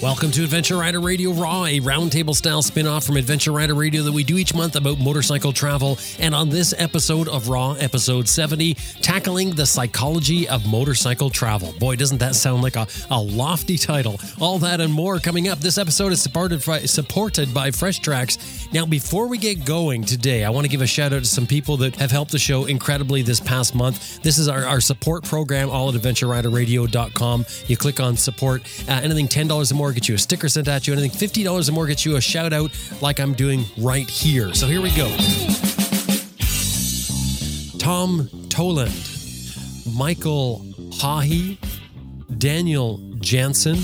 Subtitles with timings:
[0.00, 4.04] Welcome to Adventure Rider Radio Raw, a roundtable style spin off from Adventure Rider Radio
[4.04, 5.98] that we do each month about motorcycle travel.
[6.20, 11.72] And on this episode of Raw, episode 70, tackling the psychology of motorcycle travel.
[11.80, 14.20] Boy, doesn't that sound like a, a lofty title?
[14.40, 15.58] All that and more coming up.
[15.58, 18.68] This episode is supported by, supported by Fresh Tracks.
[18.72, 21.46] Now, before we get going today, I want to give a shout out to some
[21.46, 24.22] people that have helped the show incredibly this past month.
[24.22, 27.46] This is our, our support program, all at AdventureRiderRadio.com.
[27.66, 28.62] You click on support.
[28.88, 30.92] Uh, anything $10 or more gets you a sticker sent at you.
[30.92, 32.70] Anything $50 or more gets you a shout out
[33.00, 34.54] like I'm doing right here.
[34.54, 35.08] So here we go.
[37.78, 38.92] Tom Toland,
[39.96, 40.64] Michael
[41.00, 41.58] Hahi,
[42.38, 43.78] Daniel Jansen,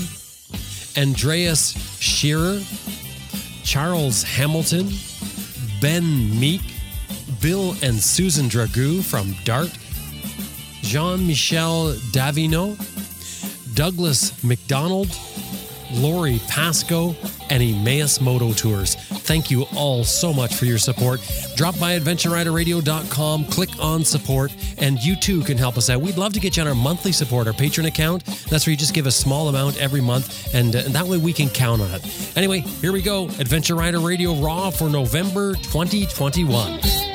[0.97, 2.61] Andreas Shearer,
[3.63, 4.89] Charles Hamilton,
[5.81, 6.61] Ben Meek,
[7.41, 9.71] Bill and Susan Dragoo from Dart,
[10.81, 12.77] Jean Michel Davino,
[13.75, 15.09] Douglas McDonald,
[15.91, 17.15] Lori Pasco,
[17.49, 18.95] and Emmaus Moto Tours.
[18.95, 21.21] Thank you all so much for your support.
[21.55, 26.01] Drop by AdventureRiderRadio.com, click on support, and you too can help us out.
[26.01, 28.25] We'd love to get you on our monthly support, our patron account.
[28.49, 31.17] That's where you just give a small amount every month, and, uh, and that way
[31.17, 32.37] we can count on it.
[32.37, 37.14] Anyway, here we go Adventure Rider Radio Raw for November 2021.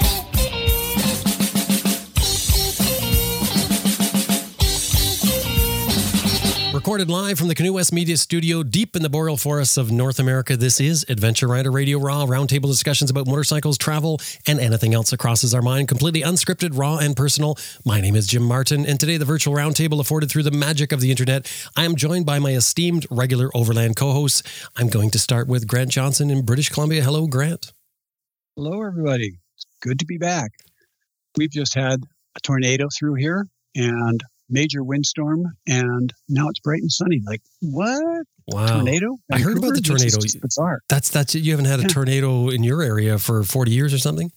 [6.80, 10.18] Recorded live from the Canoe West Media Studio deep in the boreal forests of North
[10.18, 15.10] America, this is Adventure Rider Radio Raw, roundtable discussions about motorcycles, travel, and anything else
[15.10, 15.88] that crosses our mind.
[15.88, 17.58] Completely unscripted, raw, and personal.
[17.84, 21.02] My name is Jim Martin, and today the virtual roundtable afforded through the magic of
[21.02, 21.52] the internet.
[21.76, 24.42] I am joined by my esteemed regular Overland co hosts.
[24.74, 27.02] I'm going to start with Grant Johnson in British Columbia.
[27.02, 27.74] Hello, Grant.
[28.56, 29.36] Hello, everybody.
[29.54, 30.50] It's good to be back.
[31.36, 32.00] We've just had
[32.38, 37.20] a tornado through here, and major windstorm, and now it's bright and sunny.
[37.26, 38.24] Like what?
[38.48, 38.66] Wow.
[38.76, 39.16] Tornado?
[39.32, 40.16] I heard about the tornado.
[40.42, 40.80] Bizarre.
[40.88, 41.88] That's that's you haven't had a Yeah.
[41.88, 44.30] tornado in your area for 40 years or something?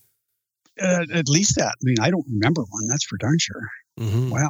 [0.82, 1.70] Uh, at least that.
[1.82, 2.88] I mean, I don't remember one.
[2.88, 3.62] That's for darn sure.
[4.00, 4.30] Mm-hmm.
[4.32, 4.50] Wow.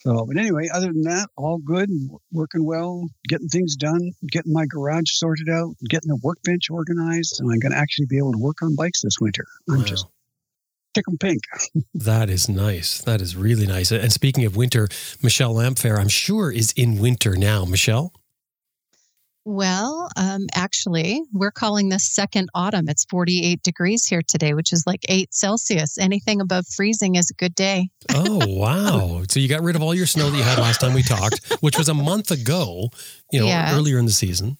[0.00, 1.90] So, but anyway, other than that, all good,
[2.30, 7.50] working well, getting things done, getting my garage sorted out, getting the workbench organized, and
[7.50, 9.44] I'm going to actually be able to work on bikes this winter.
[9.70, 9.84] I'm Wow.
[9.84, 10.06] just
[10.96, 11.40] tickle pink.
[11.94, 13.00] That is nice.
[13.02, 13.90] That is really nice.
[13.92, 14.88] And speaking of winter,
[15.22, 17.64] Michelle Lamphere, I'm sure, is in winter now.
[17.64, 18.12] Michelle?
[19.48, 22.88] Well, um, actually, we're calling this second autumn.
[22.88, 25.98] It's 48 degrees here today, which is like eight Celsius.
[25.98, 27.88] Anything above freezing is a good day.
[28.12, 29.22] Oh, wow.
[29.30, 31.44] so you got rid of all your snow that you had last time we talked,
[31.60, 32.88] which was a month ago,
[33.30, 33.76] you know, Yeah.
[33.76, 34.58] earlier in the season.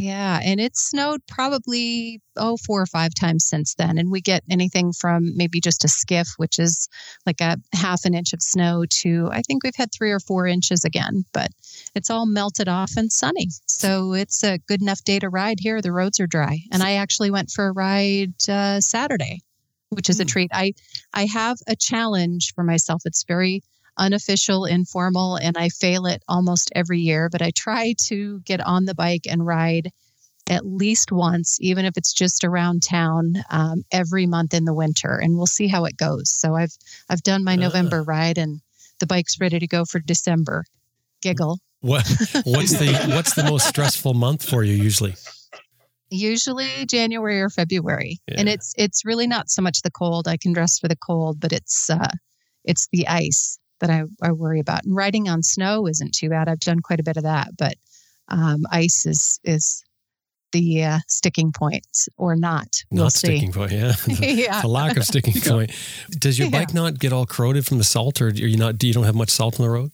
[0.00, 4.44] Yeah, and it's snowed probably oh four or five times since then, and we get
[4.48, 6.88] anything from maybe just a skiff, which is
[7.26, 10.46] like a half an inch of snow, to I think we've had three or four
[10.46, 11.24] inches again.
[11.32, 11.50] But
[11.96, 15.82] it's all melted off and sunny, so it's a good enough day to ride here.
[15.82, 19.40] The roads are dry, and I actually went for a ride uh, Saturday,
[19.88, 20.28] which is a Hmm.
[20.28, 20.50] treat.
[20.54, 20.74] I
[21.12, 23.02] I have a challenge for myself.
[23.04, 23.64] It's very
[23.98, 27.28] unofficial, informal, and I fail it almost every year.
[27.30, 29.90] But I try to get on the bike and ride
[30.50, 35.18] at least once, even if it's just around town, um, every month in the winter,
[35.18, 36.30] and we'll see how it goes.
[36.30, 36.72] So I've
[37.10, 37.56] I've done my Ah.
[37.56, 38.60] November ride, and
[38.98, 40.64] the bike's ready to go for December.
[41.20, 41.58] Giggle.
[41.80, 42.08] What
[42.44, 45.14] what's the what's the most stressful month for you usually?
[46.10, 50.26] Usually January or February, and it's it's really not so much the cold.
[50.26, 52.08] I can dress for the cold, but it's uh,
[52.64, 54.84] it's the ice that I, I worry about.
[54.84, 56.48] And riding on snow isn't too bad.
[56.48, 57.74] I've done quite a bit of that, but
[58.28, 59.82] um, ice is is
[60.52, 62.68] the uh, sticking point or not.
[62.90, 63.26] We'll not see.
[63.26, 63.94] sticking point, yeah.
[64.06, 64.62] yeah.
[64.62, 65.70] the lack of sticking point.
[66.10, 66.58] Does your Yeah.
[66.60, 68.78] bike not get all corroded from the salt, or are you not?
[68.78, 69.90] Do you don't have much salt on the road?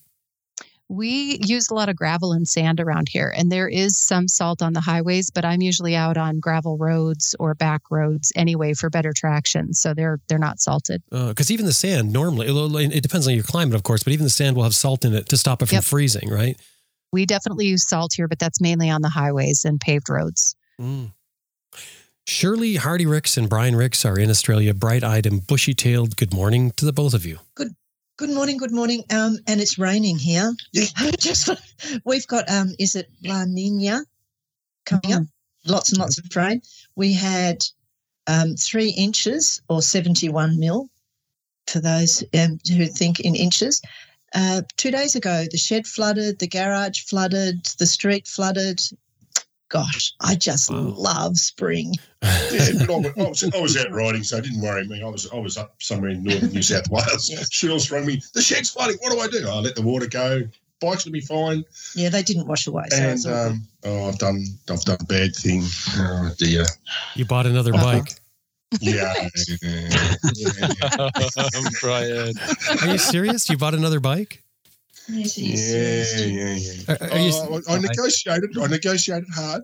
[0.91, 4.61] We use a lot of gravel and sand around here, and there is some salt
[4.61, 8.91] on the highways, but I'm usually out on gravel roads or back roads anyway for
[8.91, 11.03] better traction, so they're they're not salted.
[11.11, 12.47] Because even the sand normally,
[12.95, 15.15] it depends on your climate, of course, but even the sand will have salt in
[15.15, 15.85] it to stop it from Yep.
[15.85, 16.61] freezing, right?
[17.13, 20.55] We definitely use salt here, but that's mainly on the highways and paved roads.
[20.81, 21.13] Mm.
[22.27, 26.17] Shirley Hardy Rix and Brian Rix are in Australia, bright eyed and bushy tailed.
[26.17, 27.39] Good morning to the both of you.
[27.55, 27.75] Good
[28.31, 29.03] morning, good morning.
[29.11, 30.53] Um, and it's raining here.
[31.19, 31.51] Just
[32.05, 34.05] we've got um, is it La Nina
[34.87, 35.23] coming up?
[35.67, 36.63] Lots and lots of rain.
[36.95, 37.65] We had
[38.29, 40.89] um, three inches or seventy-one mil
[41.67, 43.83] for those um, who think in inches.
[44.33, 48.81] Uh, two days ago, the shed flooded, the garage flooded, the street flooded.
[49.71, 51.95] Gosh, I just love spring.
[52.25, 55.03] Yeah, but I, was- I was, I was out riding, so it didn't worry me.
[55.03, 57.29] I was I was up somewhere in northern New South Wales.
[57.31, 57.53] Yes.
[57.53, 58.23] Shirley rang me.
[58.33, 58.97] The shed's flooding.
[59.01, 59.49] What do I do?
[59.49, 60.43] I let the water go.
[60.81, 61.65] bikes will be fine.
[61.95, 62.85] Yeah, they didn't wash away.
[62.91, 65.65] So and it's um, oh, I've done I've done a bad thing.
[65.97, 66.65] Oh dear.
[67.15, 67.85] You bought another Uh-huh.
[68.01, 68.15] bike.
[68.81, 69.13] Yeah.
[70.37, 71.11] yeah.
[71.81, 72.35] Brian.
[72.83, 73.49] Are you serious?
[73.51, 74.43] You bought another bike?
[75.09, 76.15] Yes, Yeah, yes, yes.
[76.19, 76.73] yeah, yeah.
[76.89, 78.57] Are, are you, Oh, I, I negotiated.
[78.59, 79.63] I negotiated hard,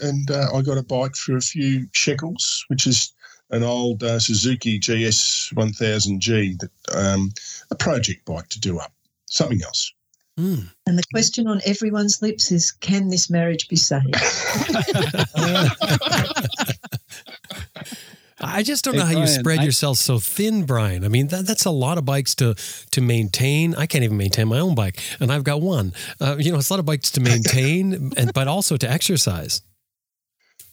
[0.00, 3.12] and uh, I got a bike for a few shekels, which is
[3.50, 7.30] an old uh, Suzuki GS 1000G, that, um,
[7.70, 8.92] a project bike to do up.
[9.26, 9.92] Something else.
[10.38, 10.60] Hmm.
[10.86, 14.14] And the question on everyone's lips is, can this marriage be saved?
[18.40, 21.04] I just don't Hey, know how you spread I- yourself so thin, Brian.
[21.04, 22.54] I mean, that, that's a lot of bikes to
[22.92, 23.74] to maintain.
[23.74, 25.92] I can't even maintain my own bike, and I've got one.
[26.20, 29.62] Uh, you know, it's a lot of bikes to maintain, and but also to exercise.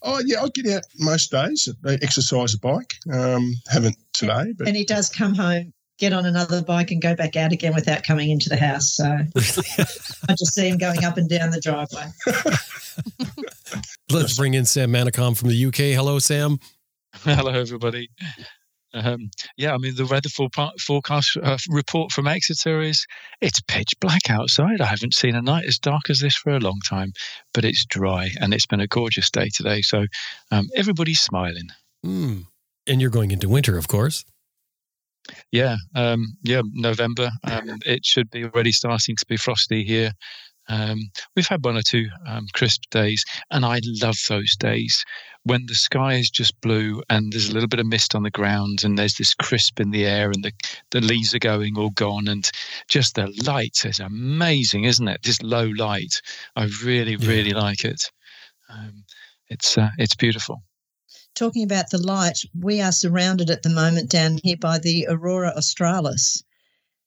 [0.03, 1.67] Oh yeah, I get out most days.
[1.85, 2.93] I exercise a bike.
[3.11, 7.15] Um, haven't today, but and he does come home, get on another bike, and go
[7.15, 8.93] back out again without coming into the house.
[8.95, 12.05] So I just see him going up and down the driveway.
[14.11, 15.95] Let's bring in Sam Manicom from the UK.
[15.95, 16.59] Hello, Sam.
[17.23, 18.09] Hello, everybody.
[18.93, 23.05] Um, yeah, I mean the weather forecast uh, report from Exeter is
[23.41, 24.81] it's pitch black outside.
[24.81, 27.13] I haven't seen a night as dark as this for a long time,
[27.53, 29.81] but it's dry and it's been a gorgeous day today.
[29.81, 30.05] So
[30.51, 31.67] um, everybody's smiling.
[32.03, 32.41] Hmm.
[32.85, 34.25] And you're going into winter, of course.
[35.51, 37.31] Yeah, um, yeah, November.
[37.43, 40.11] Um, it should be already starting to be frosty here.
[40.67, 40.99] Um,
[41.35, 45.03] we've had one or two um, crisp days, and I love those days
[45.43, 48.31] when the sky is just blue and there's a little bit of mist on the
[48.31, 50.51] ground, and there's this crisp in the air, and the
[50.91, 52.49] the leaves are going all gone, and
[52.87, 55.21] just the light is amazing, isn't it?
[55.23, 56.21] This low light,
[56.55, 57.27] I really, Yeah.
[57.27, 58.01] really like it.
[58.69, 59.03] Um,
[59.49, 60.63] it's uh, it's beautiful.
[61.35, 65.53] Talking about the light, we are surrounded at the moment down here by the Aurora
[65.55, 66.41] Australis.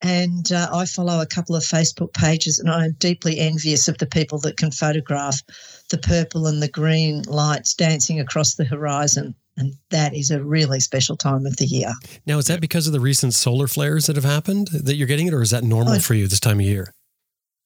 [0.00, 4.06] And uh, I follow a couple of Facebook pages, and I'm deeply envious of the
[4.06, 5.42] people that can photograph
[5.90, 9.34] the purple and the green lights dancing across the horizon.
[9.56, 11.92] And that is a really special time of the year.
[12.26, 15.26] Now, is that because of the recent solar flares that have happened that you're getting
[15.26, 16.94] it, or is that normal Oh, for you this time of year?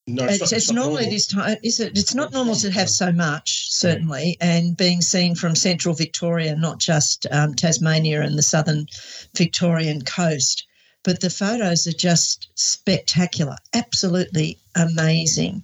[0.06, 1.10] no, It's, not- it's normally normal.
[1.10, 1.98] this time, is it?
[1.98, 6.78] It's not normal to have so much, certainly, and being seen from central Victoria, not
[6.78, 8.86] just um, Tasmania and the southern
[9.36, 10.66] Victorian coast.
[11.04, 15.62] But the photos are just spectacular, absolutely amazing.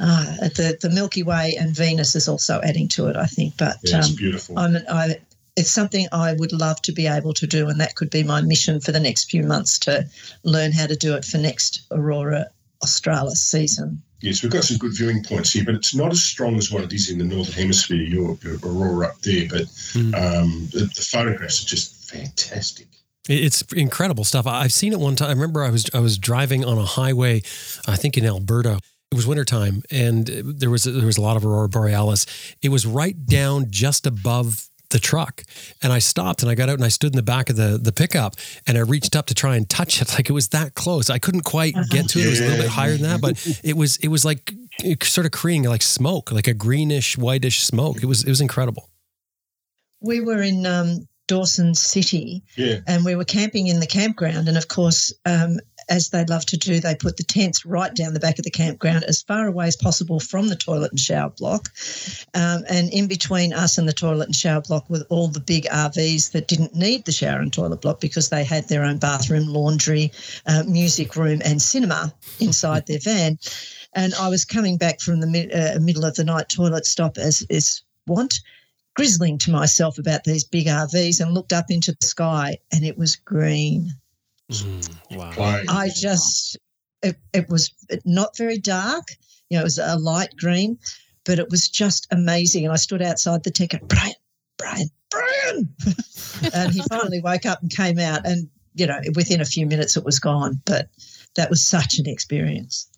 [0.00, 3.56] Uh, the the Milky Way and Venus is also adding to it, I think.
[3.56, 4.58] But Yeah, it's um, beautiful.
[4.58, 5.16] I'm an, I,
[5.56, 8.40] it's something I would love to be able to do, and that could be my
[8.40, 10.06] mission for the next few months to
[10.42, 12.46] learn how to do it for next Aurora
[12.82, 14.02] Australis season.
[14.20, 16.84] Yes, we've got some good viewing points here, but it's not as strong as what
[16.84, 18.02] it is in the northern hemisphere.
[18.02, 20.14] Your, your aurora up there, but Hmm.
[20.14, 22.86] um, the, the photographs are just fantastic.
[23.28, 24.46] It's incredible stuff.
[24.46, 25.28] I've seen it one time.
[25.28, 27.42] I remember I was I was driving on a highway,
[27.86, 28.80] I think in Alberta.
[29.12, 32.26] It was wintertime, and there was there was a lot of aurora borealis.
[32.62, 35.44] It was right down just above the truck,
[35.82, 37.78] and I stopped and I got out and I stood in the back of the
[37.80, 38.34] the pickup
[38.66, 40.12] and I reached up to try and touch it.
[40.22, 41.08] Like it was that close.
[41.08, 42.26] I couldn't quite get to it.
[42.26, 45.04] It was a little bit higher than that, but it was it was like it
[45.04, 48.02] sort of creating like smoke, like a greenish whitish smoke.
[48.02, 48.88] It was it was incredible.
[50.00, 54.48] We were in um, Dawson City Yeah, and we were camping in the campground.
[54.48, 55.58] And of course, um,
[55.88, 58.50] as they love to do, they put the tents right down the back of the
[58.50, 61.68] campground as far away as possible from the toilet and shower block.
[62.34, 65.64] Um, and in between us and the toilet and shower block were all the big
[65.64, 69.48] RVs that didn't need the shower and toilet block because they had their own bathroom,
[69.48, 70.12] laundry,
[70.46, 73.38] uh, music room, and cinema inside their van.
[73.94, 77.18] And I was coming back from the mid, uh, middle of the night toilet stop
[77.18, 78.40] as is wont
[78.94, 82.98] grizzling to myself about these big RVs and looked up into the sky and it
[82.98, 83.90] was green.
[84.50, 85.62] Mm, wow.
[85.68, 86.58] I just,
[87.02, 87.72] it, it was
[88.04, 89.08] not very dark.
[89.48, 90.78] You know, it was a light green,
[91.24, 92.64] but it was just amazing.
[92.64, 94.14] And I stood outside the tent going, Brian,
[94.58, 95.74] Brian, Brian.
[96.54, 98.26] and he finally woke up and came out.
[98.26, 100.60] And, you know, within a few minutes it was gone.
[100.64, 100.88] But
[101.36, 102.88] that was such an experience.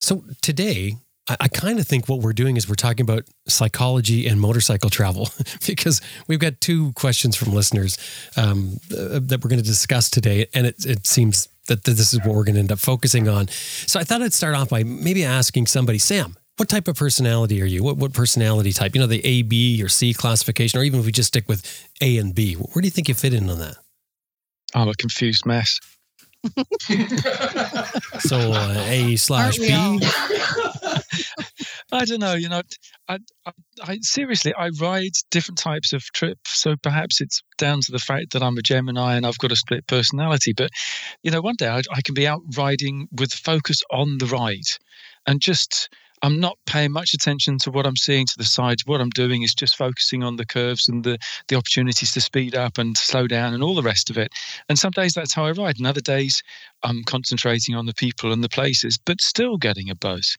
[0.00, 0.96] So today,
[1.28, 4.90] I, I kind of think what we're doing is we're talking about psychology and motorcycle
[4.90, 5.28] travel
[5.66, 7.98] because we've got two questions from listeners
[8.36, 12.18] um, uh, that we're going to discuss today, and it, it seems that this is
[12.20, 13.48] what we're going to end up focusing on.
[13.48, 16.36] So I thought I'd start off by maybe asking somebody, Sam.
[16.56, 17.82] What type of personality are you?
[17.82, 18.94] What what personality type?
[18.94, 21.88] You know, the A, B, or C classification, or even if we just stick with
[22.00, 23.74] A and B, where do you think you fit in on that?
[24.72, 25.80] I'm a confused mess.
[28.20, 29.68] So uh, A slash B.
[31.94, 32.34] I don't know.
[32.34, 32.62] You know,
[33.08, 36.38] I, I, I, seriously, I ride different types of trip.
[36.44, 39.56] So perhaps it's down to the fact that I'm a Gemini and I've got a
[39.56, 40.52] split personality.
[40.56, 40.70] But
[41.22, 44.66] you know, one day I, I can be out riding with focus on the ride,
[45.26, 45.88] and just
[46.24, 48.86] I'm not paying much attention to what I'm seeing to the sides.
[48.86, 52.54] What I'm doing is just focusing on the curves and the, the opportunities to speed
[52.54, 54.32] up and slow down and all the rest of it.
[54.70, 55.76] And some days that's how I ride.
[55.76, 56.42] And other days
[56.82, 60.38] I'm concentrating on the people and the places, but still getting a buzz.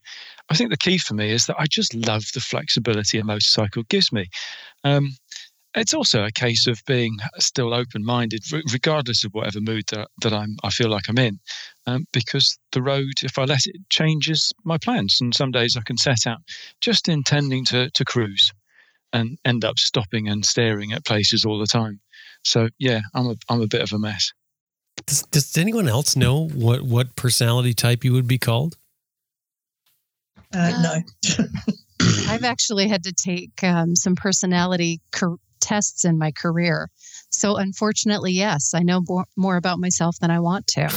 [0.50, 3.84] I think the key for me is that I just love the flexibility a motorcycle
[3.84, 4.28] gives me.
[4.82, 5.14] Um,
[5.76, 8.42] it's also a case of being still open-minded,
[8.72, 11.38] regardless of whatever mood that, that I'm, I feel like I'm in,
[11.86, 15.18] um, because the road, if I let it, changes my plans.
[15.20, 16.38] And some days I can set out
[16.80, 18.52] just intending to to cruise,
[19.12, 22.00] and end up stopping and staring at places all the time.
[22.42, 24.32] So yeah, I'm a I'm a bit of a mess.
[25.06, 28.76] Does, does anyone else know what what personality type you would be called?
[30.54, 31.46] Uh, no.
[32.28, 35.00] I've actually had to take um, some personality
[35.66, 36.88] tests in my career.
[37.30, 40.82] So, unfortunately, yes, I know more, more about myself than I want to.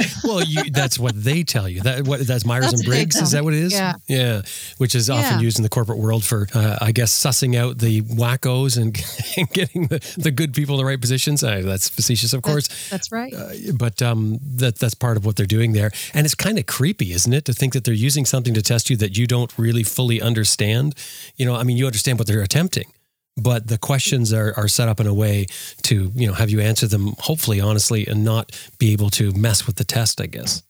[0.24, 1.80] well, you, that's what they tell you.
[1.80, 3.16] That what that's Myers that's and Briggs.
[3.16, 3.72] Is that what it is?
[3.72, 4.42] Yeah, yeah.
[4.76, 5.40] Which is often yeah.
[5.40, 8.96] used in the corporate world for, uh, I guess, sussing out the wackos and,
[9.36, 11.42] and getting the, the good people in the right positions.
[11.42, 12.68] Uh, that's facetious, of course.
[12.68, 13.34] That's, that's right.
[13.34, 16.66] Uh, but um, that that's part of what they're doing there, and it's kind of
[16.66, 19.56] creepy, isn't it, to think that they're using something to test you that you don't
[19.58, 20.94] really fully understand.
[21.36, 22.92] You know, I mean, you understand what they're attempting
[23.42, 25.46] but the questions are, are set up in a way
[25.82, 29.66] to you know have you answer them hopefully honestly and not be able to mess
[29.66, 30.62] with the test i guess.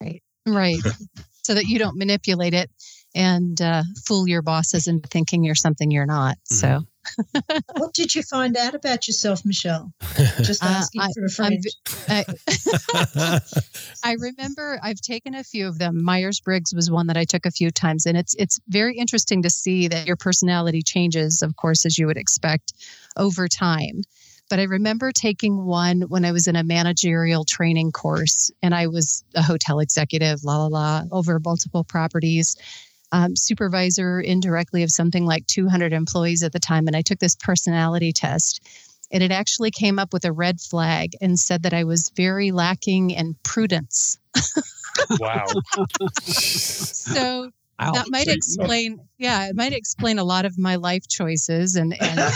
[0.00, 0.22] Right.
[0.46, 0.78] Right.
[1.42, 2.70] So that you don't manipulate it
[3.14, 6.36] and uh, fool your bosses into thinking you're something you're not.
[6.36, 6.54] Mm-hmm.
[6.54, 6.86] so
[7.76, 9.92] what did you find out about yourself, Michelle?
[10.42, 11.64] Just uh, asking uh, for a friend.
[12.08, 12.24] I,
[14.04, 16.02] I, remember I've taken a few of them.
[16.02, 19.42] Myers Briggs was one that I took a few times, and it's it's very interesting
[19.42, 22.72] to see that your personality changes, of course, as you would expect,
[23.16, 24.02] over time.
[24.50, 28.86] But I remember taking one when I was in a managerial training course, and I
[28.86, 32.56] was a hotel executive, la la la, over multiple properties
[33.12, 36.86] um, supervisor indirectly of something like 200 employees at the time.
[36.86, 38.60] And I took this personality test.
[39.10, 42.50] And it actually came up with a red flag and said that I was very
[42.50, 44.18] lacking in prudence.
[45.18, 45.46] wow.
[46.28, 47.50] so
[47.80, 47.94] Ouch.
[47.94, 52.16] that might explain yeah it might explain a lot of my life choices and, and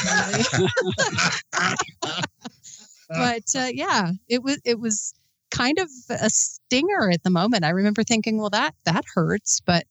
[3.08, 5.12] but uh, yeah it was it was
[5.50, 9.84] kind of a stinger at the moment i remember thinking well that that hurts but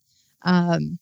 [0.44, 1.00] um,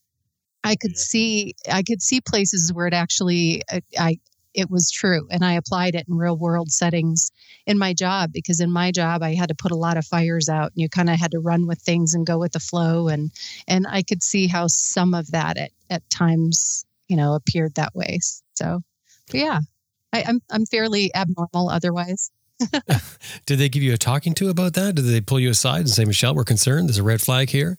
[0.63, 4.19] I could see I could see places where it actually uh, I
[4.53, 7.31] it was true and I applied it in real world settings
[7.65, 10.49] in my job because in my job I had to put a lot of fires
[10.49, 13.07] out and you kind of had to run with things and go with the flow
[13.07, 13.31] and
[13.67, 17.95] and I could see how some of that at, at times you know appeared that
[17.95, 18.19] way
[18.55, 18.81] so
[19.31, 19.59] yeah
[20.11, 22.31] I, I'm I'm fairly abnormal otherwise.
[23.45, 24.95] Did they give you a talking to about that?
[24.95, 27.77] Did they pull you aside and say Michelle we're concerned there's a red flag here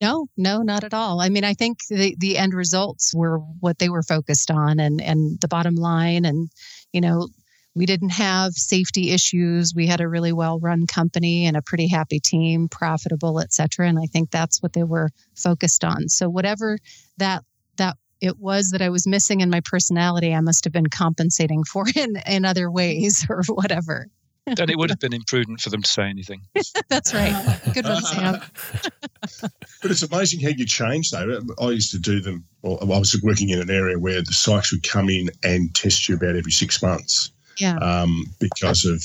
[0.00, 1.20] no, no, not at all.
[1.20, 5.00] I mean, I think the, the end results were what they were focused on and,
[5.00, 6.24] and the bottom line.
[6.24, 6.48] And,
[6.92, 7.28] you know,
[7.74, 9.74] we didn't have safety issues.
[9.74, 13.88] We had a really well run company and a pretty happy team, profitable, et cetera.
[13.88, 16.08] And I think that's what they were focused on.
[16.08, 16.78] So whatever
[17.18, 17.44] that,
[17.76, 21.62] that it was that I was missing in my personality, I must have been compensating
[21.64, 24.08] for in, in other ways or whatever
[24.46, 26.42] then it would have been imprudent for them to say anything.
[26.88, 27.60] That's right.
[27.74, 28.40] Good one, Sam.
[29.40, 31.40] but it's amazing how you change, though.
[31.60, 32.44] I used to do them.
[32.62, 36.08] Well, I was working in an area where the psychs would come in and test
[36.08, 37.30] you about every six months.
[37.58, 37.76] Yeah.
[37.76, 39.04] Um, because of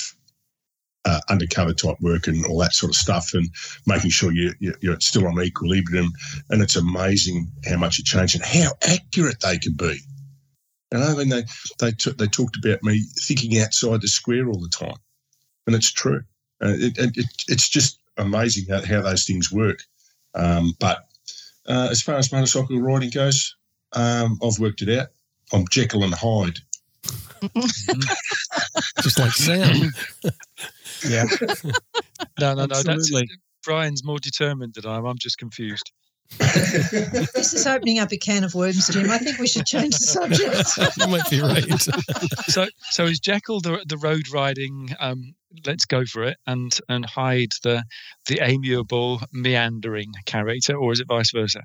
[1.06, 3.50] uh, undercover type work and all that sort of stuff, and
[3.86, 6.12] making sure you, you, are still on equilibrium.
[6.50, 10.00] And it's amazing how much it changed and how accurate they can be.
[10.92, 11.44] And I mean, they
[11.80, 14.96] they t- they talked about me thinking outside the square all the time
[15.68, 16.24] and it's true.
[16.64, 19.80] Uh, it, it, it's just amazing how, how those things work.
[20.34, 21.06] Um, but
[21.68, 23.56] uh, as far as motorcycle riding goes,
[23.94, 25.08] um, I've worked it out.
[25.54, 26.60] I'm Jekyll and Hyde.
[29.02, 29.92] just like Sam.
[31.08, 31.26] yeah.
[32.40, 32.82] no, no, no.
[32.84, 33.12] That's
[33.64, 35.06] Brian's more determined than I am.
[35.06, 35.92] I'm just confused
[36.40, 39.10] this is opening up a can of worms, Jim.
[39.10, 40.98] I think we should change the subject.
[40.98, 41.64] you might be right.
[42.48, 44.90] so, so is Jekyll the the road riding?
[45.00, 47.84] Um, let's go for it, and and Hyde the
[48.28, 51.62] the amiable meandering character, or is it vice versa?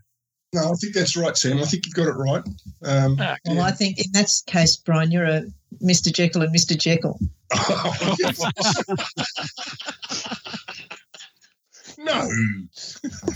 [0.53, 1.59] No, I think that's right, Sam.
[1.59, 2.43] I think you've got it right.
[2.85, 3.63] Um, ah, well, yeah.
[3.63, 5.43] I think in that case, Brian, you're a
[5.81, 6.13] Mr.
[6.13, 6.77] Jekyll and Mr.
[6.77, 7.19] Jekyll.
[12.03, 12.31] No.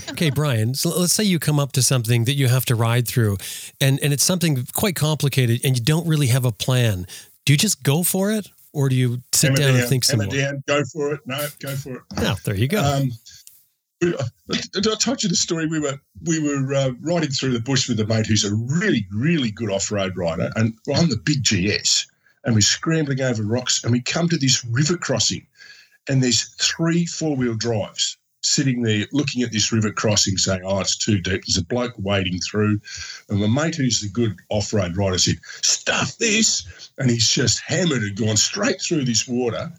[0.09, 3.07] okay, Brian, so let's say you come up to something that you have to ride
[3.07, 3.37] through
[3.79, 7.05] and, and it's something quite complicated and you don't really have a plan.
[7.45, 10.31] Do you just go for it or do you sit down, and think some hammer
[10.31, 10.41] more?
[10.41, 11.21] down, go for it.
[11.25, 12.01] No, go for it.
[12.17, 12.83] Oh, there you go.
[12.83, 13.11] Um,
[14.01, 14.13] we-
[14.75, 15.65] I told you the story.
[15.65, 19.07] We were we were uh, riding through the bush with a mate who's a really
[19.11, 22.05] really good off road rider, and we're on the big GS,
[22.43, 25.47] and we're scrambling over rocks, and we come to this river crossing,
[26.09, 30.79] and there's three four wheel drives sitting there looking at this river crossing, saying, "Oh,
[30.79, 32.79] it's too deep." There's a bloke wading through,
[33.29, 37.59] and my mate who's the good off road rider said, "Stuff this," and he's just
[37.59, 39.71] hammered and gone straight through this water,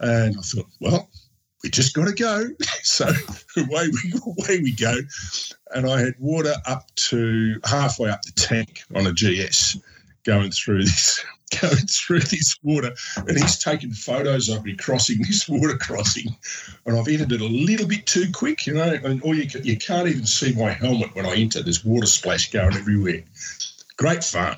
[0.00, 1.08] and I thought, well
[1.62, 2.44] we just got to go.
[2.82, 3.06] So
[3.56, 4.94] away we away we go,
[5.74, 9.76] and I had water up to halfway up the tank on a GS,
[10.24, 11.24] going through this
[11.60, 16.36] going through this water, and he's taking photos of me crossing this water crossing,
[16.84, 19.76] and I've entered it a little bit too quick, you know, and or you you
[19.76, 21.62] can't even see my helmet when I enter.
[21.62, 23.22] There's water splash going everywhere.
[23.96, 24.56] Great fun.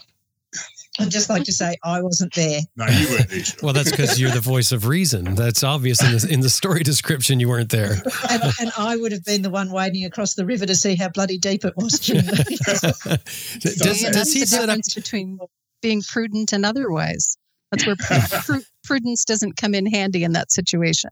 [0.99, 2.61] I'd just like to say I wasn't there.
[2.77, 3.45] No, you weren't there.
[3.45, 3.59] Sean.
[3.63, 5.35] well, that's because you're the voice of reason.
[5.37, 7.39] That's obvious in the, in the story description.
[7.39, 8.03] You weren't there.
[8.29, 11.09] And, and I would have been the one wading across the river to see how
[11.09, 12.01] bloody deep it was.
[12.01, 12.25] Jim.
[12.27, 14.67] does, Yeah, does he the set up?
[14.67, 15.39] difference between
[15.81, 17.37] being prudent and otherwise.
[17.71, 17.97] That's where
[18.85, 21.11] prudence doesn't come in handy in that situation.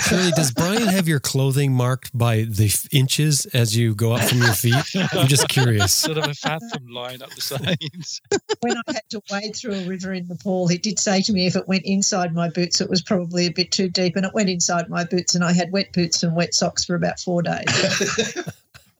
[0.00, 4.22] Shirley, does Brian have your clothing marked by the f- inches as you go up
[4.22, 4.74] from your feet?
[5.12, 5.92] I'm just curious.
[5.92, 8.20] Sort of a fathom line up the sides.
[8.60, 11.46] when I had to wade through a river in Nepal, he did say to me
[11.46, 14.34] if it went inside my boots, it was probably a bit too deep, and it
[14.34, 17.42] went inside my boots, and I had wet boots and wet socks for about four
[17.42, 17.64] days.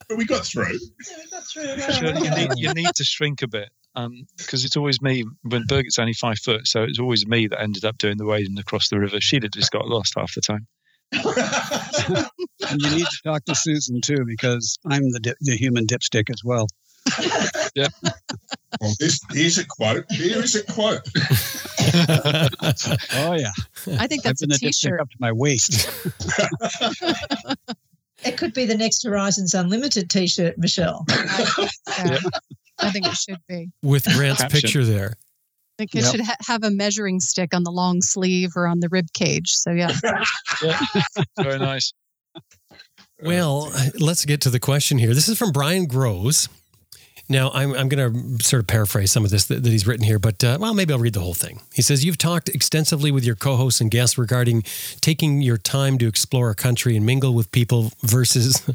[0.08, 0.78] but we got through.
[1.50, 5.24] Shirley, you need, you need to shrink a bit Um, because it's always me.
[5.42, 8.58] When Birgit's only five foot, so it's always me that ended up doing the wading
[8.58, 9.20] across the river.
[9.20, 10.66] She'd have just got lost half the time.
[12.70, 16.30] And you need to talk to Susan too, because I'm the dip, the human dipstick
[16.30, 16.68] as well.
[17.74, 17.90] yep.
[18.80, 20.04] Well, this, here's a quote.
[20.12, 21.00] Here is a quote.
[23.14, 23.50] Oh yeah,
[23.98, 25.00] I think I've that's a been the dipstick T-shirt.
[25.00, 25.90] up to my waist.
[28.24, 31.04] It could be the next Horizons Unlimited T-shirt, Michelle.
[32.04, 32.18] Yeah.
[32.82, 33.68] I think it should be.
[33.82, 34.60] With Grant's Caption.
[34.60, 35.14] picture there.
[35.14, 36.10] I think it Yep.
[36.12, 39.50] should ha- have a measuring stick on the long sleeve or on the rib cage.
[39.52, 39.92] So yeah,
[41.40, 41.92] Very nice.
[43.22, 45.14] Well, let's get to the question here.
[45.14, 46.48] This is from Brian Groves.
[47.28, 50.04] Now, I'm, I'm going to sort of paraphrase some of this that, that he's written
[50.04, 51.60] here, but uh, well, maybe I'll read the whole thing.
[51.72, 54.64] He says, You've talked extensively with your co hosts and guests regarding
[55.00, 58.68] taking your time to explore a country and mingle with people versus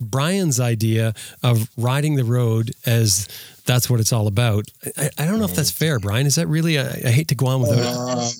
[0.00, 3.28] Brian's idea of riding the road as
[3.66, 4.66] that's what it's all about.
[4.96, 6.26] I, I don't know if that's fair, Brian.
[6.26, 7.78] Is that really, I, I hate to go on with it.
[7.78, 8.30] Uh,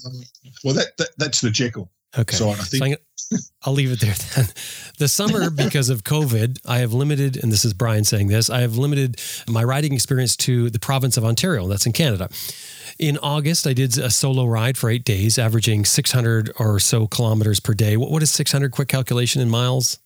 [0.64, 1.90] well, that, that that's the Jekyll.
[2.18, 2.36] Okay.
[2.36, 2.98] So I So think
[3.30, 4.46] gonna, I'll leave it there then.
[4.98, 8.60] The summer, because of COVID, I have limited, and this is Brian saying this, I
[8.60, 9.18] have limited
[9.48, 11.66] my riding experience to the province of Ontario.
[11.66, 12.28] That's in Canada.
[12.98, 17.60] In August, I did a solo ride for eight days, averaging 600 or so kilometers
[17.60, 17.96] per day.
[17.96, 19.98] What, what is 600 quick calculation in miles?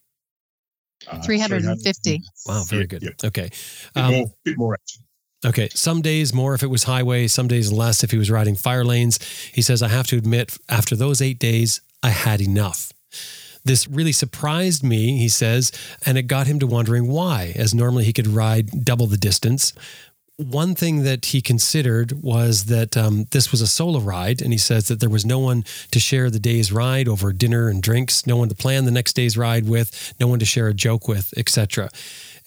[1.11, 2.23] Uh, 350.
[2.47, 3.03] Wow, very good.
[3.03, 3.11] yeah.
[3.25, 3.51] Okay.
[3.95, 5.03] Bit Um, more, bit more action.
[5.45, 5.69] Okay.
[5.75, 8.85] Some days more if it was highway, some days less if he was riding fire
[8.85, 9.19] lanes.
[9.53, 12.93] He says, I have to admit, after those eight days, I had enough.
[13.67, 15.73] This really surprised me, he says,
[16.05, 19.73] and it got him to wondering why, as normally he could ride double the distance.
[20.37, 24.59] One thing that he considered was that um, this was a solo ride, and he
[24.59, 28.27] says that there was no one to share the day's ride over dinner and drinks,
[28.27, 31.07] no one to plan the next day's ride with, no one to share a joke
[31.07, 31.89] with, etc.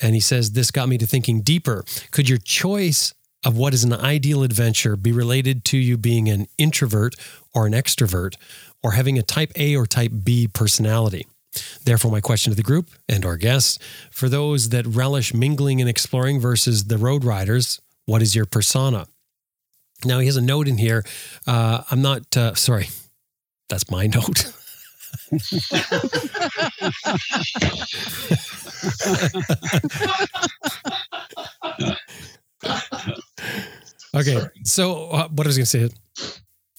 [0.02, 1.86] And he says this got me to thinking deeper.
[2.12, 3.13] Could your choice
[3.45, 7.15] of what is an ideal adventure be related to you being an introvert
[7.54, 8.36] or an extrovert,
[8.84, 11.26] or having a type A or type B personality?
[11.84, 13.80] Therefore, my question to the group and our guests
[14.12, 19.08] for those that relish mingling and exploring versus the road riders, what is your persona?
[20.06, 21.04] Now, he has a note in here.
[21.46, 22.89] Uh, I'm not, uh, sorry,
[23.70, 24.54] that's my note.
[34.15, 35.89] okay, so uh, what I was going to say.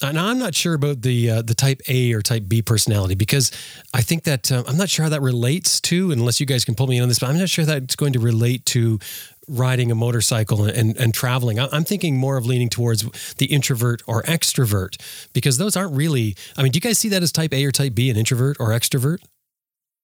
[0.00, 3.14] Uh, now I'm not sure about the uh, the type A or type B personality
[3.14, 3.50] because
[3.92, 6.74] I think that uh, I'm not sure how that relates to unless you guys can
[6.74, 9.00] pull me in on this, but I'm not sure that's going to relate to
[9.48, 11.58] riding a motorcycle and, and, and traveling.
[11.58, 15.00] I'm thinking more of leaning towards the introvert or extrovert
[15.32, 16.36] because those aren't really.
[16.56, 18.58] I mean, do you guys see that as type A or type B, an introvert
[18.60, 19.18] or extrovert?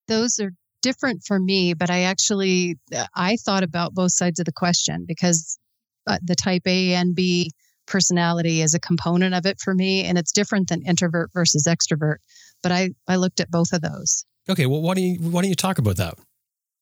[0.09, 0.53] those are
[0.83, 2.79] different for me, but I actually
[3.15, 5.59] I thought about both sides of the question because
[6.07, 7.51] uh, the type A and B
[7.87, 12.17] personality is a component of it for me, and it's different than introvert versus extrovert.
[12.63, 14.25] But I I looked at both of those.
[14.49, 16.15] Okay, well, why don't you why don't you talk about that?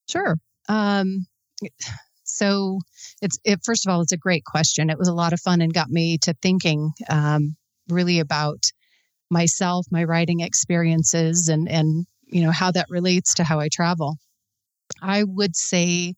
[0.08, 0.36] Sure.
[0.68, 1.26] Um,
[2.24, 2.80] so
[3.20, 3.60] it's it.
[3.64, 4.90] First of all, it's a great question.
[4.90, 7.56] It was a lot of fun and got me to thinking um,
[7.88, 8.64] really about
[9.30, 14.16] myself, my writing experiences, and and you know how that relates to how I travel.
[15.00, 16.14] I would say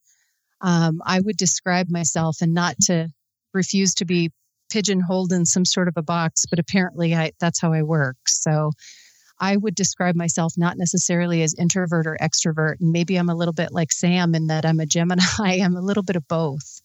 [0.61, 3.09] um, I would describe myself, and not to
[3.53, 4.31] refuse to be
[4.75, 8.17] pigeonholed in some sort of a box, but apparently I, that's how I work.
[8.27, 8.73] So
[9.41, 12.81] I would describe myself not necessarily as introvert or extrovert.
[12.81, 15.23] And maybe I'm a little bit like Sam in that I'm a Gemini.
[15.41, 16.81] I'm a little bit of both.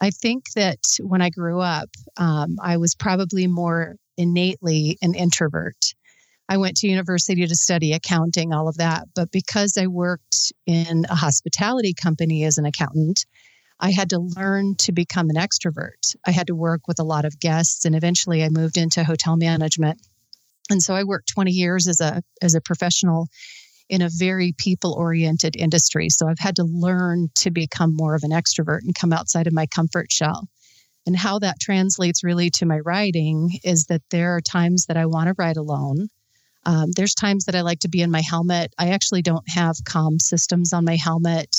[0.00, 5.94] I think that when I grew up, um, I was probably more innately an introvert.
[6.50, 9.04] I went to university to study accounting, all of that.
[9.14, 13.24] But because I worked in a hospitality company as an accountant,
[13.78, 16.16] I had to learn to become an extrovert.
[16.26, 19.36] I had to work with a lot of guests, and eventually I moved into hotel
[19.36, 20.00] management.
[20.70, 23.28] And so I worked 20 years as a as a professional
[23.88, 26.08] in a very people oriented industry.
[26.10, 29.52] So I've had to learn to become more of an extrovert and come outside of
[29.52, 30.48] my comfort shell.
[31.06, 35.06] And how that translates really to my writing is that there are times that I
[35.06, 36.08] want to write alone.
[36.64, 38.74] Um, there's times that I like to be in my helmet.
[38.76, 41.54] I actually don't have comm systems on my helmet.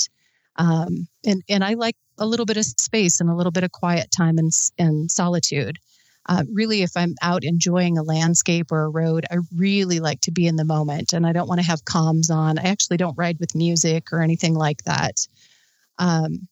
[0.56, 3.72] Um, and, and I like a little bit of space and a little bit of
[3.72, 5.78] quiet time and, and solitude.
[6.28, 10.30] Uh, really, if I'm out enjoying a landscape or a road, I really like to
[10.30, 12.58] be in the moment and I don't want to have comms on.
[12.58, 15.26] I actually don't ride with music or anything like that.
[15.98, 16.46] Um,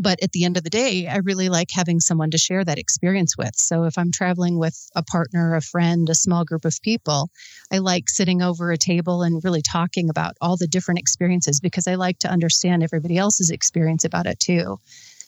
[0.00, 2.78] but at the end of the day, I really like having someone to share that
[2.78, 3.54] experience with.
[3.56, 7.28] So if I'm traveling with a partner, a friend, a small group of people,
[7.70, 11.86] I like sitting over a table and really talking about all the different experiences because
[11.86, 14.78] I like to understand everybody else's experience about it too.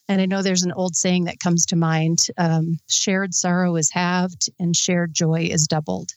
[0.08, 3.90] And I know there's an old saying that comes to mind um, shared sorrow is
[3.92, 6.10] halved and shared joy is doubled.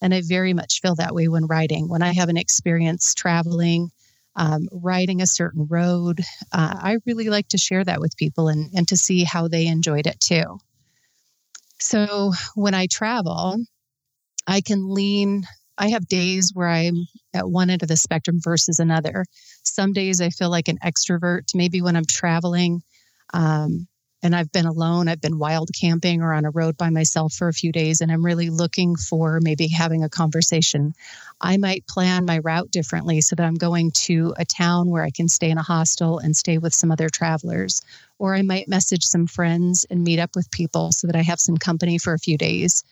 [0.00, 1.88] And I very much feel that way when writing.
[1.88, 3.90] When I have an experience traveling,
[4.36, 6.20] um, riding a certain road,
[6.52, 9.66] uh, I really like to share that with people and, and to see how they
[9.66, 10.58] enjoyed it too.
[11.80, 13.56] So when I travel,
[14.46, 15.44] I can lean.
[15.78, 19.24] I have days where I'm at one end of the spectrum versus another.
[19.62, 21.54] Some days I feel like an extrovert.
[21.54, 22.82] Maybe when I'm traveling,
[23.34, 23.86] um,
[24.22, 25.08] and I've been alone.
[25.08, 28.10] I've been wild camping or on a road by myself for a few days, and
[28.10, 30.94] I'm really looking for maybe having a conversation.
[31.40, 35.10] I might plan my route differently so that I'm going to a town where I
[35.10, 37.82] can stay in a hostel and stay with some other travelers.
[38.18, 41.40] Or I might message some friends and meet up with people so that I have
[41.40, 42.84] some company for a few days.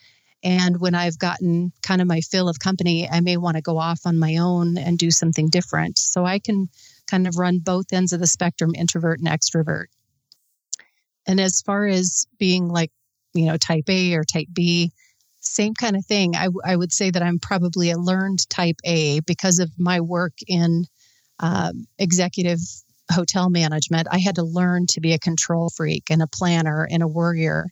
[0.42, 3.78] And when I've gotten kind of my fill of company, I may want to go
[3.78, 5.98] off on my own and do something different.
[5.98, 6.68] So I can
[7.06, 9.86] kind of run both ends of the spectrum, introvert and extrovert.
[11.26, 12.90] And as far as being like,
[13.32, 14.92] you know, type A or type B,
[15.40, 16.36] same kind of thing.
[16.36, 20.32] I, I would say that I'm probably a learned type A because of my work
[20.46, 20.84] in
[21.40, 22.60] um, executive
[23.12, 24.08] hotel management.
[24.10, 27.66] I had to learn to be a control freak and a planner and a worrier.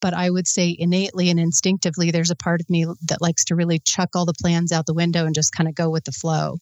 [0.00, 3.54] But I would say innately and instinctively, there's a part of me that likes to
[3.54, 6.12] really chuck all the plans out the window and just kind of go with the
[6.12, 6.58] flow.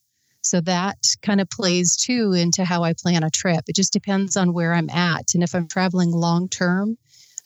[0.48, 3.64] So that kind of plays too into how I plan a trip.
[3.68, 5.34] It just depends on where I'm at.
[5.34, 6.96] And if I'm traveling long term,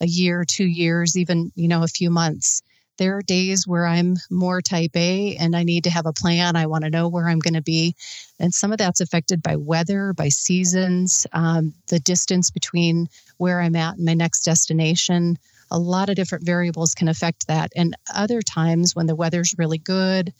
[0.01, 2.63] a year, two years, even, you know, a few months,
[2.99, 6.55] there are days where I'm more type A and I need to have a plan.
[6.55, 7.97] I want to know where I'm going to be.
[8.39, 13.75] And some of that's affected by weather, by seasons, um, the distance between where I'm
[13.75, 15.39] at and my next destination.
[15.73, 17.73] A lot of different variables can affect that.
[17.75, 20.33] And other times when the weather's really good,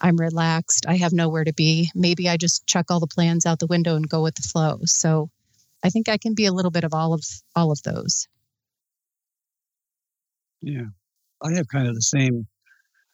[0.00, 0.86] I'm relaxed.
[0.86, 1.90] I have nowhere to be.
[1.94, 4.80] Maybe I just chuck all the plans out the window and go with the flow.
[4.84, 5.30] So
[5.82, 8.26] I think I can be a little bit of all of all of those.
[10.60, 10.86] Yeah,
[11.42, 12.46] I have kind of the same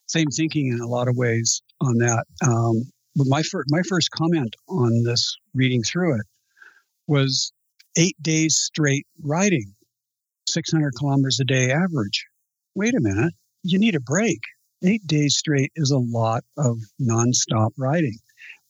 [0.07, 2.25] same thinking in a lot of ways on that.
[2.45, 6.27] Um, but my first my first comment on this reading through it
[7.07, 7.53] was
[7.97, 9.75] eight days straight riding,
[10.49, 12.27] 600 kilometers a day average.
[12.75, 14.41] Wait a minute, you need a break
[14.85, 18.19] eight days straight is a lot of nonstop writing.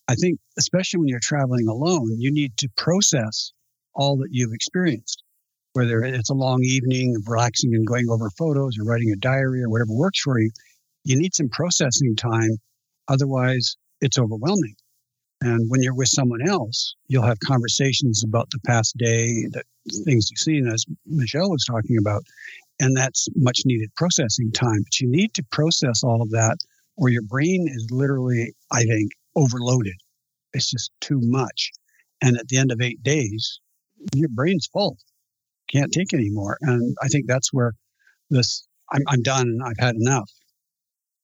[0.08, 3.52] I think, especially when you're traveling alone, you need to process
[3.94, 5.22] all that you've experienced,
[5.72, 9.62] whether it's a long evening of relaxing and going over photos or writing a diary
[9.62, 10.50] or whatever works for you.
[11.04, 12.58] You need some processing time.
[13.08, 14.74] Otherwise, it's overwhelming.
[15.40, 19.62] And when you're with someone else, you'll have conversations about the past day, the
[20.04, 22.22] things you've seen, as Michelle was talking about
[22.80, 24.82] and that's much needed processing time.
[24.84, 26.56] But you need to process all of that,
[26.96, 29.94] or your brain is literally, I think, overloaded.
[30.52, 31.70] It's just too much.
[32.22, 33.60] And at the end of eight days,
[34.14, 34.96] your brain's full,
[35.70, 36.56] can't take anymore.
[36.60, 37.72] And I think that's where
[38.30, 39.58] this I'm, I'm done.
[39.64, 40.30] I've had enough.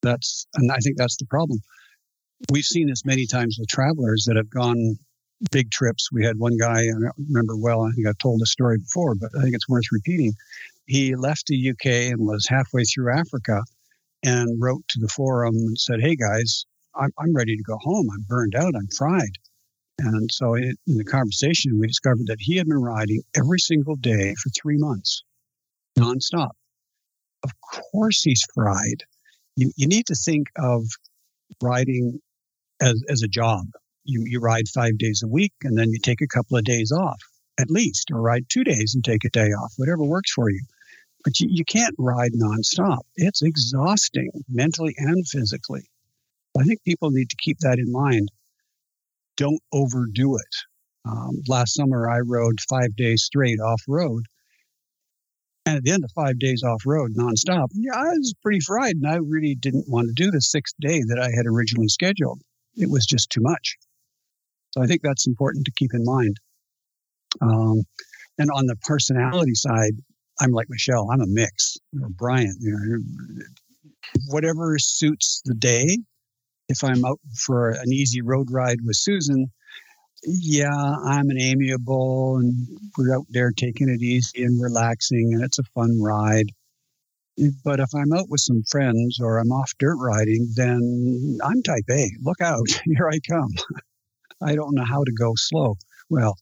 [0.03, 1.61] That's, and I think that's the problem.
[2.51, 4.97] We've seen this many times with travelers that have gone
[5.51, 6.09] big trips.
[6.11, 9.31] We had one guy, I remember well, I think I've told this story before, but
[9.39, 10.33] I think it's worth repeating.
[10.91, 13.63] He left the UK and was halfway through Africa
[14.25, 16.65] and wrote to the forum and said, Hey guys,
[16.97, 18.09] I'm, I'm ready to go home.
[18.13, 18.75] I'm burned out.
[18.75, 19.39] I'm fried.
[20.01, 24.35] And so in the conversation, we discovered that he had been riding every single day
[24.35, 25.23] for three months,
[25.97, 26.51] nonstop.
[27.45, 27.53] Of
[27.93, 29.05] course, he's fried.
[29.55, 30.83] You, you need to think of
[31.63, 32.19] riding
[32.83, 33.67] as, as a job.
[34.03, 36.91] You, you ride five days a week and then you take a couple of days
[36.91, 37.21] off
[37.61, 40.65] at least, or ride two days and take a day off, whatever works for you.
[41.25, 43.01] But you, you can't ride nonstop.
[43.17, 45.91] It's exhausting mentally and physically.
[46.59, 48.31] I think people need to keep that in mind.
[49.37, 50.57] Don't overdo it.
[51.07, 54.25] Um, last summer, I rode five days straight off road.
[55.67, 58.97] And at the end of five days off road nonstop, yeah, I was pretty fried
[58.97, 62.41] and I really didn't want to do the sixth day that I had originally scheduled.
[62.77, 63.77] It was just too much.
[64.73, 66.37] So I think that's important to keep in mind.
[67.41, 67.83] Um,
[68.39, 69.93] and on the personality side,
[70.41, 71.11] I'm like Michelle.
[71.11, 72.17] I'm a mix, or mm.
[72.17, 72.57] Brian.
[72.61, 73.45] You know,
[74.29, 75.99] whatever suits the day.
[76.69, 79.51] If I'm out for an easy road ride with Susan,
[80.25, 82.55] yeah, I'm an amiable, and
[82.97, 86.47] we're out there taking it easy and relaxing, and it's a fun ride.
[87.65, 91.89] But if I'm out with some friends or I'm off dirt riding, then I'm type
[91.91, 92.11] A.
[92.21, 93.53] Look out, here I come.
[94.43, 95.77] I don't know how to go slow.
[96.09, 96.37] Well,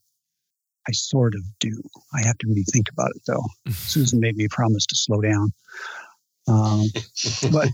[0.89, 1.83] I sort of do.
[2.15, 3.45] I have to really think about it though.
[3.73, 5.53] Susan made me promise to slow down.
[6.49, 6.87] Um,
[7.53, 7.69] but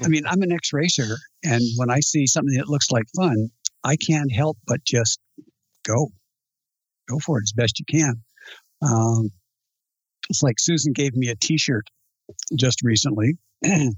[0.00, 3.50] I mean, I'm an ex racer, and when I see something that looks like fun,
[3.82, 5.18] I can't help but just
[5.84, 6.12] go,
[7.08, 8.22] go for it as best you can.
[8.80, 9.30] Um,
[10.30, 11.88] it's like Susan gave me a T-shirt
[12.54, 13.92] just recently, and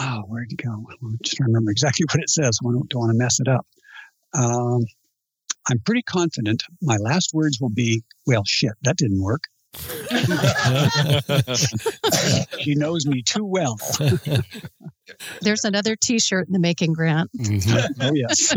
[0.00, 0.72] oh, where'd it go?
[0.72, 2.58] I'm just trying to remember exactly what it says.
[2.60, 3.66] I don't, don't want to mess it up.
[4.34, 4.84] Um,
[5.68, 9.42] I'm pretty confident my last words will be, well, shit, that didn't work.
[12.60, 13.78] she knows me too well.
[15.42, 17.30] There's another t shirt in the making, Grant.
[17.38, 18.02] Mm-hmm.
[18.02, 18.54] Oh, yes.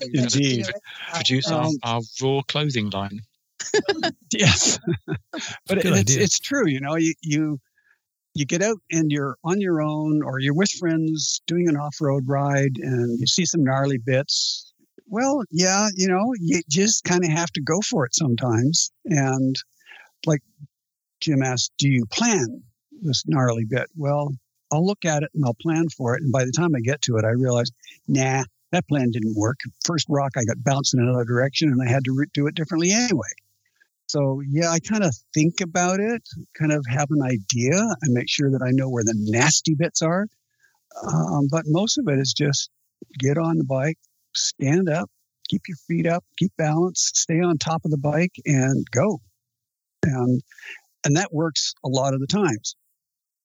[0.12, 0.66] Indeed.
[1.14, 3.20] Produce um, our, our raw clothing line.
[4.32, 4.80] yes.
[5.66, 6.66] but it, it's, it's true.
[6.66, 7.60] You know, you, you,
[8.34, 12.24] you get out and you're on your own or you're with friends doing an off-road
[12.26, 14.71] ride and you see some gnarly bits
[15.12, 18.90] well, yeah, you know, you just kind of have to go for it sometimes.
[19.04, 19.54] And
[20.24, 20.40] like
[21.20, 22.62] Jim asked, do you plan
[23.02, 23.88] this gnarly bit?
[23.94, 24.32] Well,
[24.72, 26.22] I'll look at it and I'll plan for it.
[26.22, 27.70] And by the time I get to it, I realize,
[28.08, 29.58] nah, that plan didn't work.
[29.84, 32.54] First rock, I got bounced in another direction and I had to re- do it
[32.54, 33.28] differently anyway.
[34.06, 36.22] So, yeah, I kind of think about it,
[36.58, 40.00] kind of have an idea and make sure that I know where the nasty bits
[40.00, 40.26] are.
[41.06, 42.70] Um, but most of it is just
[43.18, 43.98] get on the bike,
[44.34, 45.10] stand up,
[45.48, 49.20] keep your feet up, keep balance, stay on top of the bike, and go.
[50.02, 50.40] And
[51.04, 52.76] and that works a lot of the times.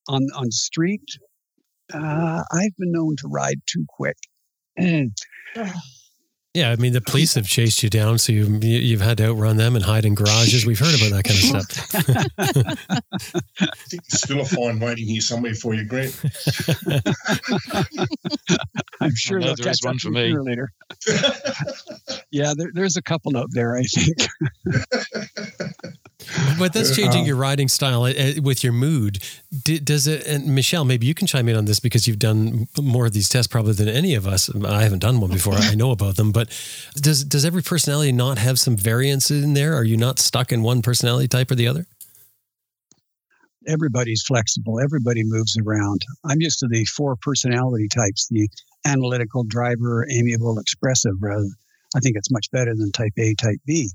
[0.09, 1.03] On on street,
[1.93, 4.17] uh, I've been known to ride too quick.
[6.57, 9.57] Yeah, I mean the police have chased you down, so you you've had to outrun
[9.57, 10.65] them and hide in garages.
[10.65, 11.69] We've heard about that kind of stuff.
[13.59, 16.19] I think there's still a fine waiting here somewhere for you, Grant.
[18.99, 20.71] I'm sure there is one for me later.
[22.31, 24.17] yeah, there, there's a couple out there, I think.
[26.57, 29.19] but that's changing your riding style uh, uh, with your mood.
[29.63, 30.25] Does it?
[30.25, 33.29] And Michelle, maybe you can chime in on this because you've done more of these
[33.29, 34.49] tests probably than any of us.
[34.65, 35.53] I haven't done one before.
[35.53, 36.46] I know about them, but
[36.95, 39.75] does does every personality not have some variance in there?
[39.75, 41.85] Are you not stuck in one personality type or the other?
[43.67, 44.79] Everybody's flexible.
[44.79, 46.01] Everybody moves around.
[46.23, 48.47] I'm used to the four personality types: the
[48.85, 51.13] analytical, driver, amiable, expressive.
[51.19, 51.49] Rather,
[51.95, 53.89] I think it's much better than type A, type B.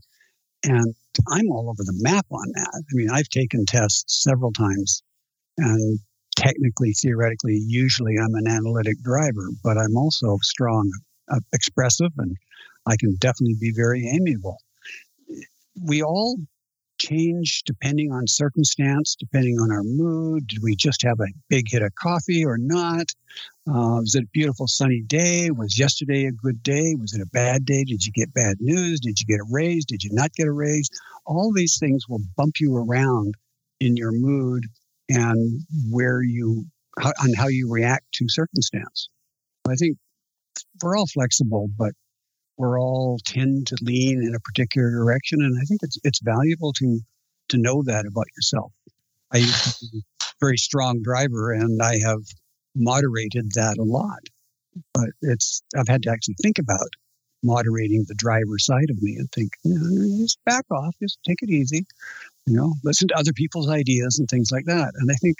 [0.64, 0.94] And
[1.28, 2.70] I'm all over the map on that.
[2.74, 5.02] I mean, I've taken tests several times,
[5.58, 5.98] and
[6.36, 10.90] technically, theoretically, usually I'm an analytic driver, but I'm also strong,
[11.52, 12.36] expressive, and
[12.86, 14.58] I can definitely be very amiable.
[15.80, 16.36] We all
[16.98, 20.46] change depending on circumstance, depending on our mood.
[20.46, 23.12] Did we just have a big hit of coffee or not?
[23.68, 25.50] Uh, was it a beautiful sunny day?
[25.50, 26.94] Was yesterday a good day?
[26.98, 27.84] Was it a bad day?
[27.84, 29.00] Did you get bad news?
[29.00, 29.84] Did you get a raise?
[29.84, 30.88] Did you not get a raise?
[31.26, 33.34] All these things will bump you around
[33.80, 34.66] in your mood
[35.08, 36.66] and where you
[37.00, 39.08] how, on how you react to circumstance.
[39.68, 39.96] I think
[40.82, 41.92] we're all flexible, but
[42.58, 46.72] we're all tend to lean in a particular direction, and I think it's it's valuable
[46.74, 47.00] to
[47.48, 48.72] to know that about yourself.
[49.32, 52.22] I used to be a very strong driver, and I have
[52.74, 54.20] moderated that a lot.
[54.94, 56.88] but it's I've had to actually think about
[57.42, 59.52] moderating the driver side of me and think,
[60.20, 61.84] just back off, just take it easy,
[62.46, 64.92] you know, listen to other people's ideas and things like that.
[64.96, 65.38] And I think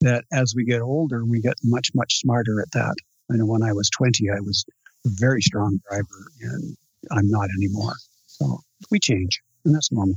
[0.00, 2.94] that as we get older, we get much, much smarter at that.
[3.30, 4.64] I know when I was 20, I was
[5.04, 6.76] a very strong driver and
[7.10, 7.94] I'm not anymore.
[8.26, 8.60] So
[8.90, 10.16] we change and that's normal.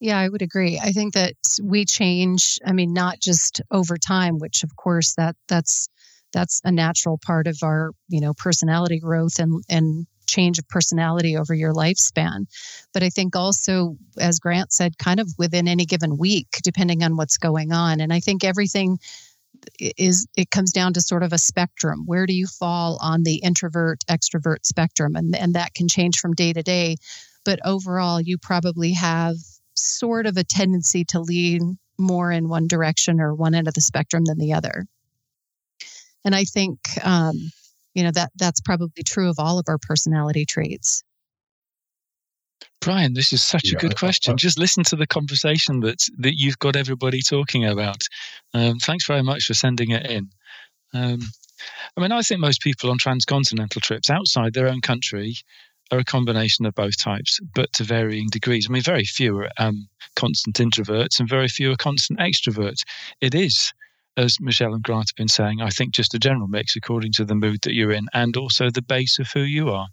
[0.00, 0.78] Yeah, I would agree.
[0.78, 5.36] I think that we change, I mean, not just over time, which of course that
[5.48, 5.88] that's
[6.32, 11.36] that's a natural part of our, you know, personality growth and and change of personality
[11.36, 12.44] over your lifespan.
[12.92, 17.16] But I think also, as Grant said, kind of within any given week, depending on
[17.16, 18.00] what's going on.
[18.00, 18.98] And I think everything
[19.78, 23.36] is it comes down to sort of a spectrum where do you fall on the
[23.36, 26.96] introvert extrovert spectrum and and that can change from day to day
[27.44, 29.36] but overall you probably have
[29.78, 33.80] sort of a tendency to lean more in one direction or one end of the
[33.80, 34.86] spectrum than the other.
[36.24, 37.50] And I think, um,
[37.94, 41.02] you know, that that's probably true of all of our personality traits.
[42.80, 44.36] Brian, this is such yeah, a good question.
[44.38, 48.02] Just listen to the conversation that that you've got everybody talking about.
[48.54, 50.30] Um, thanks very much for sending it in.
[50.94, 51.20] Um,
[51.96, 55.34] I mean, I think most people on transcontinental trips outside their own country
[55.90, 58.66] are a combination of both types, but to varying degrees.
[58.68, 62.82] I mean, very few are um, constant introverts and very few are constant extroverts.
[63.20, 63.72] It is,
[64.16, 67.24] as Michelle and Grant have been saying, I think just a general mix according to
[67.24, 69.88] the mood that you're in and also the base of who you are.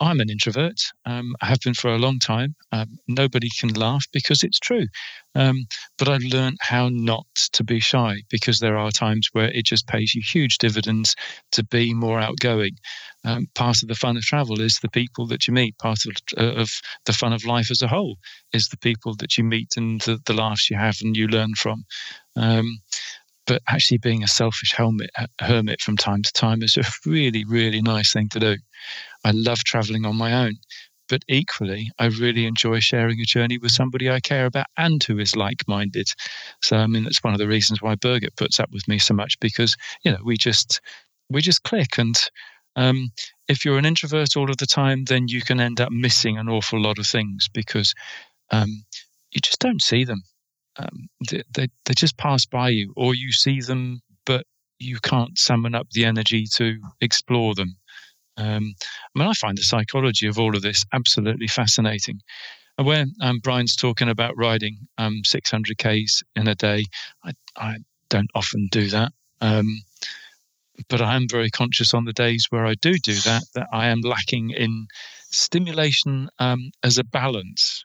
[0.00, 0.80] I'm an introvert.
[1.04, 2.54] Um, I have been for a long time.
[2.72, 4.86] Um, nobody can laugh because it's true.
[5.34, 5.66] Um,
[5.98, 9.86] but I've learned how not to be shy because there are times where it just
[9.86, 11.14] pays you huge dividends
[11.52, 12.76] to be more outgoing.
[13.24, 15.76] Um, part of the fun of travel is the people that you meet.
[15.78, 16.70] Part of, uh, of,
[17.04, 18.16] the fun of life as a whole
[18.54, 21.54] is the people that you meet and the, the laughs you have and you learn
[21.54, 21.84] from.
[22.36, 22.78] Um,
[23.46, 25.10] but actually, being a selfish hermit,
[25.40, 28.56] hermit from time to time is a really, really nice thing to do.
[29.24, 30.56] I love traveling on my own.
[31.08, 35.18] But equally, I really enjoy sharing a journey with somebody I care about and who
[35.18, 36.08] is like minded.
[36.62, 39.14] So, I mean, that's one of the reasons why Birgit puts up with me so
[39.14, 40.80] much because, you know, we just,
[41.28, 41.98] we just click.
[41.98, 42.14] And
[42.76, 43.10] um,
[43.48, 46.48] if you're an introvert all of the time, then you can end up missing an
[46.48, 47.92] awful lot of things because
[48.52, 48.84] um,
[49.32, 50.22] you just don't see them.
[50.76, 54.46] Um, they, they, they just pass by you, or you see them, but
[54.78, 57.76] you can't summon up the energy to explore them.
[58.40, 58.74] Um,
[59.14, 62.20] I mean, I find the psychology of all of this absolutely fascinating.
[62.78, 66.86] And when um, Brian's talking about riding um, 600 Ks in a day,
[67.24, 67.76] I, I
[68.08, 69.12] don't often do that.
[69.40, 69.82] Um,
[70.88, 73.88] but I am very conscious on the days where I do do that, that I
[73.88, 74.86] am lacking in
[75.30, 77.84] stimulation um, as a balance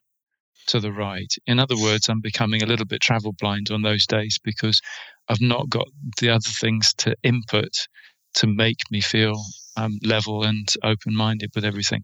[0.67, 1.31] to the ride.
[1.45, 4.81] In other words, I'm becoming a little bit travel blind on those days because
[5.27, 5.87] I've not got
[6.19, 7.87] the other things to input
[8.35, 9.41] to make me feel
[9.77, 12.03] um, level and open minded with everything.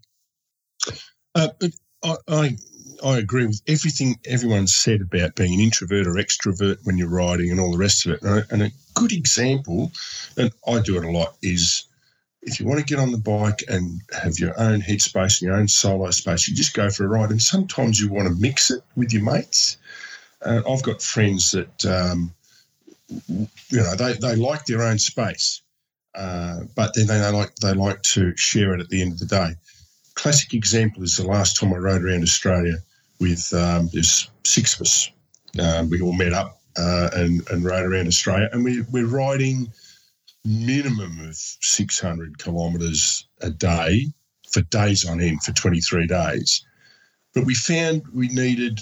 [1.35, 1.71] Uh, but
[2.03, 2.57] I, I,
[3.03, 7.51] I agree with everything everyone said about being an introvert or extrovert when you're riding
[7.51, 8.21] and all the rest of it.
[8.21, 9.91] And a, and a good example,
[10.37, 11.85] and I do it a lot, is
[12.41, 15.55] if you want to get on the bike and have your own headspace and your
[15.55, 17.29] own solo space, you just go for a ride.
[17.29, 19.77] And sometimes you want to mix it with your mates.
[20.43, 22.33] Uh, I've got friends that, um,
[23.27, 25.61] you know, they, they like their own space.
[26.15, 29.25] Uh, but then they like they like to share it at the end of the
[29.25, 29.53] day.
[30.15, 32.77] Classic example is the last time I rode around Australia
[33.19, 35.09] with um, there's six of us.
[35.59, 39.71] Um, we all met up uh, and and rode around Australia, and we we're riding
[40.43, 44.07] minimum of 600 kilometres a day
[44.51, 46.65] for days on end for 23 days.
[47.33, 48.81] But we found we needed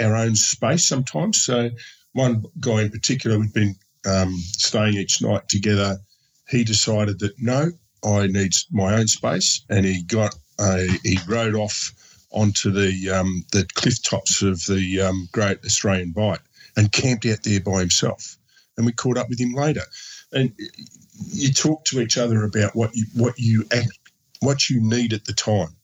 [0.00, 1.42] our own space sometimes.
[1.42, 1.70] So
[2.12, 5.98] one guy in particular, we'd been um, staying each night together
[6.52, 7.72] he decided that no,
[8.04, 11.92] I need my own space, and he got a he rode off
[12.30, 16.40] onto the um, the cliff tops of the um, Great Australian Bight
[16.76, 18.36] and camped out there by himself.
[18.76, 19.82] And we caught up with him later,
[20.32, 20.52] and
[21.32, 23.98] you talk to each other about what you what you act,
[24.40, 25.74] what you need at the time.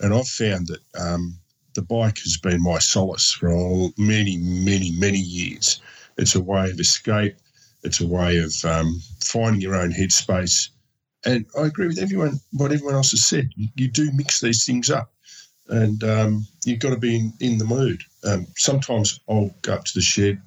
[0.00, 1.38] And I've found that um,
[1.74, 5.80] the bike has been my solace for many, many, many years.
[6.16, 7.36] It's a way of escape.
[7.82, 10.70] It's a way of um, finding your own headspace.
[11.24, 13.50] And I agree with everyone, what everyone else has said.
[13.56, 15.10] You, you do mix these things up
[15.68, 18.02] and um, you've got to be in, in the mood.
[18.24, 20.40] Um, sometimes I'll go up to the shed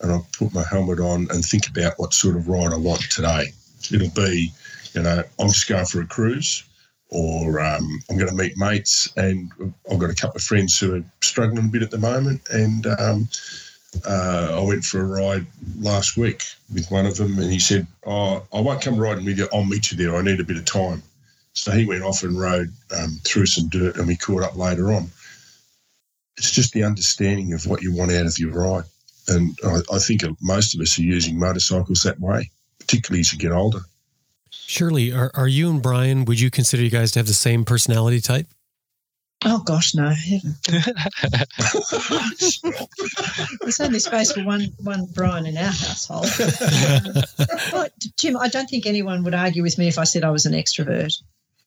[0.00, 3.02] and I'll put my helmet on and think about what sort of ride I want
[3.10, 3.46] today.
[3.92, 4.50] It'll be,
[4.94, 6.64] you know, I'm just going for a cruise
[7.08, 9.50] or um, I'm going to meet mates and
[9.90, 12.86] I've got a couple of friends who are struggling a bit at the moment and
[12.86, 13.28] um,
[14.06, 15.46] uh, I went for a ride
[15.78, 19.38] last week with one of them, and he said, "Oh, I won't come riding with
[19.38, 19.48] you.
[19.52, 20.16] I'll meet you there.
[20.16, 21.02] I need a bit of time."
[21.52, 24.92] So he went off and rode um, through some dirt, and we caught up later
[24.92, 25.10] on.
[26.36, 28.84] It's just the understanding of what you want out of your ride,
[29.28, 33.38] and I, I think most of us are using motorcycles that way, particularly as you
[33.38, 33.80] get older.
[34.50, 37.64] Shirley, are, are you and Brian, would you consider you guys to have the same
[37.64, 38.46] personality type?
[39.44, 40.08] Oh gosh, no.
[43.60, 46.26] There's only space for one one Brian in our household.
[47.72, 50.44] well, Jim, I don't think anyone would argue with me if I said I was
[50.44, 51.14] an extrovert,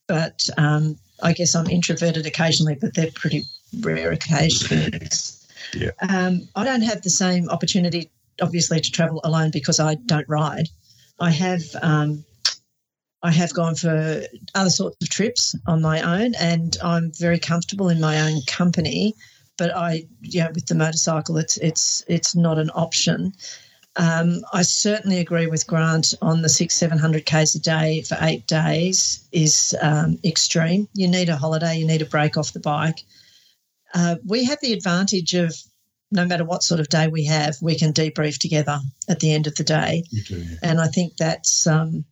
[0.08, 3.44] but um, I guess I'm introverted occasionally, but they're pretty
[3.80, 5.48] rare occasions.
[5.74, 5.92] Yeah.
[6.08, 10.70] Um, I don't have the same opportunity, obviously, to travel alone because I don't ride.
[11.20, 12.24] I have um,
[13.24, 14.22] I have gone for
[14.54, 19.16] other sorts of trips on my own, and I'm very comfortable in my own company.
[19.58, 23.34] But I, yeah, with the motorcycle, it's it's it's not an option.
[23.96, 28.18] Um, I certainly agree with Grant on the six, seven hundred k's a day for
[28.22, 30.90] eight days is um, extreme.
[30.94, 31.78] You need a holiday.
[31.78, 33.04] You need a break off the bike.
[33.94, 35.56] Uh, we have the advantage of
[36.12, 39.48] no matter what sort of day we have, we can debrief together at the end
[39.48, 40.04] of the day.
[40.28, 40.58] Do, yeah.
[40.62, 42.06] And I think that's um,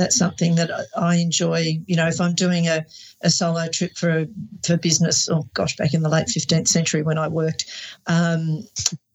[0.00, 1.78] that's something that I enjoy.
[1.86, 2.84] You know, if I'm doing a,
[3.20, 4.26] a solo trip for
[4.64, 7.66] for business, oh gosh, back in the late 15th century when I worked,
[8.06, 8.66] um,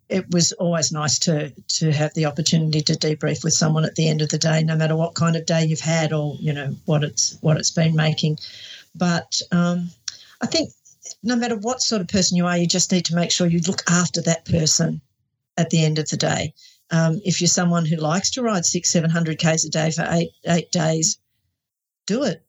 [0.09, 4.07] it was always nice to to have the opportunity to debrief with someone at the
[4.07, 6.75] end of the day, no matter what kind of day you've had or you know
[6.85, 8.37] what it's what it's been making.
[8.93, 9.89] But um,
[10.41, 10.69] I think
[11.23, 13.59] no matter what sort of person you are, you just need to make sure you
[13.67, 15.01] look after that person
[15.57, 16.53] at the end of the day.
[16.91, 20.05] Um, if you're someone who likes to ride six, seven hundred k's a day for
[20.09, 21.17] eight eight days,
[22.05, 22.43] do it.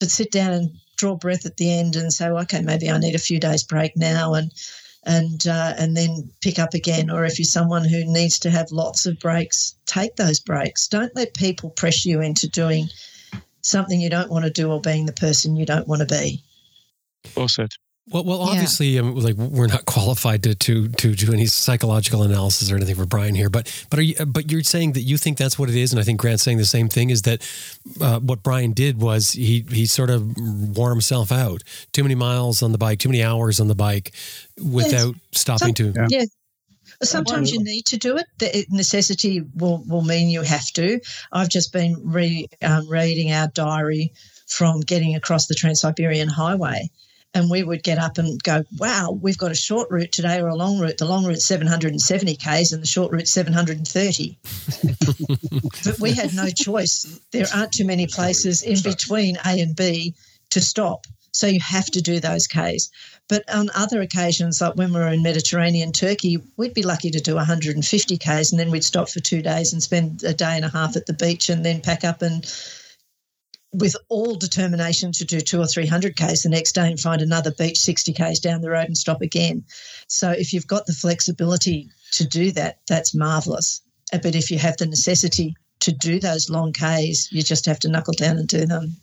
[0.00, 2.98] But sit down and draw breath at the end and say, well, okay, maybe I
[2.98, 4.52] need a few days break now, and
[5.04, 7.10] and uh, and then pick up again.
[7.10, 10.88] Or if you're someone who needs to have lots of breaks, take those breaks.
[10.88, 12.88] Don't let people pressure you into doing
[13.62, 16.42] something you don't want to do or being the person you don't want to be.
[17.36, 17.70] Well said.
[18.08, 22.70] Well, well, obviously, um, like we're not qualified to, to to do any psychological analysis
[22.70, 25.38] or anything for Brian here, but but are you, but you're saying that you think
[25.38, 27.10] that's what it is, and I think Grant's saying the same thing.
[27.10, 27.42] Is that
[28.00, 30.36] uh, what Brian did was he he sort of
[30.76, 34.12] wore himself out, too many miles on the bike, too many hours on the bike,
[34.62, 35.20] without yes.
[35.32, 36.06] stopping Some, to.
[36.08, 36.24] Yeah.
[37.02, 38.26] Sometimes you need to do it.
[38.38, 40.98] The necessity will, will mean you have to.
[41.30, 44.14] I've just been re, um, reading our diary
[44.46, 46.88] from getting across the Trans Siberian Highway
[47.36, 50.48] and we would get up and go, wow, we've got a short route today or
[50.48, 50.96] a long route.
[50.96, 54.38] The long route's 770 Ks and the short route's 730.
[55.84, 57.20] but we had no choice.
[57.32, 60.14] There aren't too many places in between A and B
[60.50, 61.06] to stop.
[61.32, 62.90] So you have to do those Ks.
[63.28, 67.20] But on other occasions, like when we were in Mediterranean Turkey, we'd be lucky to
[67.20, 70.64] do 150 Ks and then we'd stop for two days and spend a day and
[70.64, 72.46] a half at the beach and then pack up and
[73.76, 77.20] with all determination to do two or three hundred k's the next day and find
[77.20, 79.64] another beach 60 k's down the road and stop again.
[80.08, 83.82] So if you've got the flexibility to do that, that's marvelous.
[84.12, 87.78] Uh, but if you have the necessity to do those long k's, you just have
[87.80, 88.96] to knuckle down and do them.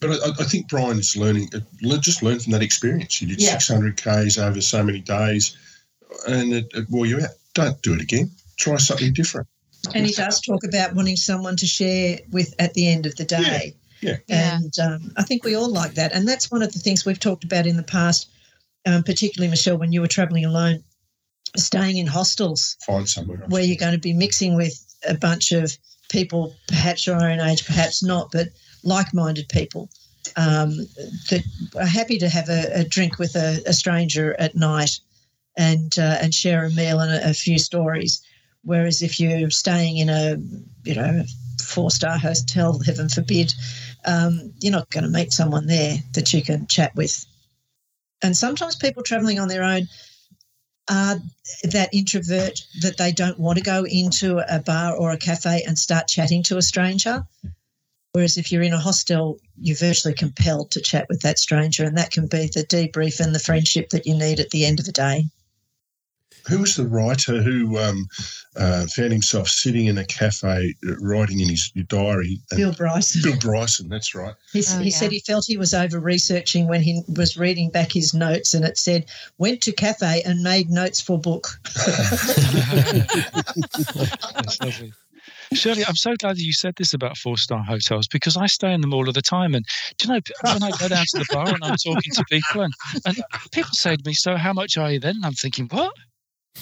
[0.00, 1.48] But I, I think Brian is learning.
[1.54, 3.22] Uh, just learn from that experience.
[3.22, 3.58] You did yeah.
[3.58, 5.56] 600 k's over so many days,
[6.26, 7.30] and it, it wore you out.
[7.54, 8.30] Don't do it again.
[8.56, 9.48] Try something different.
[9.94, 13.24] And he does talk about wanting someone to share with at the end of the
[13.24, 13.38] day.
[13.40, 13.70] Yeah
[14.00, 14.16] yeah.
[14.28, 16.12] And um, I think we all like that.
[16.12, 18.28] And that's one of the things we've talked about in the past,
[18.86, 20.82] um, particularly, Michelle, when you were traveling alone,
[21.56, 22.76] staying in hostels.
[22.86, 23.50] Find somewhere else.
[23.50, 25.76] Where you're going to be mixing with a bunch of
[26.08, 28.48] people, perhaps your own age, perhaps not, but
[28.82, 29.90] like minded people.
[30.36, 30.76] Um,
[31.30, 31.42] that
[31.76, 35.00] are happy to have a, a drink with a, a, stranger at night
[35.56, 38.20] and uh, and share a meal and a, a few stories.
[38.62, 40.36] Whereas if you're staying in a
[40.84, 41.24] you know
[41.62, 43.54] four star hotel, heaven forbid,
[44.04, 47.24] um, you're not going to meet someone there that you can chat with.
[48.22, 49.88] And sometimes people traveling on their own
[50.90, 51.16] are
[51.64, 55.78] that introvert that they don't want to go into a bar or a cafe and
[55.78, 57.26] start chatting to a stranger.
[58.12, 61.98] Whereas if you're in a hostel, you're virtually compelled to chat with that stranger, and
[61.98, 64.86] that can be the debrief and the friendship that you need at the end of
[64.86, 65.28] the day
[66.48, 68.08] who was the writer who um,
[68.56, 72.38] uh, found himself sitting in a cafe uh, writing in his diary?
[72.50, 73.22] Bill Bryson.
[73.22, 74.34] Bill Bryson, that's right.
[74.52, 74.96] He, oh, he yeah.
[74.96, 78.64] said he felt he was over researching when he was reading back his notes, and
[78.64, 79.06] it said
[79.38, 81.60] went to cafe and made notes for book.
[84.34, 84.92] that's lovely.
[85.52, 88.72] Shirley, I'm so glad that you said this about four star hotels because I stay
[88.72, 89.54] in them all of the time.
[89.54, 89.64] And
[89.96, 92.62] do you know, when I go down to the bar and I'm talking to people,
[92.62, 92.74] and,
[93.06, 93.22] and
[93.52, 95.16] people say to me, So, how much are you then?
[95.16, 95.94] And I'm thinking, What?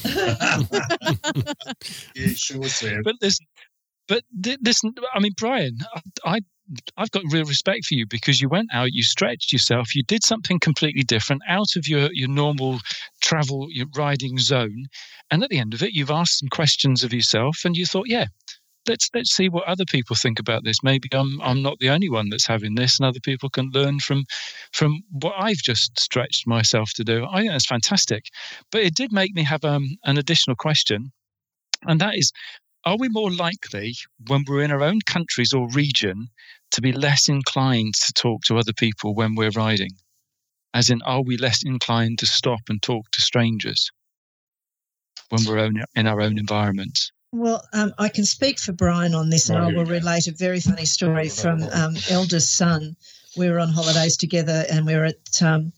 [2.14, 3.02] yeah, sure, Sam.
[3.04, 3.46] But listen,
[4.08, 4.22] but
[4.62, 4.94] listen.
[5.14, 6.40] I mean, Brian, I, I
[6.96, 10.24] I've got real respect for you because you went out, you stretched yourself, you did
[10.24, 12.80] something completely different out of your, your normal
[13.20, 14.86] travel your riding zone.
[15.30, 18.08] And at the end of it, you've asked some questions of yourself and you thought,
[18.08, 18.26] yeah,
[18.88, 20.82] let's let's see what other people think about this.
[20.82, 24.00] Maybe I'm I'm not the only one that's having this, and other people can learn
[24.00, 24.24] from
[24.72, 27.26] from what I've just stretched myself to do.
[27.30, 28.24] I think that's fantastic.
[28.70, 31.12] But it did make me have um, an additional question,
[31.86, 32.32] and that is,
[32.84, 33.94] are we more likely
[34.28, 36.28] when we're in our own countries or region
[36.72, 39.92] to be less inclined to talk to other people when we're riding?
[40.74, 43.90] As in, are we less inclined to stop and talk to strangers
[45.30, 47.12] when we're in our own environments?
[47.32, 50.60] Well, um, I can speak for Brian on this, and I will relate a very
[50.60, 52.96] funny story from um, eldest son.
[53.36, 55.72] We were on holidays together, and we were at um,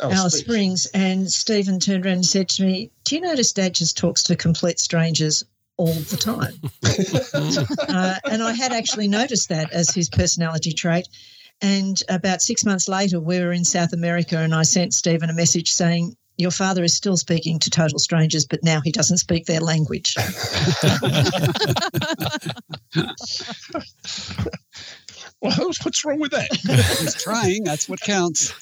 [0.00, 3.96] Alice Springs, and Stephen turned around and said to me, "Do you notice Dad just
[3.96, 5.42] talks to complete strangers
[5.76, 6.54] all the time?"
[7.88, 11.08] uh, and I had actually noticed that as his personality trait.
[11.62, 15.34] And about six months later, we were in South America, and I sent Stephen a
[15.34, 19.46] message saying, your father is still speaking to total strangers, but now he doesn't speak
[19.46, 20.14] their language.
[25.40, 26.48] well, what's wrong with that?
[27.00, 27.64] He's trying.
[27.64, 28.54] That's what counts.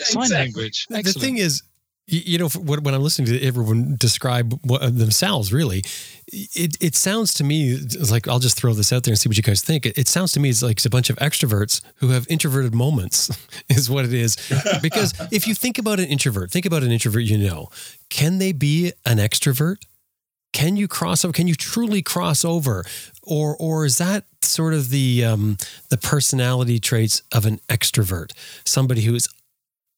[0.00, 0.86] Sign language.
[0.88, 1.62] The thing is,
[2.06, 5.82] you know, when I'm listening to everyone describe uh, themselves, really,
[6.26, 7.78] it, it sounds to me
[8.10, 9.86] like I'll just throw this out there and see what you guys think.
[9.86, 12.74] It, it sounds to me it's like it's a bunch of extroverts who have introverted
[12.74, 13.30] moments,
[13.70, 14.36] is what it is.
[14.82, 17.70] Because if you think about an introvert, think about an introvert you know,
[18.10, 19.76] can they be an extrovert?
[20.52, 21.32] Can you cross over?
[21.32, 22.84] Can you truly cross over,
[23.22, 25.56] or or is that sort of the um,
[25.88, 28.32] the personality traits of an extrovert?
[28.64, 29.26] Somebody who is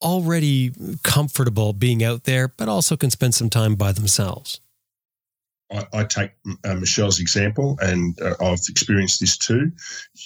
[0.03, 0.73] already
[1.03, 4.61] comfortable being out there, but also can spend some time by themselves.
[5.71, 6.31] I, I take
[6.65, 9.73] uh, Michelle's example, and uh, I've experienced this too.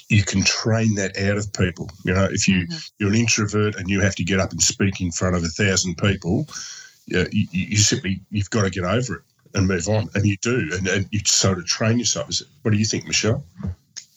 [0.08, 1.90] You can train that out of people.
[2.04, 2.76] You know, if you mm-hmm.
[2.98, 5.48] you're an introvert and you have to get up and speak in front of a
[5.48, 6.46] thousand people,
[7.06, 9.22] you, you simply you've got to get over it
[9.54, 12.30] and move on, and you do, and, and you sort of train yourself.
[12.62, 13.42] What do you think, Michelle?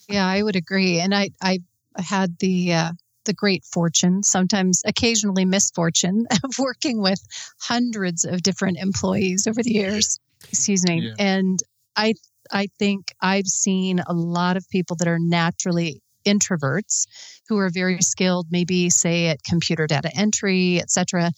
[0.10, 1.60] Yeah, I would agree, and I I
[1.98, 2.92] had the uh,
[3.26, 7.20] the great fortune, sometimes occasionally misfortune, of working with
[7.62, 10.20] hundreds of different employees over the years.
[10.50, 11.02] Excuse me.
[11.02, 11.14] Yeah.
[11.20, 11.60] And
[11.96, 12.14] I
[12.52, 17.08] I think I've seen a lot of people that are naturally introverts
[17.50, 21.32] who are very skilled, maybe say at computer data entry, etc.,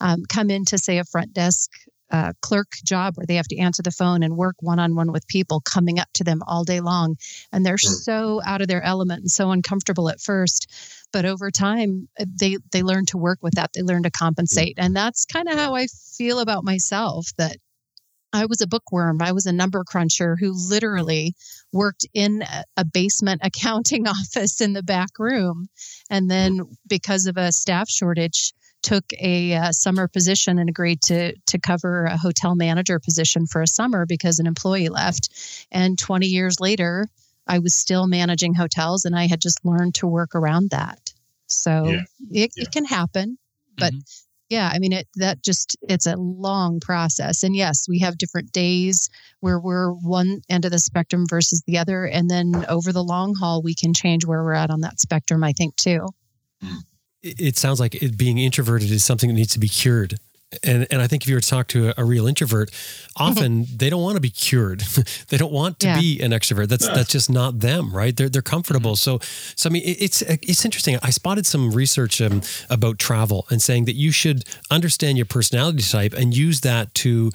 [0.00, 1.70] um, come into say a front desk
[2.12, 5.10] uh, clerk job where they have to answer the phone and work one on one
[5.12, 7.16] with people coming up to them all day long.
[7.52, 10.70] And they're so out of their element and so uncomfortable at first.
[11.12, 13.70] But over time, uh, they, they learn to work with that.
[13.74, 14.74] They learn to compensate.
[14.78, 15.86] And that's kind of how I
[16.16, 17.56] feel about myself that
[18.32, 19.20] I was a bookworm.
[19.20, 21.34] I was a number cruncher who literally
[21.72, 22.42] worked in
[22.76, 25.68] a basement accounting office in the back room.
[26.08, 28.52] And then, because of a staff shortage,
[28.82, 33.62] took a uh, summer position and agreed to to cover a hotel manager position for
[33.62, 35.28] a summer because an employee left.
[35.70, 37.06] And 20 years later,
[37.46, 41.01] I was still managing hotels and I had just learned to work around that.
[41.54, 42.00] So yeah.
[42.30, 42.64] It, yeah.
[42.64, 43.38] it can happen,
[43.76, 44.00] but mm-hmm.
[44.48, 47.42] yeah, I mean it that just it's a long process.
[47.42, 51.78] And yes, we have different days where we're one end of the spectrum versus the
[51.78, 55.00] other and then over the long haul we can change where we're at on that
[55.00, 56.06] spectrum I think too.
[56.62, 56.82] Mm
[57.22, 60.18] it sounds like it, being introverted is something that needs to be cured.
[60.62, 62.70] And, and I think if you were to talk to a, a real introvert,
[63.16, 64.80] often they don't want to be cured.
[65.28, 66.00] they don't want to yeah.
[66.00, 66.68] be an extrovert.
[66.68, 68.16] That's that's just not them, right?
[68.16, 68.96] They're they're comfortable.
[68.96, 69.18] So
[69.56, 70.98] so I mean, it's it's interesting.
[71.02, 75.82] I spotted some research um, about travel and saying that you should understand your personality
[75.82, 77.30] type and use that to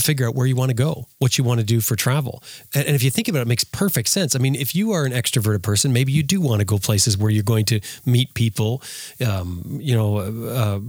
[0.00, 2.42] figure out where you want to go, what you want to do for travel.
[2.74, 4.34] And, and, if you think about it, it makes perfect sense.
[4.34, 7.18] I mean, if you are an extroverted person, maybe you do want to go places
[7.18, 8.82] where you're going to meet people,
[9.26, 10.80] um, you know, uh,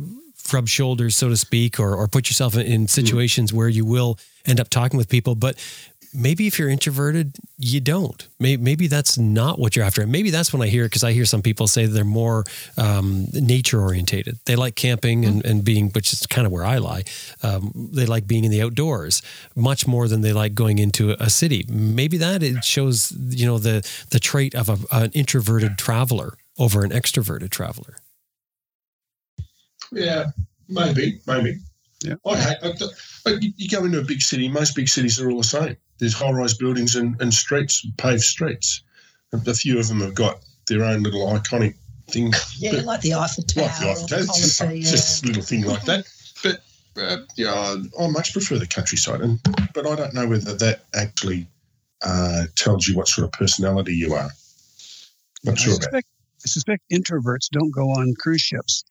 [0.52, 3.56] rub shoulders, so to speak, or, or put yourself in, in situations mm.
[3.56, 5.36] where you will end up talking with people.
[5.36, 5.58] But
[6.14, 8.28] maybe if you're introverted, you don't.
[8.40, 10.04] Maybe, maybe that's not what you're after.
[10.04, 12.44] And maybe that's when I hear, because I hear some people say they're more
[12.78, 14.38] um, nature orientated.
[14.46, 17.04] They like camping and, and being, which is kind of where I lie.
[17.42, 19.22] Um, they like being in the outdoors
[19.56, 21.66] much more than they like going into a city.
[21.68, 26.84] Maybe that it shows, you know, the, the trait of a, an introverted traveler over
[26.84, 27.96] an extroverted traveler.
[29.94, 30.26] Yeah,
[30.68, 31.58] maybe, maybe.
[32.04, 32.16] Yeah.
[32.26, 35.78] I hate, you go into a big city, most big cities are all the same
[36.00, 38.82] there's high rise buildings and, and streets, paved streets.
[39.32, 41.76] A few of them have got their own little iconic
[42.10, 42.34] thing.
[42.58, 43.64] Yeah, but, like the Eiffel Tower.
[43.64, 44.68] Like the Eiffel Tower, just, yeah.
[44.82, 46.06] just a little thing like that.
[46.44, 46.62] But
[47.02, 49.40] uh, yeah, I much prefer the countryside, and
[49.74, 51.48] but I don't know whether that actually
[52.04, 54.30] uh, tells you what sort of personality you are.
[55.44, 55.84] Not I sure about.
[55.84, 56.08] suspect,
[56.46, 58.84] I suspect introverts don't go on cruise ships.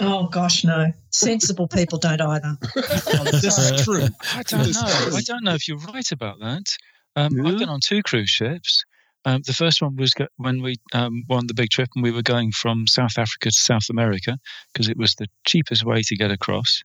[0.00, 0.92] Oh gosh, no.
[1.10, 2.56] Sensible people don't either.
[2.74, 4.06] this is true.
[4.34, 5.16] I don't know.
[5.16, 6.76] I don't know if you're right about that.
[7.16, 7.48] Um, Yeah.
[7.48, 8.84] I've been on two cruise ships.
[9.24, 12.22] Um, the first one was when we um, won the big trip and we were
[12.22, 14.38] going from South Africa to South America
[14.72, 16.82] because it was the cheapest way to get across.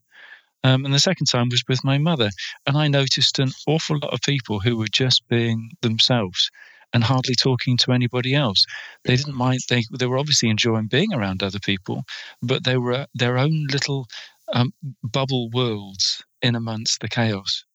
[0.63, 2.31] Um, and the second time was with my mother.
[2.65, 6.49] And I noticed an awful lot of people who were just being themselves
[6.95, 8.65] and hardly talking to anybody else.
[9.03, 12.05] They didn't mind, they, they were obviously enjoying being around other people,
[12.41, 14.07] but they were their own little
[14.53, 14.73] um,
[15.03, 17.65] bubble worlds in amongst the chaos.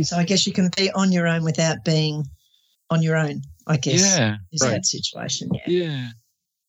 [0.00, 2.24] So I guess you can be on your own without being
[2.90, 4.16] on your own, I guess.
[4.16, 4.70] Yeah, Is right.
[4.70, 5.50] that situation.
[5.52, 5.62] Yeah.
[5.66, 6.08] yeah.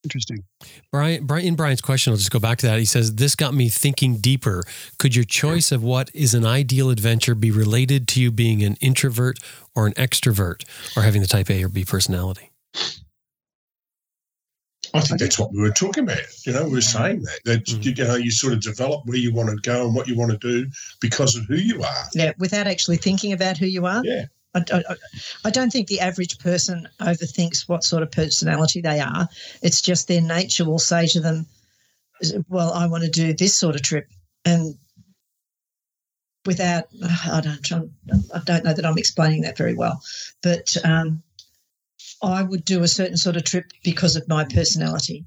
[0.04, 0.44] Interesting.
[0.92, 2.80] Brian, Brian, in Brian's question, I'll just go back to that.
[2.80, 4.64] He says, This got me thinking deeper.
[4.98, 8.78] Could your choice of what is an ideal adventure be related to you being an
[8.82, 9.38] introvert
[9.76, 10.64] or an extrovert
[10.98, 12.50] or having the type A or B personality?
[14.94, 16.20] I think that's what we were talking about.
[16.46, 17.98] You know, we were saying that that Mhm.
[17.98, 20.32] you know you sort of develop where you want to go and what you want
[20.32, 22.10] to do because of who you are.
[22.14, 24.02] Yeah, without actually thinking about who you are.
[24.04, 24.26] Yeah.
[24.54, 24.96] I, I,
[25.46, 29.28] I don't think the average person overthinks what sort of personality they are.
[29.62, 31.46] It's just their nature will say to them,
[32.50, 34.08] "Well, I want to do this sort of trip,"
[34.46, 34.78] and
[36.46, 36.86] without
[37.26, 37.72] I don't
[38.34, 40.02] I don't know that I'm explaining that very well,
[40.42, 41.24] but um,
[42.22, 45.26] I would do a certain sort of trip because of my personality,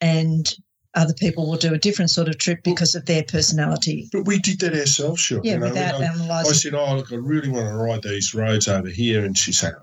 [0.00, 0.52] and
[0.94, 4.08] other people will do a different sort of trip because of their personality.
[4.12, 5.40] But we did that ourselves, sure.
[5.42, 6.54] Yeah, you know, without I, I analysing.
[6.54, 9.74] said, "Oh, look, I really want to ride these roads over here," and she said,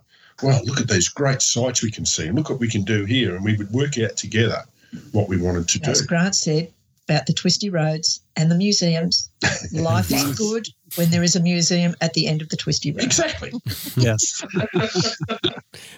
[0.42, 3.06] "Well, look at these great sights we can see, and look what we can do
[3.06, 4.64] here," and we would work out together
[5.12, 5.92] what we wanted to do.
[5.92, 6.72] As Grant said
[7.08, 9.30] about the twisty roads and the museums,
[9.74, 13.04] life is good when there is a museum at the end of the twisty road.
[13.04, 13.52] Exactly.
[13.98, 14.44] Yes.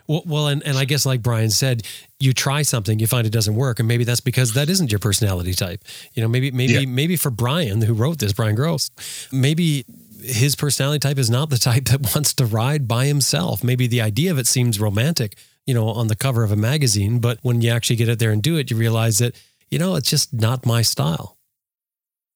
[0.08, 1.84] Well, well and, and I guess, like Brian said,
[2.20, 5.00] you try something, you find it doesn't work, and maybe that's because that isn't your
[5.00, 5.82] personality type.
[6.14, 6.86] You know, maybe maybe Yeah.
[6.86, 8.92] maybe for Brian, who wrote this, Brian Gross,
[9.32, 9.86] maybe
[10.22, 13.64] his personality type is not the type that wants to ride by himself.
[13.64, 17.20] Maybe the idea of it seems romantic, you know, on the cover of a magazine,
[17.20, 19.36] but when you actually get out there and do it, you realize that
[19.72, 21.38] you know it's just not my style.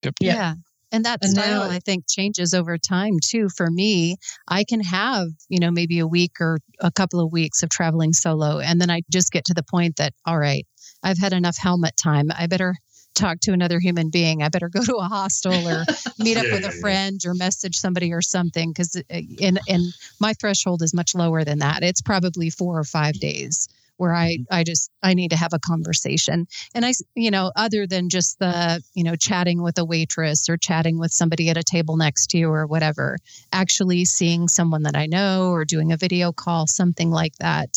[0.03, 0.15] Yep.
[0.21, 0.55] Yeah.
[0.91, 3.49] And that And style, now- I think, changes over time too.
[3.55, 4.15] For me,
[4.47, 8.13] I can have, you know, maybe a week or a couple of weeks of traveling
[8.13, 8.59] solo.
[8.59, 10.65] And then I just get to the point that, all right,
[11.03, 12.31] I've had enough helmet time.
[12.38, 12.75] I better
[13.15, 14.43] talk to another human being.
[14.43, 15.83] I better go to a hostel or
[16.19, 16.81] meet up Yeah, with yeah, a yeah.
[16.81, 18.69] friend or message somebody or something.
[18.69, 19.81] Because, eh, eh, and, and
[20.19, 21.83] my threshold is much lower than that.
[21.83, 23.67] It's probably four or five days
[23.97, 24.53] where I, mm-hmm.
[24.53, 28.39] I just, I need to have a conversation and I, you know, other than just
[28.39, 32.27] the, you know, chatting with a waitress or chatting with somebody at a table next
[32.31, 33.17] to you or whatever,
[33.51, 37.69] actually seeing someone that I know or doing a video call, something like that.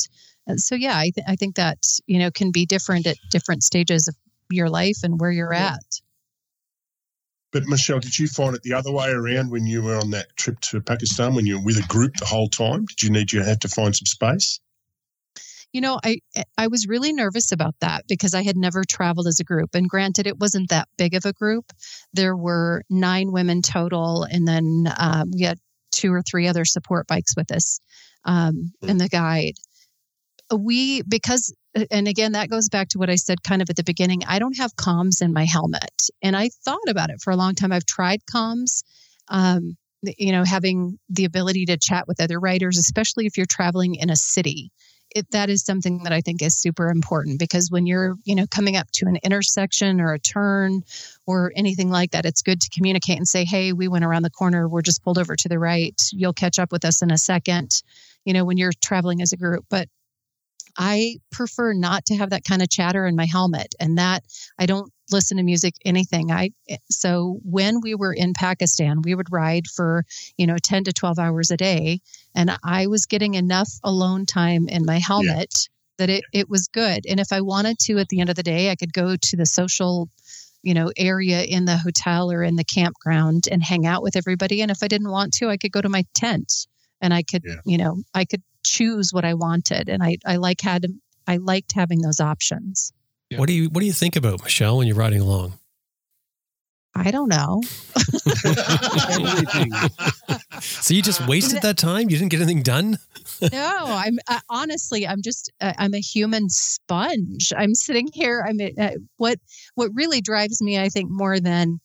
[0.56, 4.08] So, yeah, I, th- I think that, you know, can be different at different stages
[4.08, 4.16] of
[4.50, 5.74] your life and where you're Yeah.
[5.74, 6.00] at.
[7.52, 10.36] But Michelle, did you find it the other way around when you were on that
[10.36, 11.34] trip to Pakistan?
[11.34, 13.68] When you were with a group the whole time, did you need you have to
[13.68, 14.60] find some space?
[15.72, 16.18] You know, I
[16.58, 19.74] I was really nervous about that because I had never traveled as a group.
[19.74, 21.72] And granted, it wasn't that big of a group.
[22.12, 25.58] There were nine women total, and then um, we had
[25.92, 27.80] two or three other support bikes with us
[28.24, 29.54] um, in the guide.
[30.52, 31.54] We because
[31.90, 34.22] and again that goes back to what I said kind of at the beginning.
[34.26, 37.54] I don't have comms in my helmet, and I thought about it for a long
[37.54, 37.70] time.
[37.70, 38.82] I've tried comms.
[39.28, 43.94] Um, you know, having the ability to chat with other writers, especially if you're traveling
[43.94, 44.72] in a city
[45.14, 48.46] it, that is something that I think is super important because when you're, you know,
[48.46, 50.82] coming up to an intersection or a turn
[51.26, 54.30] or anything like that, it's good to communicate and say, "Hey, we went around the
[54.30, 54.68] corner.
[54.68, 56.00] We're just pulled over to the right.
[56.12, 57.82] You'll catch up with us in a second.
[58.24, 59.88] You know, when you're traveling as a group, but
[60.76, 64.24] I prefer not to have that kind of chatter in my helmet and that
[64.58, 66.30] I don't listen to music anything.
[66.32, 70.04] I eh, so when we were in Pakistan, we would ride for,
[70.38, 72.00] you know, 10 to 12 hours a day
[72.34, 75.52] and I was getting enough alone time in my helmet
[75.98, 77.04] that it it was good.
[77.08, 79.36] And if I wanted to at the end of the day, I could go to
[79.36, 80.08] the social
[80.62, 84.60] you know area in the hotel or in the campground and hang out with everybody
[84.62, 86.66] and if I didn't want to, I could go to my tent
[87.00, 87.56] and I could, Yeah.
[87.64, 90.86] you know, I could choose what I wanted and I I like had
[91.26, 92.92] I liked having those options.
[93.30, 93.38] Yeah.
[93.38, 95.54] What do you What do you think about Michelle when you're riding along?
[96.94, 97.62] I don't know.
[100.60, 102.10] So you just wasted that time?
[102.10, 102.98] You didn't get anything done?
[103.52, 107.52] no, I'm uh, honestly, I'm just, uh, I'm a human sponge.
[107.56, 108.44] I'm sitting here.
[108.46, 109.38] I'm uh, what,
[109.74, 111.80] what really drives me, I think, more than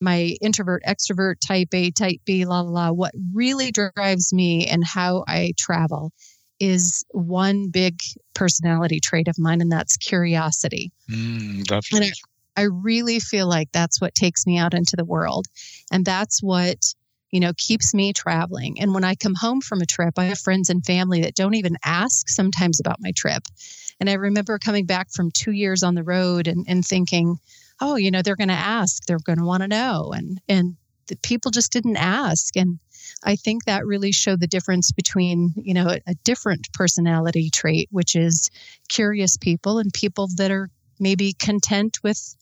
[0.00, 2.92] my introvert, extrovert, type A, type B, la, la, la.
[2.92, 6.12] What really drives me and how I travel
[6.58, 7.98] is one big
[8.34, 10.92] personality trait of mine, and that's curiosity.
[11.10, 11.70] Mm.
[11.92, 15.46] And I, I really feel like that's what takes me out into the world.
[15.92, 16.78] And that's what,
[17.30, 18.80] you know, keeps me traveling.
[18.80, 21.54] And when I come home from a trip, I have friends and family that don't
[21.54, 23.42] even ask sometimes about my trip.
[24.00, 27.36] And I remember coming back from two years on the road and, and thinking,
[27.80, 30.12] oh, you know, they're going to ask, they're going to want to know.
[30.14, 30.76] And, and
[31.08, 32.56] the people just didn't ask.
[32.56, 32.78] And
[33.24, 38.16] I think that really showed the difference between, you know, a, different personality trait, which
[38.16, 38.50] is
[38.88, 42.34] curious people and people that are maybe content with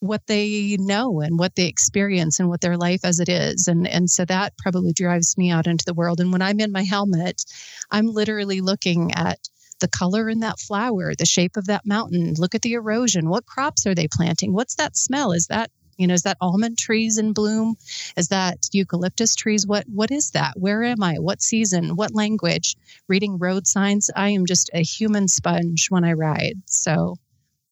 [0.00, 3.68] what they know and what they experience and what their life as it is.
[3.68, 6.20] And and so that probably drives me out into the world.
[6.20, 7.44] And when i'm in my helmet
[7.90, 9.38] i'm literally looking at
[9.80, 12.34] the color in that flower the shape of that mountain.
[12.38, 13.28] Look at the erosion.
[13.28, 14.52] What crops are they planting?
[14.52, 15.32] What's that smell?
[15.32, 17.76] Is that you know is that almond trees in bloom?
[18.16, 19.66] Is that eucalyptus trees?
[19.66, 20.58] What what is that?
[20.58, 21.16] Where am i?
[21.16, 21.94] What season?
[21.94, 22.76] What language?
[23.08, 24.10] Reading road signs?
[24.16, 26.62] I am just a human sponge when i ride.
[26.66, 27.16] So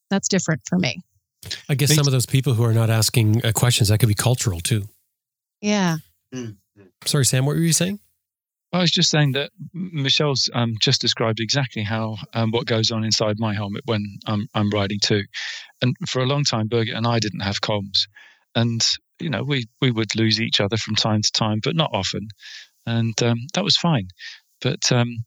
[0.09, 1.01] that's different for me.
[1.67, 4.15] I guess some of those people who are not asking uh, questions that could be
[4.15, 4.83] cultural too.
[6.31, 6.85] yeah.
[7.05, 7.99] Sorry, Sam, what were you saying?
[8.71, 13.03] I was just saying that Michelle's um, just described exactly how um, what goes on
[13.03, 15.23] inside my helmet when I'm, I'm riding too.
[15.81, 18.07] And for a long time, Birgit and I didn't have comms,
[18.55, 18.85] and
[19.19, 22.27] you know we we would lose each other from time to time, but not often,
[22.85, 24.07] and um, that was fine.
[24.61, 25.23] But um,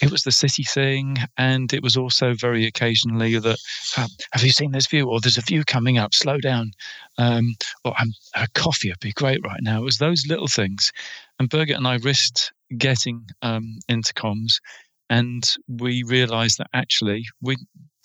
[0.00, 3.58] it was the city thing, and it was also very occasionally that
[3.98, 5.10] uh, have you seen this view?
[5.10, 6.14] Or there's a view coming up.
[6.14, 6.70] Slow down.
[7.18, 9.80] Um, or um, a coffee would be great right now.
[9.80, 10.90] It was those little things,
[11.38, 14.60] and Birgit and I risked getting um, into comms,
[15.10, 17.56] and we realised that actually we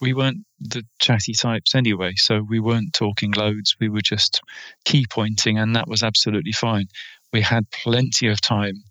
[0.01, 2.14] we weren't the chatty types anyway.
[2.16, 3.76] So we weren't talking loads.
[3.80, 4.41] We were just
[4.86, 6.88] key pointing, and that was absolutely fine.
[7.32, 8.84] We had plenty of time.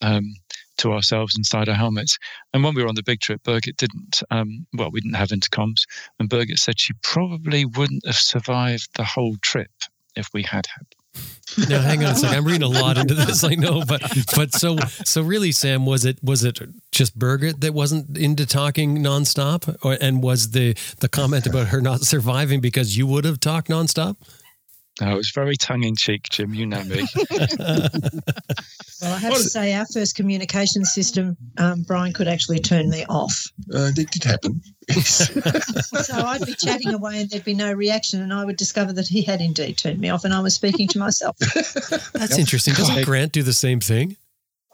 [0.00, 0.34] Um,
[0.78, 2.18] to ourselves inside our helmets.
[2.54, 5.30] And when we were on the big trip, Birgit didn't, um, well, we didn't have
[5.30, 5.82] intercoms.
[6.18, 9.70] And Birgit said she probably wouldn't have survived the whole trip
[10.16, 10.86] if we had had.
[11.68, 12.36] Now, hang on a second.
[12.36, 13.42] I'm reading a lot into this.
[13.42, 14.02] I know, but
[14.36, 16.60] but so so really, Sam, was it was it
[16.92, 21.80] just Birgit that wasn't into talking nonstop, or and was the the comment about her
[21.80, 24.16] not surviving because you would have talked nonstop?
[25.00, 26.54] No, it was very tongue in cheek, Jim.
[26.54, 27.06] You know me.
[29.00, 33.04] Well, I have to say, our first communication system, um, Brian could actually turn me
[33.08, 33.46] off.
[33.72, 34.60] Uh, it did happen.
[34.90, 39.06] So I'd be chatting away and there'd be no reaction, and I would discover that
[39.06, 41.36] he had indeed turned me off and I was speaking to myself.
[42.14, 42.74] That's interesting.
[42.74, 44.16] Doesn't Grant do the same thing?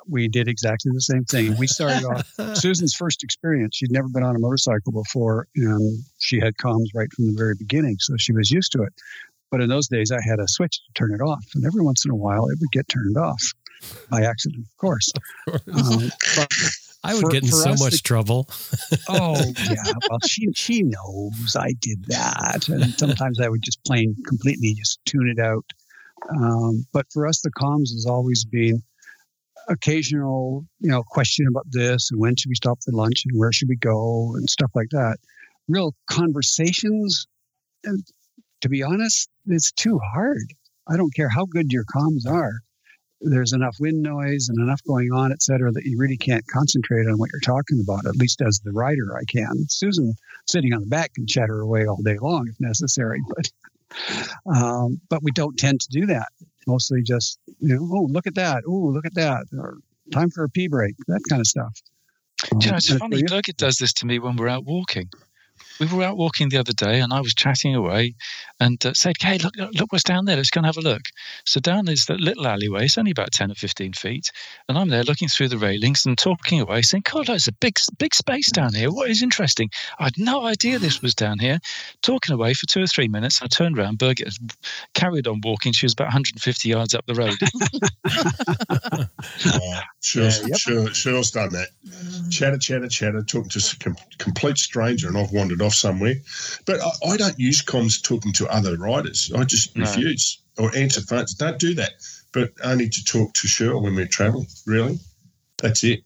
[0.08, 1.56] we did exactly the same thing.
[1.58, 3.76] We started off Susan's first experience.
[3.76, 7.54] She'd never been on a motorcycle before, and she had comms right from the very
[7.54, 8.92] beginning, so she was used to it.
[9.50, 12.04] But in those days, I had a switch to turn it off, and every once
[12.04, 13.42] in a while, it would get turned off
[14.10, 15.10] by accident, of course.
[15.48, 16.48] Um, but
[17.04, 18.48] I would For- get in so much the- trouble.
[19.08, 24.16] oh yeah, well she she knows I did that, and sometimes I would just plain
[24.26, 25.64] completely just tune it out.
[26.40, 28.82] Um, but for us, the comms has always been
[29.68, 33.52] occasional, you know, question about this and when should we stop for lunch and where
[33.52, 35.16] should we go and stuff like that.
[35.68, 37.26] Real conversations.
[38.64, 40.54] To be honest, it's too hard.
[40.88, 42.60] I don't care how good your comms are.
[43.20, 47.06] There's enough wind noise and enough going on, et cetera, that you really can't concentrate
[47.06, 48.06] on what you're talking about.
[48.06, 49.66] At least as the rider, I can.
[49.68, 50.14] Susan,
[50.46, 53.50] sitting on the back, can chatter away all day long if necessary, but
[54.56, 56.28] um, but we don't tend to do that.
[56.66, 59.76] Mostly just you know, oh look at that, oh look at that, or
[60.10, 61.78] time for a pee break, that kind of stuff.
[62.50, 63.16] Do you know, Um, it's funny.
[63.18, 65.10] you- Birgit does this to me when we're out walking.
[65.80, 68.14] We were out walking the other day, and I was chatting away,
[68.60, 70.36] and uh, said, "Hey, look, look, look what's down there.
[70.36, 71.02] Let's go and have a look."
[71.44, 72.84] So down is that little alleyway.
[72.84, 74.30] It's only about ten or fifteen feet,
[74.68, 77.76] and I'm there looking through the railings and talking away, saying, "God, there's a big,
[77.98, 78.92] big space down here.
[78.92, 79.68] What is interesting?
[79.98, 81.58] I had no idea this was down here."
[82.02, 83.98] Talking away for two or three minutes, I turned around.
[83.98, 84.52] Birgit had
[84.94, 85.72] carried on walking.
[85.72, 87.34] She was about 150 yards up the road.
[90.06, 91.68] Oh, sure, sure, sure's done that.
[92.30, 96.16] Chatter, chatter, chatter, talking to a com- complete stranger, and I've wandered off somewhere.
[96.66, 99.32] But I, I don't use comms talking to other riders.
[99.34, 99.84] I just No.
[99.84, 101.32] refuse or answer phones.
[101.34, 101.92] Don't do that.
[102.32, 104.46] But only to talk to Shirley when we're traveling.
[104.66, 104.98] Really,
[105.58, 106.03] that's it.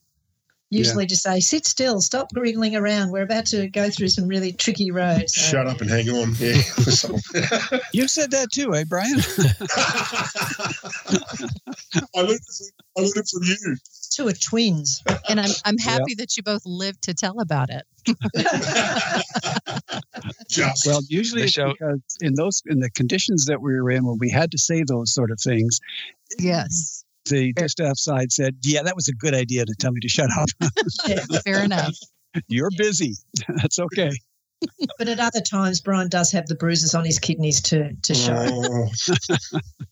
[0.70, 3.10] Usually just say, sit still, stop wriggling around.
[3.10, 5.34] We're about to go through some really tricky roads.
[5.34, 6.34] So- Shut up and hang on.
[6.38, 6.60] Yeah.
[7.94, 9.14] You said that too, eh, Brian?
[12.14, 12.66] I learned, it from,
[12.96, 13.76] I learned it from you.
[14.12, 15.02] Two are twins.
[15.28, 17.84] And I'm I'm happy that you both lived to tell about it.
[20.48, 24.04] Just Well, usually it's Michelle- because in those in the conditions that we were in
[24.06, 25.80] when we had to say those sort of things,
[26.38, 27.04] Yes.
[27.28, 30.30] The staff side said, "Yeah, that was a good idea to tell me to shut
[30.36, 30.48] up.
[31.44, 31.94] Fair enough.
[32.48, 33.14] You're busy.
[33.48, 34.10] That's okay."
[34.98, 38.34] But at other times, Brian does have the bruises on his kidneys to, to show.
[38.36, 38.88] Oh.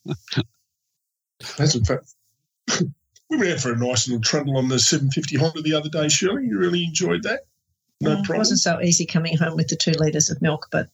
[1.58, 2.14] That's a fact.
[3.28, 6.06] We went out for a nice little trundle on the 750 Honda the other day,
[6.06, 6.44] Shirley.
[6.46, 7.40] You really enjoyed that?
[8.00, 10.88] No Mm, It wasn't so easy coming home with the two litres of milk, but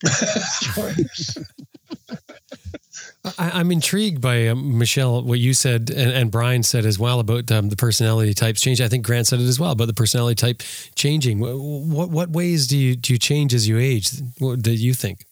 [3.24, 7.20] I, I'm intrigued by um, Michelle what you said and, and Brian said as well
[7.20, 8.80] about um, the personality types change.
[8.80, 10.62] I think Grant said it as well about the personality type
[10.96, 11.38] changing.
[11.38, 14.10] What what, what ways do you do you change as you age?
[14.38, 15.24] What do you think?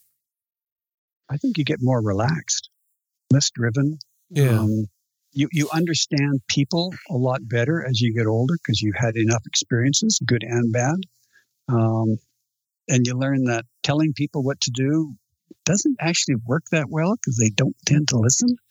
[1.29, 2.71] I think you get more relaxed,
[3.33, 3.99] less driven.
[4.39, 4.87] Um,
[5.33, 9.43] you you understand people a lot better as you get older because you've had enough
[9.47, 10.97] experiences, good and bad.
[11.69, 12.19] Um,
[12.89, 15.15] and you learn that telling people what to do
[15.65, 18.57] doesn't actually work that well because they don't tend to listen.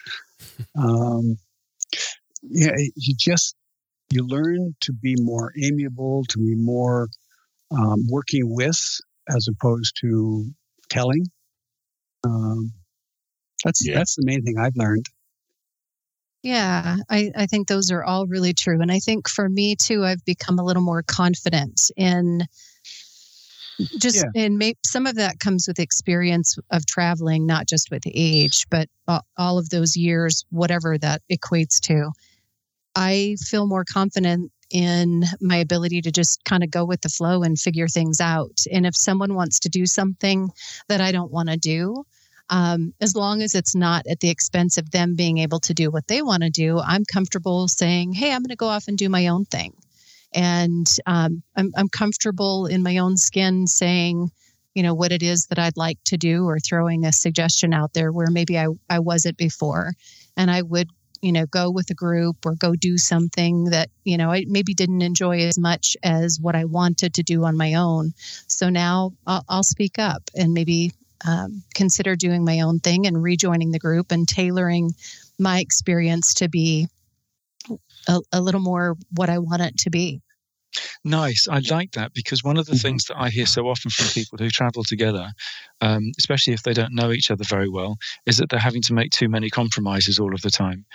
[0.77, 1.38] Um,
[2.43, 3.55] yeah, you just
[4.11, 7.07] you learn to be more amiable, to be more
[7.71, 8.80] um, working with
[9.30, 10.51] as opposed to
[10.89, 11.25] telling.
[12.23, 12.73] Um,
[13.63, 13.95] that's Yeah.
[13.95, 15.05] that's the main thing I've learned.
[16.41, 18.82] Yeah, I, I think those are all really true.
[18.82, 22.47] And I think for me too, I've become a little more confident in
[23.97, 24.43] just, Yeah.
[24.43, 28.88] and maybe some of that comes with experience of traveling, not just with age, but
[29.38, 32.11] all of those years, whatever that equates to.
[32.95, 37.41] I feel more confident in my ability to just kind of go with the flow
[37.43, 38.59] and figure things out.
[38.71, 40.51] And if someone wants to do something
[40.89, 42.03] that I don't want to do,
[42.51, 45.89] um, as long as it's not at the expense of them being able to do
[45.91, 48.97] what they want to do, I'm comfortable saying, "Hey, I'm going to go off and
[48.97, 49.73] do my own thing,"
[50.34, 54.30] and um, I'm, I'm comfortable in my own skin saying,
[54.75, 57.93] you know, what it is that I'd like to do, or throwing a suggestion out
[57.93, 59.93] there where maybe I I wasn't before,
[60.38, 60.89] and I would
[61.21, 64.73] you know go with a group or go do something that you know I maybe
[64.73, 68.13] didn't enjoy as much as what I wanted to do on my own.
[68.47, 70.91] So now I'll, I'll speak up and maybe
[71.27, 74.91] um, consider doing my own thing and rejoining the group and tailoring
[75.38, 76.88] my experience to be
[78.07, 80.21] a, a little more what I want it to be.
[81.03, 81.47] Nice.
[81.49, 82.81] I like that because one of the mm-hmm.
[82.81, 85.31] things that I hear so often from people who travel together,
[85.82, 88.93] um, especially if they don't know each other very well, is that they're having to
[88.93, 90.86] make too many compromises all of the time.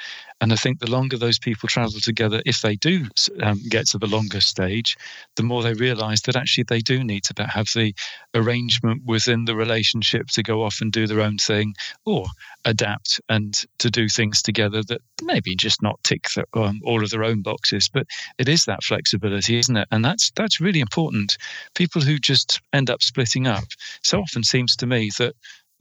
[0.41, 3.07] And I think the longer those people travel together, if they do
[3.43, 4.97] um, get to the longer stage,
[5.37, 7.95] the more they realize that actually they do need to have the
[8.35, 11.75] arrangement within the relationship to go off and do their own thing
[12.05, 12.27] or
[12.65, 17.11] adapt and to do things together that maybe just not tick the, um, all of
[17.11, 18.07] their own boxes, but
[18.39, 19.89] it is that flexibility, isn't it?
[19.91, 21.37] And that's that's really important.
[21.75, 23.65] People who just end up splitting up
[24.03, 25.35] so often seems to me that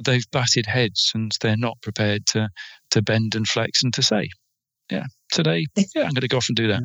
[0.04, 2.50] they've batted heads and they're not prepared to
[2.92, 4.30] to bend and flex and to say,
[4.90, 6.84] yeah, today, yeah, I'm going to go off and do that.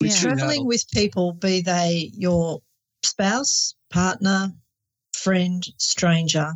[0.00, 0.10] Yeah.
[0.10, 2.60] traveling with people, be they your
[3.02, 4.52] spouse, partner,
[5.12, 6.54] friend, stranger,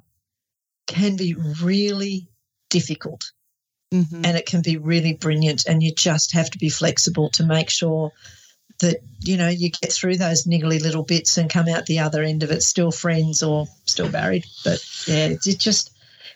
[0.86, 2.28] can be really
[2.70, 3.32] difficult
[3.92, 4.24] Mm-hmm.
[4.24, 5.66] and it can be really brilliant.
[5.66, 8.10] And you just have to be flexible to make sure
[8.82, 12.22] that, you know, you get through those niggly little bits and come out the other
[12.22, 14.44] end of it still friends or still married.
[14.62, 15.90] But yeah, it just,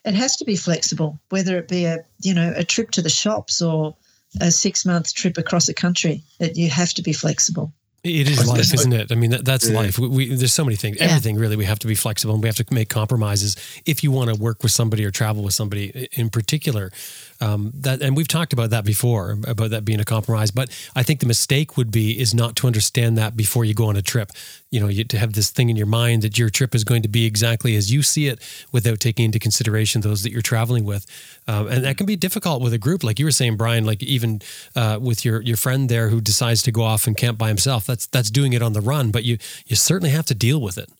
[0.04, 3.10] it has to be flexible, whether it be a, you know, a trip to the
[3.10, 3.94] shops or
[4.40, 6.22] a six month trip across a country.
[6.40, 7.72] It, you have to be flexible.
[8.04, 9.10] It is life, isn't it?
[9.10, 9.76] I mean, that, that's Yeah.
[9.76, 9.98] life.
[9.98, 10.98] We, we, there's so many things.
[10.98, 11.06] Yeah.
[11.06, 14.12] Everything really, we have to be flexible and we have to make compromises if you
[14.12, 16.92] want to work with somebody or travel with somebody in particular.
[17.40, 20.50] Um, that and we've talked about that before about that being a compromise.
[20.50, 23.86] But I think the mistake would be is not to understand that before you go
[23.86, 24.32] on a trip.
[24.70, 27.02] You know, you, to have this thing in your mind that your trip is going
[27.02, 28.40] to be exactly as you see it,
[28.72, 31.06] without taking into consideration those that you're traveling with,
[31.46, 33.04] um, and that can be difficult with a group.
[33.04, 34.40] Like you were saying, Brian, like even
[34.74, 37.86] uh, with your your friend there who decides to go off and camp by himself.
[37.86, 40.78] That's that's doing it on the run, but you you certainly have to deal with
[40.78, 40.90] it.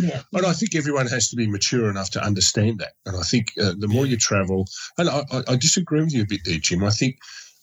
[0.00, 0.22] Yeah.
[0.32, 2.94] And I think everyone has to be mature enough to understand that.
[3.06, 4.66] And I think uh, the more you travel,
[4.98, 6.82] and I, I, disagree with you a bit there, Jim.
[6.82, 7.18] I think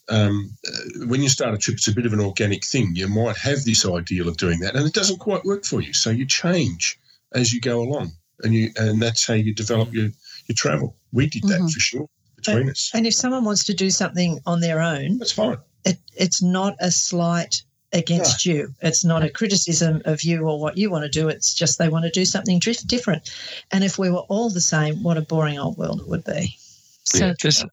[0.09, 2.95] um, uh, when you start a trip, it's a bit of an organic thing.
[2.95, 5.93] You might have this ideal of doing that, and it doesn't quite work for you.
[5.93, 6.97] So you change
[7.33, 10.09] as you go along, and you and that's how you develop your
[10.47, 10.95] your travel.
[11.11, 11.71] We did that Mhm.
[11.71, 12.91] for sure between us.
[12.93, 15.57] And if someone wants to do something on their own, That's fine.
[15.85, 17.63] it, it's not a slight
[17.93, 18.73] against you.
[18.81, 21.29] It's not a criticism of you or what you want to do.
[21.29, 23.31] It's just they want to do something different.
[23.71, 26.57] And if we were all the same, what a boring old world it would be.
[27.03, 27.63] So there's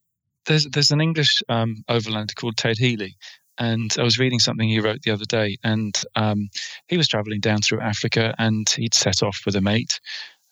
[0.47, 3.17] there's there's an English um, overlander called Ted Healy,
[3.59, 6.49] and I was reading something he wrote the other day, and um,
[6.89, 10.01] he was traveling down through Africa, and he'd set off with a mate,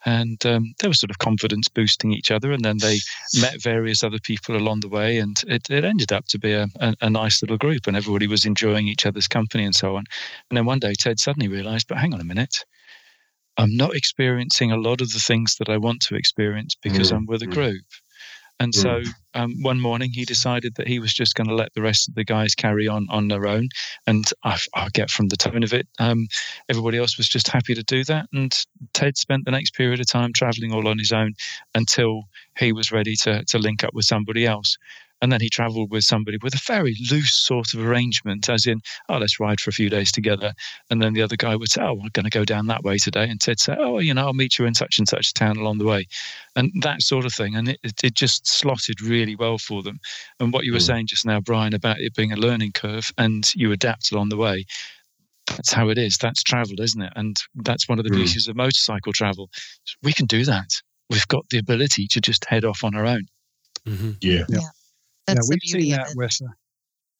[0.08, 2.98] and um, they were sort of confidence boosting each other, and then they
[3.34, 6.66] met various other people along the way, and it, it ended up to be a,
[6.80, 10.04] a, a nice little group, and everybody was enjoying each other's company and so on.
[10.48, 12.64] And then one day, Ted suddenly realised, but hang on a minute.
[13.58, 17.16] I'm not experiencing a lot of the things that I want to experience because Mm,
[17.16, 17.52] I'm with a mm.
[17.52, 17.84] group.
[18.60, 18.80] And Mm.
[18.80, 19.02] so
[19.38, 22.14] um, one morning he decided that he was just going to let the rest of
[22.16, 23.68] the guys carry on on their own.
[24.06, 26.26] And I, I get from the tone of it, um,
[26.68, 28.26] everybody else was just happy to do that.
[28.32, 28.52] And
[28.94, 31.34] Ted spent the next period of time traveling all on his own
[31.74, 32.24] until
[32.58, 34.76] he was ready to, to link up with somebody else.
[35.20, 38.80] And then he traveled with somebody with a very loose sort of arrangement, as in,
[39.08, 40.52] oh, let's ride for a few days together.
[40.90, 42.98] And then the other guy would say, oh, we're going to go down that way
[42.98, 43.28] today.
[43.28, 45.78] And Ted say, oh, you know, I'll meet you in such and such town along
[45.78, 46.06] the way.
[46.54, 47.56] And that sort of thing.
[47.56, 49.98] And it, it, it just slotted really well for them.
[50.38, 50.86] And what you were Mm.
[50.86, 54.36] saying just now, Brian, about it being a learning curve and you adapt along the
[54.36, 54.64] way,
[55.48, 56.18] that's how it is.
[56.18, 57.12] That's travel, isn't it?
[57.16, 58.16] And that's one of the Mm.
[58.16, 59.50] beauties of motorcycle travel.
[60.02, 60.70] We can do that.
[61.10, 63.26] We've got the ability to just head off on our own.
[63.86, 64.44] hmm Yeah.
[65.28, 66.16] That's yeah, we've seen that it.
[66.16, 66.52] with uh,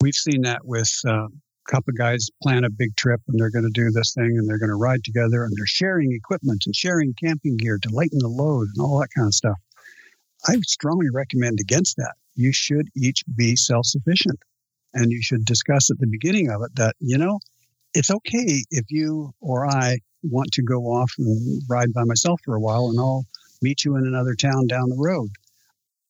[0.01, 3.51] we've seen that with uh, a couple of guys plan a big trip and they're
[3.51, 6.63] going to do this thing and they're going to ride together and they're sharing equipment
[6.65, 9.59] and sharing camping gear to lighten the load and all that kind of stuff.
[10.47, 12.15] I strongly recommend against that.
[12.35, 14.39] You should each be self-sufficient,
[14.95, 17.41] and you should discuss at the beginning of it that you know
[17.93, 22.55] it's okay if you or I want to go off and ride by myself for
[22.55, 23.27] a while, and I'll
[23.61, 25.31] meet you in another town down the road.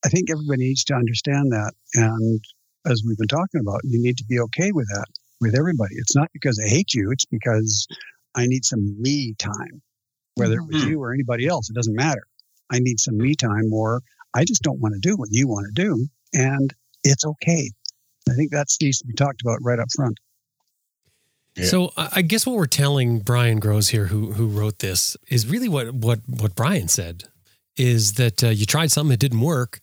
[0.05, 1.73] I think everybody needs to understand that.
[1.95, 2.41] And
[2.87, 5.07] as we've been talking about, you need to be okay with that
[5.41, 5.95] with everybody.
[5.97, 7.87] It's not because I hate you, it's because
[8.35, 9.83] I need some me time,
[10.35, 10.91] whether it was Mhm.
[10.91, 12.27] you or anybody else, it doesn't matter.
[12.71, 14.03] I need some me time, or
[14.35, 16.09] I just don't want to do what you want to do.
[16.35, 16.75] And
[17.05, 17.71] it's okay.
[18.29, 20.19] I think that needs to be talked about right up front.
[21.57, 21.67] Yeah.
[21.67, 25.47] So I I guess what we're telling Brian Groves here, who who wrote this, is
[25.47, 27.25] really what what what Brian said,
[27.77, 29.81] is that uh, you tried something, it didn't work,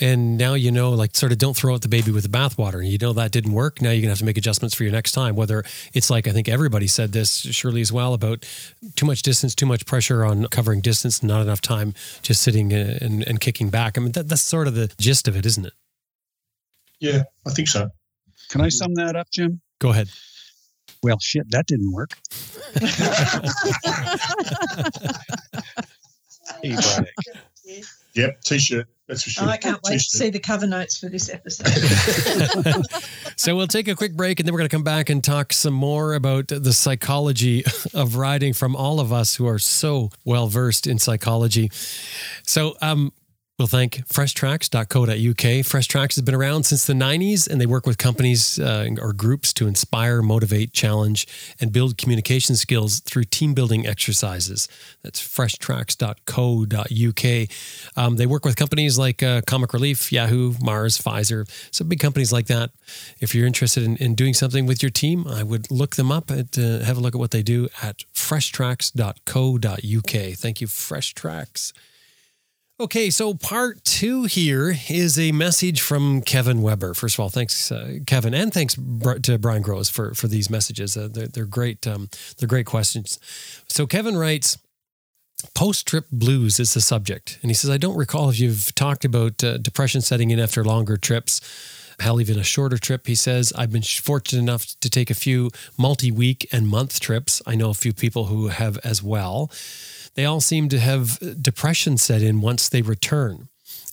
[0.00, 2.78] and now you know, like, sort of, don't throw out the baby with the bathwater.
[2.78, 3.82] and You know that didn't work.
[3.82, 5.34] Now you're gonna have to make adjustments for your next time.
[5.34, 8.46] Whether it's like I think everybody said this, Shirley as well, about
[8.94, 12.98] too much distance, too much pressure on covering distance, not enough time just sitting uh,
[13.00, 13.98] and, and kicking back.
[13.98, 15.72] I mean, that, that's sort of the gist of it, isn't it?
[17.00, 17.90] Yeah, I think so.
[18.50, 19.60] Can I sum that up, Jim?
[19.78, 20.08] Go ahead.
[21.02, 22.10] Well, shit, that didn't work.
[26.64, 27.84] E-bike.
[28.14, 28.86] Yep, t-shirt.
[29.08, 29.48] That's for sure.
[29.48, 31.66] I can't wait to see the cover notes for this episode.
[33.36, 35.54] so we'll take a quick break and then we're going to come back and talk
[35.54, 40.46] some more about the psychology of riding from all of us who are so well
[40.46, 41.70] versed in psychology.
[42.42, 43.12] So, um,
[43.58, 45.66] We'll thank freshtracks.co.uk.
[45.66, 49.12] Fresh Tracks has been around since the 90s and they work with companies uh, or
[49.12, 51.26] groups to inspire, motivate, challenge,
[51.60, 54.68] and build communication skills through team building exercises.
[55.02, 57.48] That's freshtracks.co.uk.
[57.96, 62.32] Um, they work with companies like uh, Comic Relief, Yahoo, Mars, Pfizer, some big companies
[62.32, 62.70] like that.
[63.18, 66.30] If you're interested in, in doing something with your team, I would look them up
[66.30, 70.38] and uh, have a look at what they do at freshtracks.co.uk.
[70.38, 71.72] Thank you, Fresh Tracks.
[72.80, 76.94] Okay, so part two here is a message from Kevin Weber.
[76.94, 80.96] First of all, thanks, uh, Kevin, and thanks to Brian Groves for for these messages.
[80.96, 81.84] Uh, they're, they're great.
[81.88, 83.18] Um, they're great questions.
[83.68, 84.58] So Kevin writes.
[85.54, 87.38] Post trip blues is the subject.
[87.42, 90.64] And he says, I don't recall if you've talked about uh, depression setting in after
[90.64, 91.40] longer trips,
[92.00, 93.06] hell, even a shorter trip.
[93.06, 97.40] He says, I've been fortunate enough to take a few multi week and month trips.
[97.46, 99.48] I know a few people who have as well.
[100.18, 103.46] They all seem to have depression set in once they return.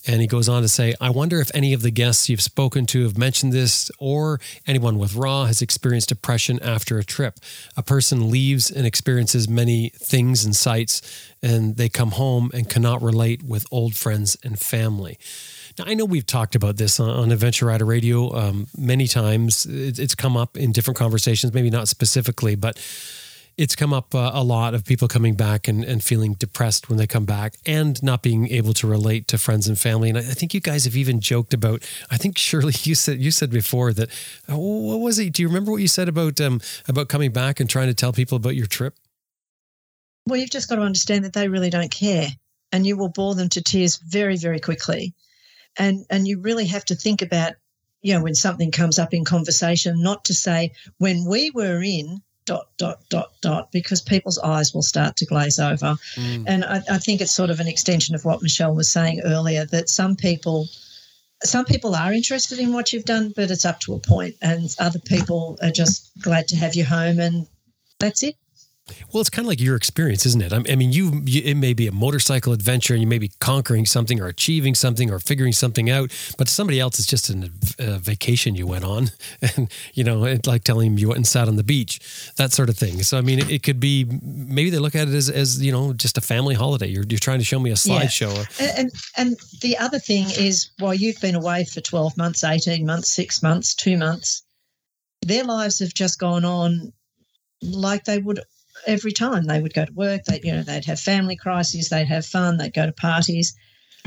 [0.08, 2.88] And he goes on to say, I wonder if any of the guests you've spoken
[2.88, 7.36] to have mentioned this or anyone with RAW has experienced depression after a trip.
[7.78, 11.04] A person leaves and experiences many things and sights,
[11.44, 15.20] and they come home and cannot relate with old friends and family.
[15.78, 19.68] Now, I know we've talked about this on, Adventure Rider Radio um, many times.
[19.68, 22.80] It, it's come up in different conversations, maybe not specifically, but
[23.58, 26.98] it's come up uh, a lot of people coming back and, and feeling depressed when
[26.98, 30.10] they come back and not being able to relate to friends and family.
[30.10, 31.88] And I, I think you guys have even joked about.
[32.12, 34.10] I think Shirley, you said you said before that.
[34.50, 35.34] Oh, what was it?
[35.34, 38.12] Do you remember what you said about um, about coming back and trying to tell
[38.12, 38.96] people about your trip?
[40.28, 42.28] Well, you've just got to understand that they really don't care,
[42.72, 45.14] and you will bore them to tears very, very quickly.
[45.78, 47.54] And and you really have to think about,
[48.02, 52.22] you know, when something comes up in conversation, not to say when we were in
[52.46, 55.96] dot dot dot dot because people's eyes will start to glaze over.
[56.16, 56.44] Mm.
[56.48, 59.66] And I, I think it's sort of an extension of what Michelle was saying earlier
[59.66, 60.68] that some people
[61.44, 64.74] some people are interested in what you've done, but it's up to a point, and
[64.80, 67.48] other people are just glad to have you home, and
[68.00, 68.36] that's it.
[69.12, 70.54] Well, it's kind of like your experience, isn't it?
[70.54, 73.88] I mean, you, you, it may be a motorcycle adventure and you may be conquering
[73.88, 77.50] something or achieving something or figuring something out, but to somebody else it's just a,
[77.80, 79.10] a vacation you went on
[79.42, 82.00] and, you know, it's like telling them you went and sat on the beach,
[82.38, 83.02] that sort of thing.
[83.02, 85.72] So, I mean, it, it could be, maybe they look at it as, as, you
[85.72, 86.88] know, just a family holiday.
[86.88, 88.36] You're, you're trying to show me a slideshow.
[88.60, 88.68] Yeah.
[88.68, 92.86] And, and, and the other thing is while you've been away for 12 months, 18
[92.86, 94.44] months, six months, two months,
[95.24, 96.94] their lives have just gone on
[97.64, 98.40] like they would
[98.86, 100.24] every time they would go to work.
[100.26, 103.56] They, you know, they'd have family crises, they'd have fun, they'd go to parties.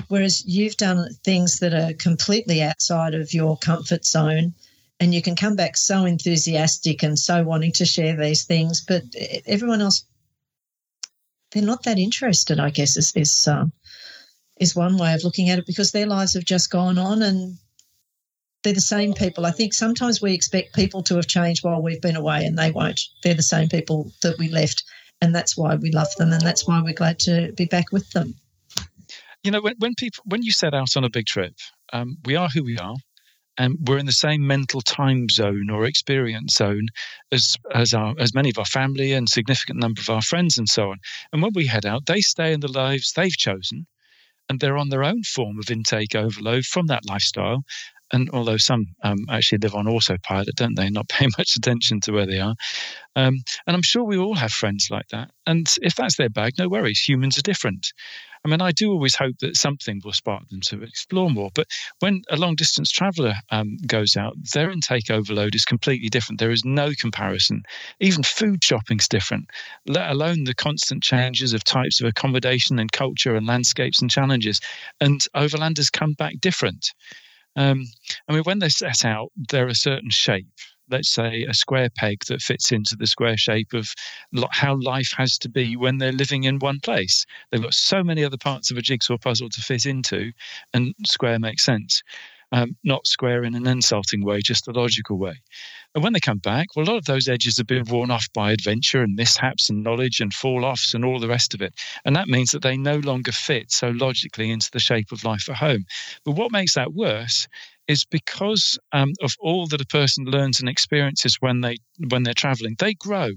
[0.09, 4.55] Whereas you've done things that are completely outside of your comfort zone,
[5.01, 9.03] and you can come back so enthusiastic and so wanting to share these things, but
[9.47, 10.05] everyone else,
[11.51, 12.61] they're not that interested.
[12.61, 13.73] I guess is is um,
[14.61, 17.59] is one way of looking at it because their lives have just gone on and
[18.63, 19.47] they're the same people.
[19.47, 22.71] I think sometimes we expect people to have changed while we've been away, and they
[22.71, 23.01] won't.
[23.23, 24.85] They're the same people that we left,
[25.21, 28.11] and that's why we love them, and that's why we're glad to be back with
[28.11, 28.35] them.
[29.45, 31.55] You know, when, when people when you set out on a big trip,
[31.93, 32.97] um, we are who we are,
[33.57, 36.89] and we're in the same mental time zone or experience zone
[37.31, 40.69] as as our as many of our family and significant number of our friends and
[40.69, 40.99] so on.
[41.33, 43.87] And when we head out, they stay in the lives they've chosen
[44.49, 47.65] and they're on their own form of intake overload from that lifestyle
[48.13, 50.91] and although some um, actually live on autopilot, don't they?
[50.91, 52.55] Not pay much attention to where they are.
[53.17, 53.37] Um,
[53.67, 55.31] and I'm sure we all have friends like that.
[55.47, 57.01] And if that's their bag, no worries.
[57.01, 57.93] Humans are different.
[58.45, 61.51] I mean, I do always hope that something will spark them to explore more.
[61.55, 61.67] But
[61.99, 66.39] when a long distance traveler um, goes out, their intake overload is completely different.
[66.39, 67.63] There is no comparison.
[68.01, 69.51] Even food shopping's different,
[69.87, 74.61] let alone the constant changes of types of accommodation and culture and landscapes and challenges.
[75.01, 76.93] And overlanders come back different.
[77.57, 77.85] Um,
[78.29, 80.47] I mean, when they're set out, they're a certain shape.
[80.91, 83.89] Let's say a square peg that fits into the square shape of
[84.53, 87.27] how life has to be when they're living in one place.
[87.51, 90.33] They've got so many other parts of a jigsaw puzzle to fit into,
[90.73, 92.03] and square makes sense
[92.53, 95.35] um, not square in an insulting way, just a logical way.
[95.95, 98.27] And when they come back, well, a lot of those edges have been worn off
[98.33, 101.75] by adventure and mishaps and knowledge and fall offs and all the rest of it.
[102.05, 105.49] And that means that they no longer fit so logically into the shape of life
[105.49, 105.85] at home.
[106.25, 107.49] But what makes that worse
[107.89, 111.77] is because um, of all that a person learns and experiences when they
[112.11, 113.31] when they're traveling, they grow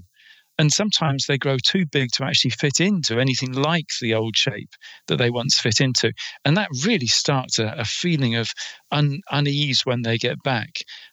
[0.58, 4.70] and sometimes they grow too big to actually fit into anything like the old shape
[5.08, 6.12] that they once fit into.
[6.44, 8.50] And that really starts a, a feeling of
[8.90, 10.70] un, unease when they get back.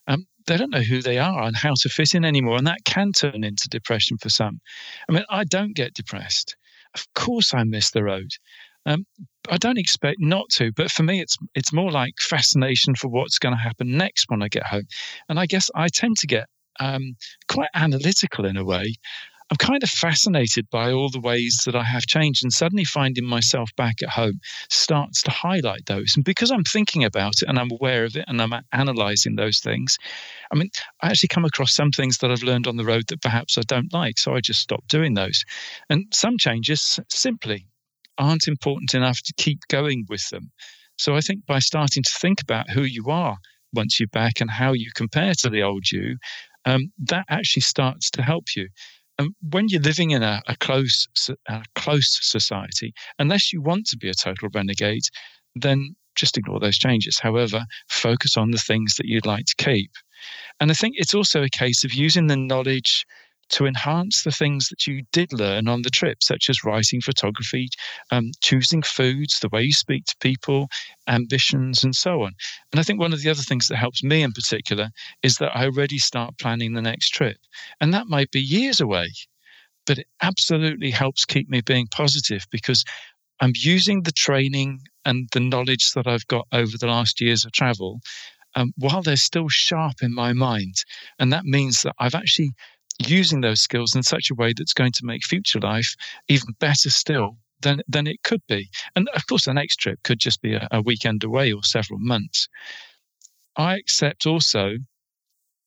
[0.08, 2.58] Um, they don't know who they are and how to fit in anymore.
[2.58, 4.60] And that can turn into depression for some.
[5.08, 6.58] I mean, I don't get depressed.
[6.96, 8.32] Of course, I miss the road.
[8.86, 9.06] Um,
[9.50, 13.38] I don't expect not to, but for me, it's it's more like fascination for what's
[13.38, 14.88] going to happen next when I get home.
[15.28, 16.48] And I guess I tend to get
[16.80, 17.16] um,
[17.48, 18.96] quite analytical in a way.
[19.52, 23.26] I'm kind of fascinated by all the ways that I have changed, and suddenly finding
[23.26, 24.40] myself back at home
[24.70, 26.14] starts to highlight those.
[26.16, 29.60] And because I'm thinking about it and I'm aware of it and I'm analyzing those
[29.60, 29.98] things,
[30.52, 30.70] I mean,
[31.02, 33.62] I actually come across some things that I've learned on the road that perhaps I
[33.62, 34.20] don't like.
[34.20, 35.44] So I just stop doing those.
[35.90, 37.66] And some changes simply
[38.20, 40.52] aren't important enough to keep going with them.
[40.98, 43.38] So I think by starting to think about who you are
[43.74, 46.18] once you're back and how you compare to the old you,
[46.66, 48.68] um, that actually starts to help you.
[49.20, 51.08] And when you're living in a, a close,
[51.50, 55.04] a close society, unless you want to be a total renegade,
[55.56, 57.20] then just ignore those changes.
[57.20, 59.92] However, focus on the things that you'd like to keep.
[60.62, 63.06] And I think it's also a case of using the knowledge
[63.50, 67.70] to enhance the things that you did learn on the trip, such as writing, photography,
[68.12, 70.68] um, choosing foods, the way you speak to people,
[71.08, 72.34] ambitions, and so on.
[72.72, 74.90] And I think one of the other things that helps me in particular
[75.24, 77.38] is that I already start planning the next trip.
[77.82, 79.10] And that might be years away,
[79.86, 82.84] but it absolutely helps keep me being positive because
[83.42, 87.52] I'm using the training and the knowledge that I've got over the last years of
[87.54, 88.00] travel
[88.56, 90.76] um, while they're still sharp in my mind.
[91.20, 92.52] And that means that I've actually
[93.00, 95.96] using those skills in such a way that's going to make future life
[96.28, 98.70] even better still than than it could be.
[98.96, 102.00] And of course, the next trip could just be a, a weekend away or several
[102.00, 102.48] months.
[103.56, 104.78] I accept also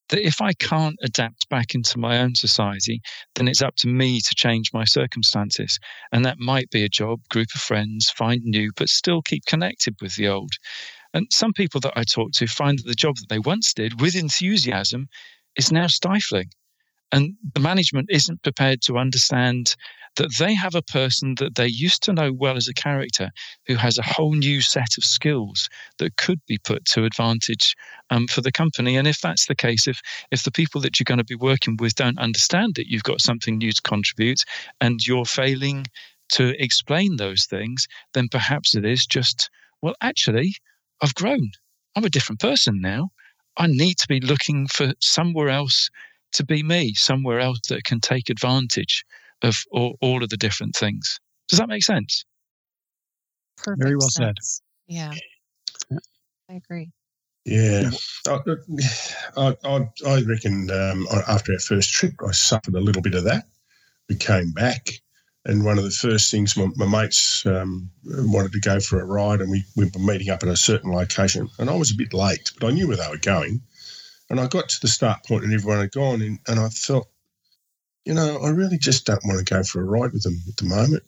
[0.09, 3.01] that if I can't adapt back into my own society,
[3.35, 5.79] then it's up to me to change my circumstances.
[6.13, 9.95] And that might be a job, group of friends, find new, but still keep connected
[10.03, 10.53] with the old.
[11.15, 14.01] And some people that I talk to find that the job that they once did
[14.01, 15.09] with enthusiasm
[15.57, 16.51] is now stifling
[17.13, 19.77] And the management isn't prepared to understand
[20.17, 23.31] that they have a person that they used to know well as a character
[23.67, 25.69] who has a whole new set of skills
[25.99, 27.75] that could be put to advantage
[28.11, 28.97] um, for the company.
[28.97, 31.77] And if that's the case, if if the people that you're going to be working
[31.79, 34.45] with don't understand that you've got something new to contribute
[34.81, 35.87] and you're failing
[36.33, 39.51] to explain those things, then perhaps it is just,
[39.83, 40.55] well, actually,
[41.03, 41.51] I've grown.
[41.95, 43.11] I'm a different person now.
[43.59, 45.91] I need to be looking for somewhere else
[46.33, 49.05] to be me, somewhere else that can take advantage
[49.43, 51.21] of all, all of the different things.
[51.49, 52.25] Does that make sense?
[53.57, 54.63] Perfect Very well sense.
[54.87, 55.13] Yeah.
[55.91, 55.99] Yeah.
[56.51, 56.91] I agree.
[57.45, 57.91] Yeah,
[58.29, 58.39] I,
[59.37, 63.25] I, I, I reckon um, after our first trip, I suffered a little bit of
[63.25, 63.49] that.
[64.09, 64.91] We came back,
[65.45, 69.05] and one of the first things my, my mates um, wanted to go for a
[69.05, 71.49] ride, and we, we were meeting up at a certain location.
[71.59, 73.61] And I was a bit late, but I knew where they were going.
[74.33, 77.07] And I got to the start point, and everyone had gone, and, and I felt,
[78.07, 80.57] you know, I really just don't want to go for a ride with them at
[80.57, 81.03] the moment.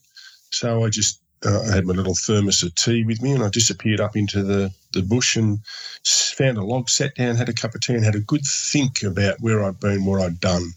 [0.50, 3.48] So I just uh, I had my little thermos of tea with me, and I
[3.48, 5.60] disappeared up into the, the bush and
[6.04, 9.02] found a log, sat down, had a cup of tea, and had a good think
[9.02, 10.72] about where I'd been, what I'd done.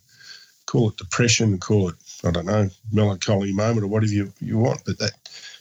[0.68, 4.84] Call it depression, call it I don't know melancholy moment or whatever you, you want,
[4.86, 5.12] but that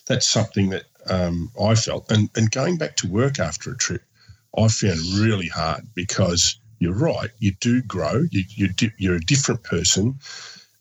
[0.06, 2.08] that's something that um, I felt.
[2.12, 4.02] And and going back to work after a trip,
[4.56, 9.62] I found really hard because you're right, you do grow, you, you you're a different
[9.62, 10.18] person,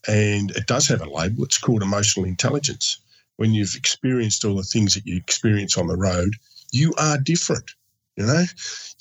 [0.08, 1.44] and it does have a label.
[1.44, 3.00] It's called emotional intelligence
[3.38, 6.34] when you've experienced all the things that you experience on the road,
[6.72, 7.72] you are different.
[8.16, 8.44] You know,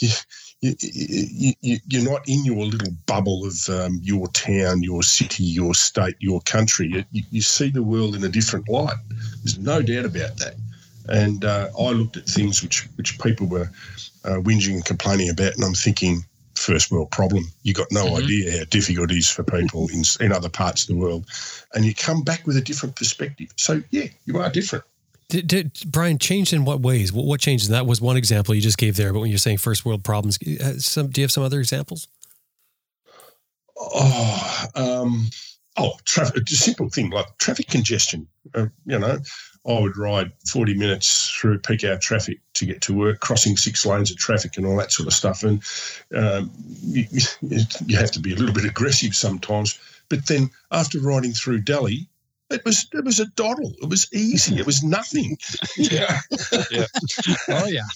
[0.01, 0.09] you,
[0.61, 5.73] you, you, you're not in your little bubble of um, your town, your city, your
[5.75, 7.05] state, your country.
[7.13, 8.97] You, you, see the world in a different light.
[9.45, 10.55] There's no doubt about that.
[11.09, 13.71] And uh, I looked at things which, which people were
[14.25, 16.25] uh, whinging and complaining about, and I'm thinking,
[16.57, 17.45] first world problem.
[17.63, 18.25] You got no mm-hmm.
[18.25, 21.27] idea how difficult it is for people in, in other parts of the world.
[21.75, 23.49] And you come back with a different perspective.
[23.57, 24.85] So, yeah, you are different.
[25.29, 27.13] Did, did, Brian changed in what ways?
[27.13, 27.71] What, what changed?
[27.71, 29.13] That was one example you just gave there.
[29.13, 32.09] But when you're saying first world problems, uh, some, do you have some other examples?
[33.77, 35.29] Oh, um,
[35.77, 36.49] oh, traffic.
[36.49, 38.29] A simple thing like traffic congestion.
[38.55, 39.19] Uh, you know,
[39.67, 43.85] I would ride 40 minutes through peak hour traffic to get to work, crossing six
[43.85, 45.43] lanes of traffic and all that sort of stuff.
[45.43, 45.63] And
[46.15, 46.51] um,
[46.83, 47.07] you,
[47.87, 49.79] you, have to be a little bit aggressive sometimes.
[50.09, 52.09] But then after riding through Delhi,
[52.51, 53.73] it was it was a doddle.
[53.83, 54.59] It was easy.
[54.59, 55.39] It was nothing.
[55.77, 56.21] yeah.
[56.71, 56.87] yeah.
[57.49, 57.87] Oh yeah.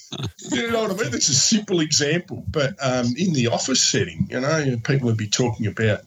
[0.50, 1.10] You know what I mean?
[1.10, 2.44] That's a simple example.
[2.48, 6.00] But um, in the office setting, you know, people would be talking about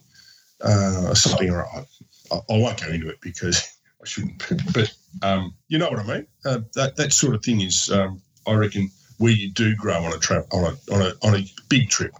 [0.62, 1.54] uh, something.
[1.54, 1.86] I,
[2.32, 4.44] I won't go into it because I shouldn't.
[4.74, 6.28] But um, you know what I mean.
[6.46, 10.14] Uh, that that sort of thing is, um, I reckon, where you do grow on
[10.14, 12.14] a trip on a on a on a big trip.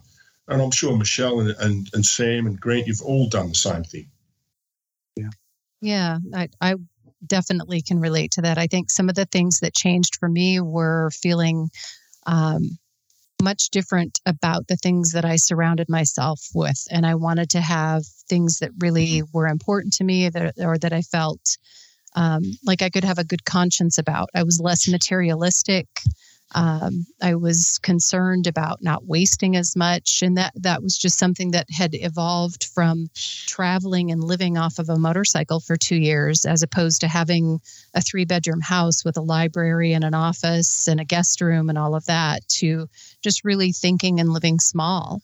[0.48, 3.84] And I'm sure Michelle and, and, and Sam and Grant, you've all done the same
[3.84, 4.08] thing.
[5.16, 5.30] Yeah.
[5.82, 6.76] Yeah, I, I
[7.26, 8.58] definitely can relate to that.
[8.58, 11.70] I think some of the things that changed for me were feeling
[12.26, 12.78] um,
[13.42, 16.86] much different about the things that I surrounded myself with.
[16.92, 20.94] And I wanted to have things that really were important to me that, or that
[20.94, 21.58] I felt
[22.16, 24.30] um, like I could have a good conscience about.
[24.36, 25.88] I was less materialistic.
[26.54, 31.52] Um, I was concerned about not wasting as much, and that that was just something
[31.52, 33.08] that had evolved from
[33.48, 37.62] traveling and living off of a motorcycle for two years, as opposed to having
[37.94, 41.78] a three bedroom house with a library and an office and a guest room and
[41.78, 42.46] all of that.
[42.50, 42.88] To
[43.24, 45.22] just really thinking and living small,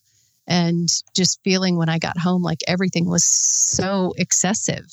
[0.48, 4.86] and just feeling when I got home like everything was so excessive.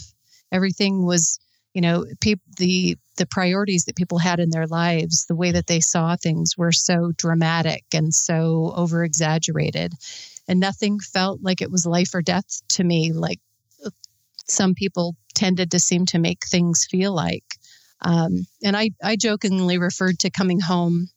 [0.50, 1.38] Everything was
[1.74, 5.66] you know pe- the the priorities that people had in their lives the way that
[5.66, 9.92] they saw things were so dramatic and so over exaggerated
[10.48, 13.38] and nothing felt like it was life or death to me like
[14.46, 17.44] some people tended to seem to make things feel like.
[18.00, 21.08] Um, and I, I jokingly referred to coming home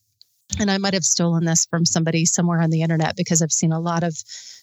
[0.60, 3.74] and i might have stolen this from somebody somewhere on the internet because i've seen
[3.74, 4.16] a lot of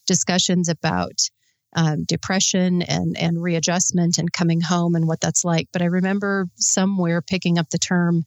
[0.06, 1.28] discussions about
[1.74, 5.68] um, depression and and readjustment and coming home and what that's like.
[5.72, 8.24] But I remember somewhere picking up the term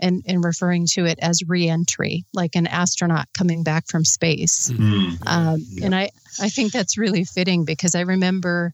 [0.00, 4.70] and, and referring to it as reentry, like an astronaut coming back from space.
[4.72, 5.28] Mm-hmm.
[5.28, 5.86] Um, yeah.
[5.86, 6.10] And I,
[6.40, 8.72] I think that's really fitting because I remember,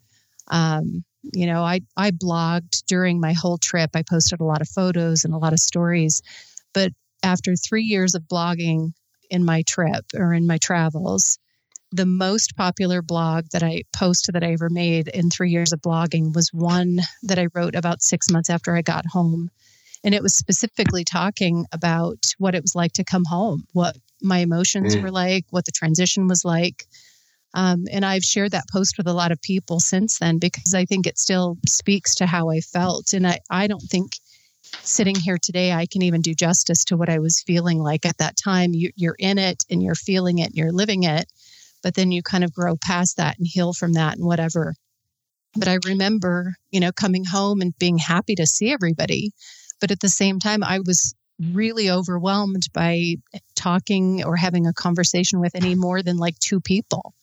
[0.48, 1.04] um,
[1.34, 3.90] you know, I, I blogged during my whole trip.
[3.94, 6.22] I posted a lot of photos and a lot of stories.
[6.72, 6.92] But
[7.22, 8.92] after three years of blogging
[9.30, 11.38] in my trip or in my travels,
[11.92, 15.80] the most popular blog that I posted that I ever made in three years of
[15.80, 19.50] blogging was one that I wrote about six months after I got home.
[20.04, 24.38] And it was specifically talking about what it was like to come home, what my
[24.38, 25.02] emotions mm.
[25.02, 26.84] were like, what the transition was like.
[27.54, 30.84] Um, and I've shared that post with a lot of people since then because I
[30.84, 33.12] think it still speaks to how I felt.
[33.14, 34.12] And I, I don't think
[34.82, 38.18] sitting here today, I can even do justice to what I was feeling like at
[38.18, 38.74] that time.
[38.74, 41.30] You, you're in it and you're feeling it and you're living it,
[41.86, 44.74] but then you kind of grow past that and heal from that and whatever.
[45.54, 49.30] But I remember, you know, coming home and being happy to see everybody.
[49.80, 53.14] But at the same time, I was really overwhelmed by
[53.54, 57.14] talking or having a conversation with any more than like two people.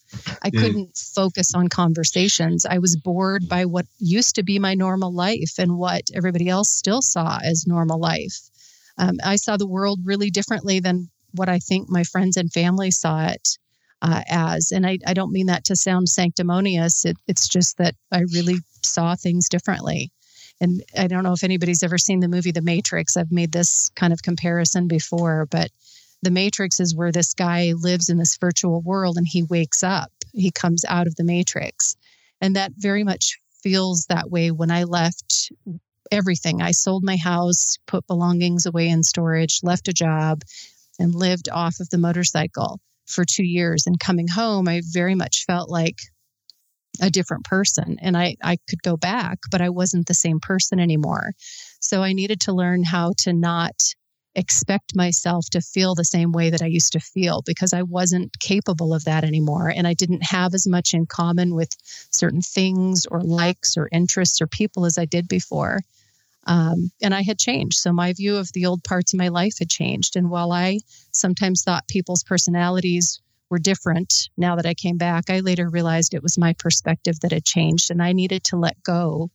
[0.42, 0.58] I mm.
[0.58, 2.66] couldn't focus on conversations.
[2.66, 6.70] I was bored by what used to be my normal life and what everybody else
[6.70, 8.50] still saw as normal life.
[8.98, 12.92] Um, I saw the world really differently than what I think my friends and family
[12.92, 13.58] saw it
[14.04, 14.72] uh, as.
[14.72, 17.06] And I, I, don't mean that to sound sanctimonious.
[17.06, 20.12] It, it's just that I really saw things differently.
[20.60, 23.18] And I don't know if anybody's ever seen the movie The Matrix.
[23.18, 25.72] I've made this kind of comparison before, but
[26.24, 30.12] the matrix is where this guy lives in this virtual world and he wakes up
[30.32, 31.96] he comes out of the matrix
[32.42, 35.52] and that very much feels that way when i left
[36.12, 40.42] everything i sold my house put belongings away in storage left a job
[40.98, 45.46] and lived off of the motorcycle for two years and coming home i very much
[45.46, 45.98] felt like
[47.02, 50.80] a different person and I, I could go back but i wasn't the same person
[50.80, 51.32] anymore
[51.80, 53.74] so i needed to learn how to not
[54.36, 58.40] expect myself to feel the same way that I used to feel because I wasn't
[58.40, 59.72] capable of that anymore.
[59.74, 61.70] And I didn't have as much in common with
[62.12, 65.82] certain things or likes or interests or people as I did before.
[66.46, 67.78] Um, and I had changed.
[67.78, 70.16] So my view of the old parts of my life had changed.
[70.16, 70.80] And while I
[71.12, 76.24] sometimes thought people's personalities were different now that I came back, I later realized it
[76.24, 79.30] was my perspective that had changed and I needed to let go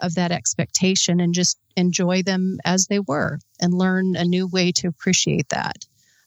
[0.00, 4.72] of that expectation and just enjoy them as they were and learn a new way
[4.72, 5.86] to appreciate that.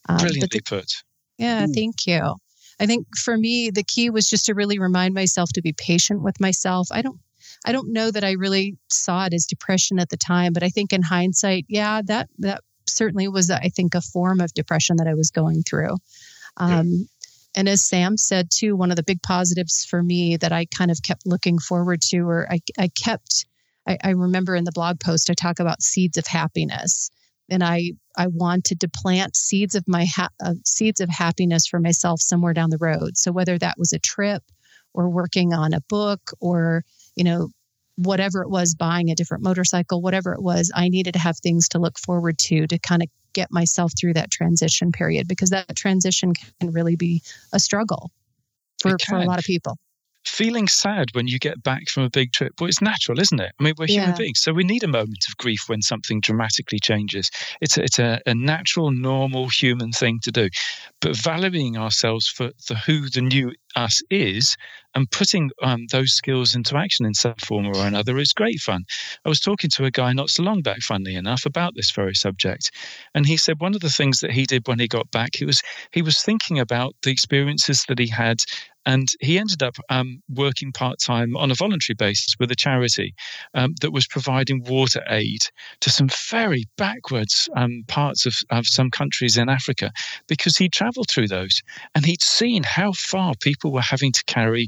[0.09, 0.91] Um, Brilliantly the, put.
[1.37, 1.73] Yeah, mm.
[1.73, 2.35] thank you.
[2.79, 6.21] I think for me, the key was just to really remind myself to be patient
[6.21, 6.87] with myself.
[6.91, 7.19] I don't
[7.65, 10.69] I don't know that I really saw it as depression at the time, but I
[10.69, 15.07] think in hindsight, yeah, that that certainly was I think a form of depression that
[15.07, 15.95] I was going through.
[16.57, 17.03] Um, yeah.
[17.55, 20.91] And as Sam said too, one of the big positives for me that I kind
[20.91, 23.45] of kept looking forward to, or I, I kept
[23.87, 27.09] I, I remember in the blog post I talk about seeds of happiness,
[27.49, 31.79] and I I wanted to plant seeds of my ha- uh, seeds of happiness for
[31.79, 33.17] myself somewhere down the road.
[33.17, 34.43] So whether that was a trip,
[34.93, 36.83] or working on a book, or
[37.15, 37.49] you know
[37.95, 41.69] whatever it was, buying a different motorcycle, whatever it was, I needed to have things
[41.69, 45.75] to look forward to to kind of get myself through that transition period because that
[45.75, 47.21] transition can really be
[47.51, 48.11] a struggle
[48.81, 49.77] for, for a lot of people
[50.25, 53.51] feeling sad when you get back from a big trip, well, it's natural, isn't it?
[53.59, 54.15] I mean, we're human yeah.
[54.15, 57.29] beings, so we need a moment of grief when something dramatically changes.
[57.61, 60.49] It's a, it's a, a natural, normal human thing to do.
[61.01, 64.55] But valuing ourselves for the who the new us is
[64.95, 68.83] and putting um, those skills into action in some form or another is great fun.
[69.25, 72.13] I was talking to a guy not so long back, funnily enough, about this very
[72.13, 72.71] subject,
[73.15, 75.45] and he said one of the things that he did when he got back, he
[75.45, 78.43] was he was thinking about the experiences that he had
[78.85, 83.13] and he ended up um, working part time on a voluntary basis with a charity
[83.53, 85.41] um, that was providing water aid
[85.81, 89.91] to some very backwards um, parts of, of some countries in Africa
[90.27, 91.61] because he'd traveled through those
[91.95, 94.67] and he'd seen how far people were having to carry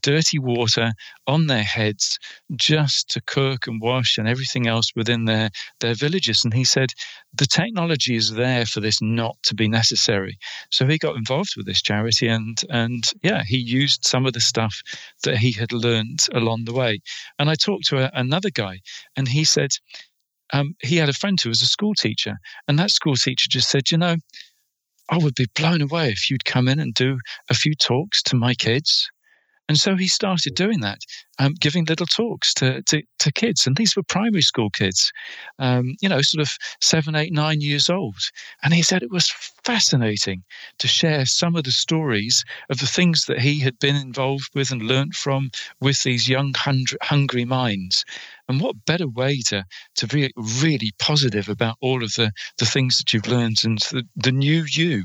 [0.00, 0.92] dirty water
[1.26, 2.18] on their heads
[2.54, 5.50] just to cook and wash and everything else within their,
[5.80, 6.44] their villages.
[6.44, 6.90] And he said,
[7.34, 10.38] the technology is there for this not to be necessary.
[10.70, 14.40] So he got involved with this charity and, and yeah, he used some of the
[14.40, 14.80] stuff
[15.24, 17.00] that he had learned along the way.
[17.38, 18.80] And I talked to a, another guy,
[19.16, 19.70] and he said
[20.52, 22.34] um, he had a friend who was a school teacher,
[22.68, 24.16] and that school teacher just said, you know,
[25.08, 28.36] I would be blown away if you'd come in and do a few talks to
[28.36, 29.08] my kids
[29.68, 31.00] and so he started doing that,
[31.38, 33.66] um, giving little talks to, to, to, kids.
[33.66, 35.12] And these were primary school kids,
[35.58, 38.16] um, you know, sort of seven, eight, nine years old.
[38.62, 39.28] And he said it was
[39.64, 40.44] fascinating
[40.78, 44.70] to share some of the stories of the things that he had been involved with
[44.70, 46.54] and learnt from with these young,
[47.02, 48.04] hungry minds.
[48.48, 49.64] And what better way to,
[49.96, 54.04] to be really positive about all of the, the things that you've learned and the,
[54.14, 55.02] the new you.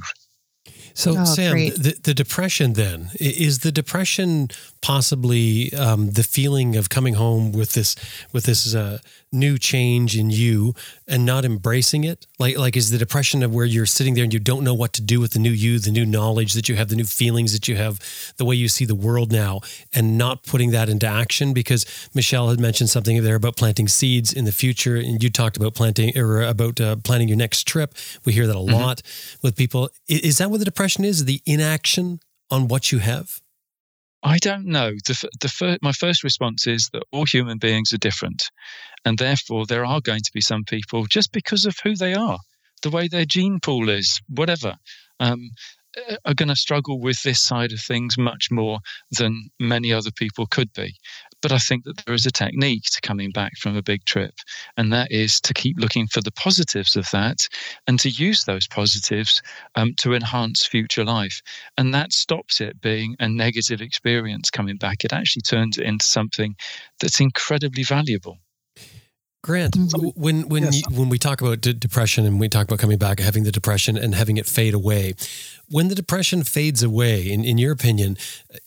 [0.93, 4.49] So, oh, Sam, the, the depression then is the depression
[4.81, 7.95] possibly um, the feeling of coming home with this
[8.33, 8.99] with this uh,
[9.31, 10.73] new change in you
[11.07, 12.27] and not embracing it?
[12.39, 14.93] Like like is the depression of where you're sitting there and you don't know what
[14.93, 17.53] to do with the new you, the new knowledge that you have, the new feelings
[17.53, 17.99] that you have,
[18.37, 19.61] the way you see the world now,
[19.93, 21.53] and not putting that into action?
[21.53, 25.57] Because Michelle had mentioned something there about planting seeds in the future, and you talked
[25.57, 27.95] about planting or about uh, planning your next trip.
[28.25, 28.73] We hear that a mm-hmm.
[28.73, 29.01] lot
[29.41, 29.89] with people.
[30.07, 31.25] Is that what the depression is?
[31.25, 33.41] The inaction on what you have?
[34.23, 34.91] I don't know.
[34.91, 38.43] The, the fir- my first response is that all human beings are different.
[39.03, 42.39] And therefore, there are going to be some people, just because of who they are,
[42.83, 44.75] the way their gene pool is, whatever,
[45.19, 45.49] um,
[46.25, 48.79] are going to struggle with this side of things much more
[49.11, 50.95] than many other people could be.
[51.41, 54.33] But I think that there is a technique to coming back from a big trip,
[54.77, 57.47] and that is to keep looking for the positives of that
[57.87, 59.41] and to use those positives
[59.75, 61.41] um, to enhance future life.
[61.77, 65.03] And that stops it being a negative experience coming back.
[65.03, 66.55] It actually turns it into something
[66.99, 68.37] that's incredibly valuable.
[69.43, 70.09] Grant, mm-hmm.
[70.21, 70.75] when when yes.
[70.75, 73.51] you, when we talk about d- depression and we talk about coming back, having the
[73.51, 75.15] depression and having it fade away,
[75.67, 78.17] when the depression fades away, in, in your opinion,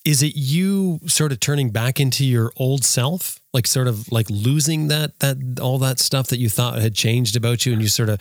[0.05, 4.29] is it you sort of turning back into your old self, like sort of like
[4.29, 7.87] losing that that all that stuff that you thought had changed about you, and you
[7.87, 8.21] sort of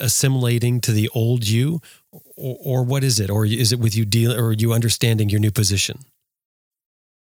[0.00, 1.80] assimilating to the old you,
[2.36, 5.40] or, or what is it, or is it with you deal, or you understanding your
[5.40, 5.98] new position?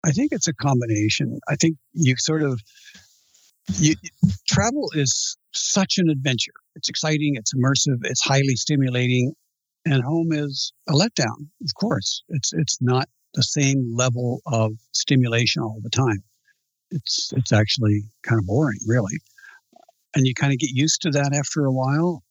[0.04, 1.40] I think it's a combination.
[1.48, 2.62] I think you sort of
[3.78, 3.94] you,
[4.48, 6.52] travel is such an adventure.
[6.76, 9.34] It's exciting, it's immersive, it's highly stimulating,
[9.84, 11.48] and home is a letdown.
[11.62, 16.22] Of course, it's it's not the same level of stimulation all the time.
[16.90, 19.18] It's it's actually kind of boring, really,
[20.14, 22.22] and you kind of get used to that after a while.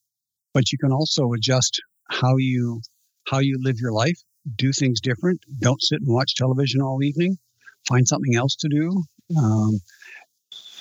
[0.53, 2.81] But you can also adjust how you
[3.27, 4.19] how you live your life,
[4.55, 5.41] do things different.
[5.59, 7.37] Don't sit and watch television all evening.
[7.87, 9.03] Find something else to do.
[9.37, 9.79] Um,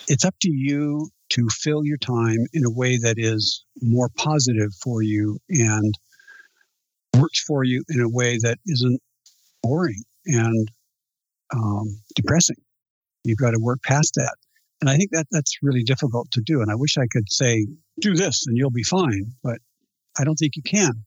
[0.09, 4.73] it's up to you to fill your time in a way that is more positive
[4.83, 5.95] for you and
[7.19, 9.01] works for you in a way that isn't
[9.63, 10.69] boring and
[11.55, 12.57] um, depressing.
[13.25, 14.35] You've got to work past that.
[14.81, 16.63] And I think that that's really difficult to do.
[16.63, 17.67] And I wish I could say,
[18.01, 19.59] do this and you'll be fine, but
[20.19, 21.05] I don't think you can.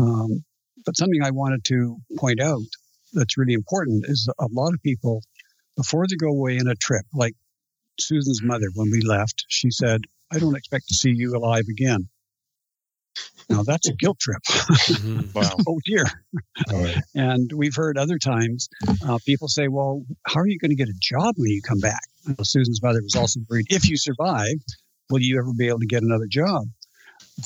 [0.00, 0.44] Um,
[0.86, 2.62] but something I wanted to point out
[3.12, 5.22] that's really important is a lot of people,
[5.76, 7.34] before they go away on a trip, like
[7.98, 10.02] Susan's mother, when we left, she said,
[10.32, 12.08] I don't expect to see you alive again.
[13.48, 14.42] Now that's a guilt trip.
[14.42, 15.20] Mm-hmm.
[15.34, 15.56] Wow.
[15.68, 16.04] oh dear.
[16.72, 16.96] Right.
[17.14, 18.68] And we've heard other times
[19.06, 21.80] uh, people say, well, how are you going to get a job when you come
[21.80, 22.02] back?
[22.42, 24.56] Susan's mother was also worried, if you survive,
[25.10, 26.64] will you ever be able to get another job?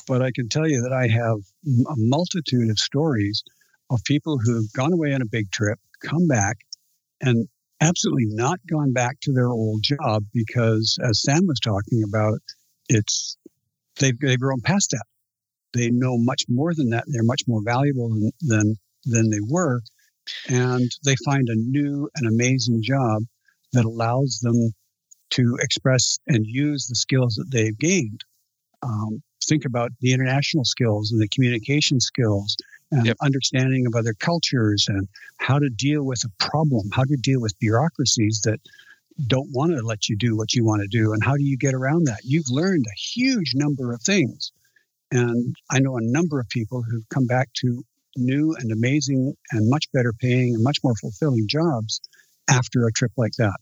[0.07, 3.43] But I can tell you that I have a multitude of stories
[3.91, 6.59] of people who've gone away on a big trip, come back,
[7.21, 7.49] and
[7.81, 12.41] absolutely not gone back to their old job because, as Sam was talking about,
[12.89, 13.37] it's
[13.99, 15.05] they've they've grown past that.
[15.75, 17.05] They know much more than that.
[17.07, 19.81] They're much more valuable than than, than they were,
[20.49, 23.23] and they find a new and amazing job
[23.73, 24.73] that allows them
[25.31, 28.23] to express and use the skills that they've gained.
[28.83, 32.57] Um, think about the international skills and the communication skills
[32.91, 33.17] and yep.
[33.23, 35.09] understanding of other cultures and
[35.39, 38.61] how to deal with a problem, how to deal with bureaucracies that
[39.27, 41.57] don't want to let you do what you want to do, and how do you
[41.57, 42.21] get around that?
[42.25, 44.53] You've learned a huge number of things.
[45.11, 47.83] And I know a number of people who've come back to
[48.17, 52.01] new and amazing and much better paying and much more fulfilling jobs
[52.49, 53.57] after a trip like that.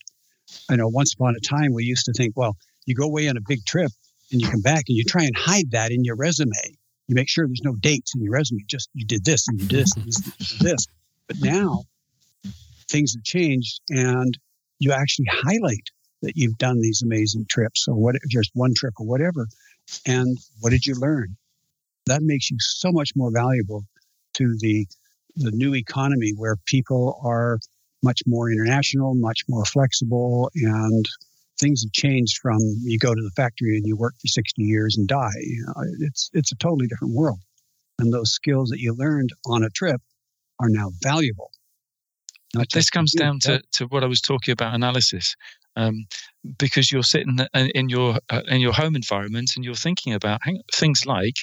[0.70, 3.36] I know once upon a time we used to think, well, you go away on
[3.36, 3.90] a big trip
[4.32, 6.76] and you come back and you try and hide that in your resume
[7.08, 8.64] you make sure there's no dates in your resume.
[8.66, 10.06] Just you did this and you did this and
[10.60, 10.86] this.
[11.28, 11.84] But now
[12.88, 14.36] things have changed and
[14.78, 15.88] you actually highlight
[16.22, 19.46] that you've done these amazing trips or what just one trip or whatever.
[20.06, 21.36] And what did you learn?
[22.06, 23.84] That makes you so much more valuable
[24.34, 24.86] to the
[25.36, 27.58] the new economy where people are
[28.02, 31.06] much more international, much more flexible, and
[31.58, 34.96] things have changed from you go to the factory and you work for 60 years
[34.96, 35.30] and die.
[35.40, 37.40] You know, it's it's a totally different world.
[37.98, 40.00] And those skills that you learned on a trip
[40.60, 41.50] are now valuable.
[42.72, 45.34] this comes down to, to what I was talking about analysis.
[45.78, 46.06] Um,
[46.58, 50.40] because you're sitting in your uh, in your home environment and you're thinking about
[50.72, 51.36] things like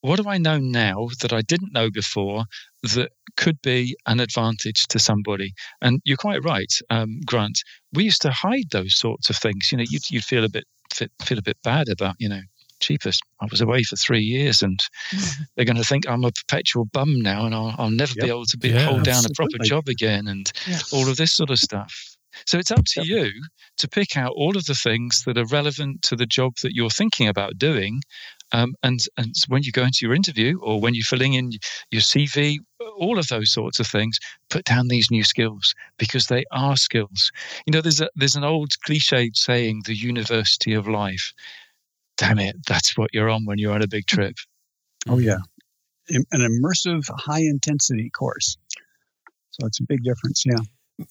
[0.00, 2.44] what do I know now that I didn't know before
[2.82, 5.54] that could be an advantage to somebody?
[5.82, 7.62] And you're quite right, um, Grant.
[7.92, 9.70] We used to hide those sorts of things.
[9.72, 10.64] You know, you'd, you'd feel a bit
[11.22, 12.40] feel a bit bad about, you know,
[12.80, 13.22] cheapest.
[13.40, 14.80] I was away for three years, and
[15.56, 18.24] they're going to think I'm a perpetual bum now, and I'll, I'll never yep.
[18.24, 20.50] be able to be, yeah, hold down a proper job again, and
[20.92, 22.16] all of this sort of stuff.
[22.46, 23.06] So it's up to yep.
[23.06, 23.42] you
[23.78, 26.90] to pick out all of the things that are relevant to the job that you're
[26.90, 28.00] thinking about doing
[28.52, 31.52] um, and and when you go into your interview or when you're filling in
[31.90, 32.58] your CV,
[32.98, 34.18] all of those sorts of things,
[34.50, 37.30] put down these new skills because they are skills.
[37.66, 41.32] You know, there's a there's an old cliched saying, "The University of Life."
[42.16, 44.34] Damn it, that's what you're on when you're on a big trip.
[45.08, 45.38] Oh yeah,
[46.10, 48.56] an immersive, high intensity course.
[49.50, 50.44] So it's a big difference.
[50.46, 50.58] Yeah.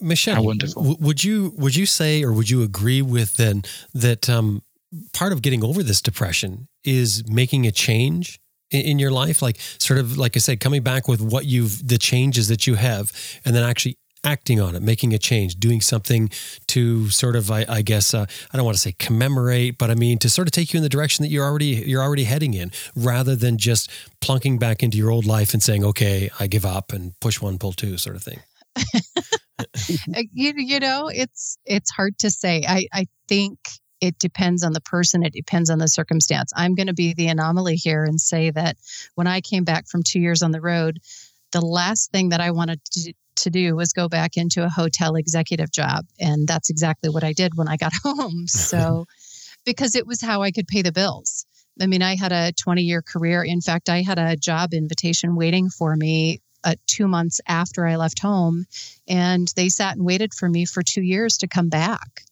[0.02, 0.82] Michelle, How wonderful.
[0.84, 4.64] w- would you would you say or would you agree with then that um,
[5.14, 8.40] part of getting over this depression is making a change
[8.72, 11.98] in, your life, like sort of like I said, coming back with what you've the
[11.98, 13.12] changes that you have,
[13.46, 16.30] and then actually acting on it, making a change, doing something
[16.68, 19.96] to sort of, I, I guess, uh, I don't want to say commemorate, but I
[19.96, 22.54] mean to sort of take you in the direction that you're already you're already heading
[22.54, 23.90] in, rather than just
[24.22, 27.58] plunking back into your old life and saying, okay, I give up and push one,
[27.58, 28.40] pull two, sort of thing.
[29.60, 33.58] Uh, you, you know it's it's hard to say i i think
[34.02, 37.28] it depends on the person it depends on the circumstance i'm going to be the
[37.28, 38.78] anomaly here and say that
[39.16, 41.00] when i came back from two years on the road
[41.52, 45.16] the last thing that i wanted to, to do was go back into a hotel
[45.16, 49.06] executive job and that's exactly what i did when i got home so
[49.66, 51.46] because it was how i could pay the bills
[51.80, 53.44] I mean, I had a 20 year career.
[53.44, 57.96] In fact, I had a job invitation waiting for me uh, two months after I
[57.96, 58.66] left home,
[59.08, 62.24] and they sat and waited for me for two years to come back.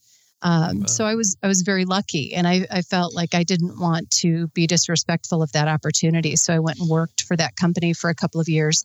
[0.41, 0.86] Um, Wow.
[0.86, 4.10] So I was I was very lucky, and I, I felt like I didn't want
[4.22, 6.36] to be disrespectful of that opportunity.
[6.36, 8.84] So I went and worked for that company for a couple of years,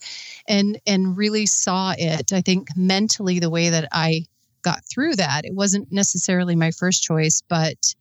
[0.48, 2.32] and and really saw it.
[2.32, 4.24] I think mentally the way that I
[4.62, 7.94] got through that, it wasn't necessarily my first choice, but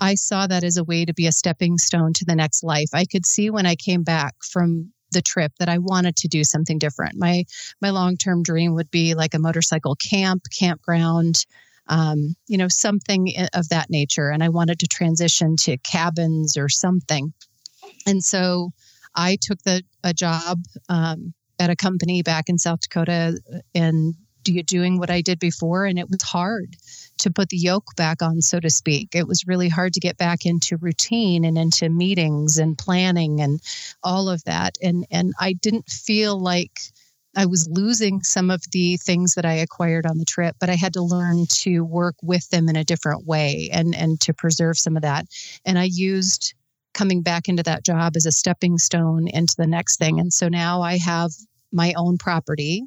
[0.00, 2.88] I saw that as a way to be a stepping stone to the next life.
[2.94, 6.44] I could see when I came back from the trip that I wanted to do
[6.44, 7.16] something different.
[7.16, 7.44] My
[7.80, 11.44] my long term dream would be like a motorcycle camp, campground,
[11.90, 14.30] um, you know, something of that nature.
[14.30, 17.34] And I wanted to transition to cabins or something.
[18.06, 18.70] And so
[19.14, 23.38] I took the a job um, at a company back in South Dakota
[23.74, 26.76] and doing what I did before, and it was hard
[27.18, 29.10] to put the yoke back on, so to speak.
[29.14, 33.60] It was really hard to get back into routine and into meetings and planning and
[34.02, 34.76] all of that.
[34.82, 36.80] And and I didn't feel like
[37.36, 40.74] I was losing some of the things that I acquired on the trip, but I
[40.74, 44.78] had to learn to work with them in a different way and and to preserve
[44.78, 45.26] some of that.
[45.64, 46.54] And I used
[46.92, 50.18] coming back into that job as a stepping stone into the next thing.
[50.18, 51.30] And so now I have
[51.72, 52.82] my own property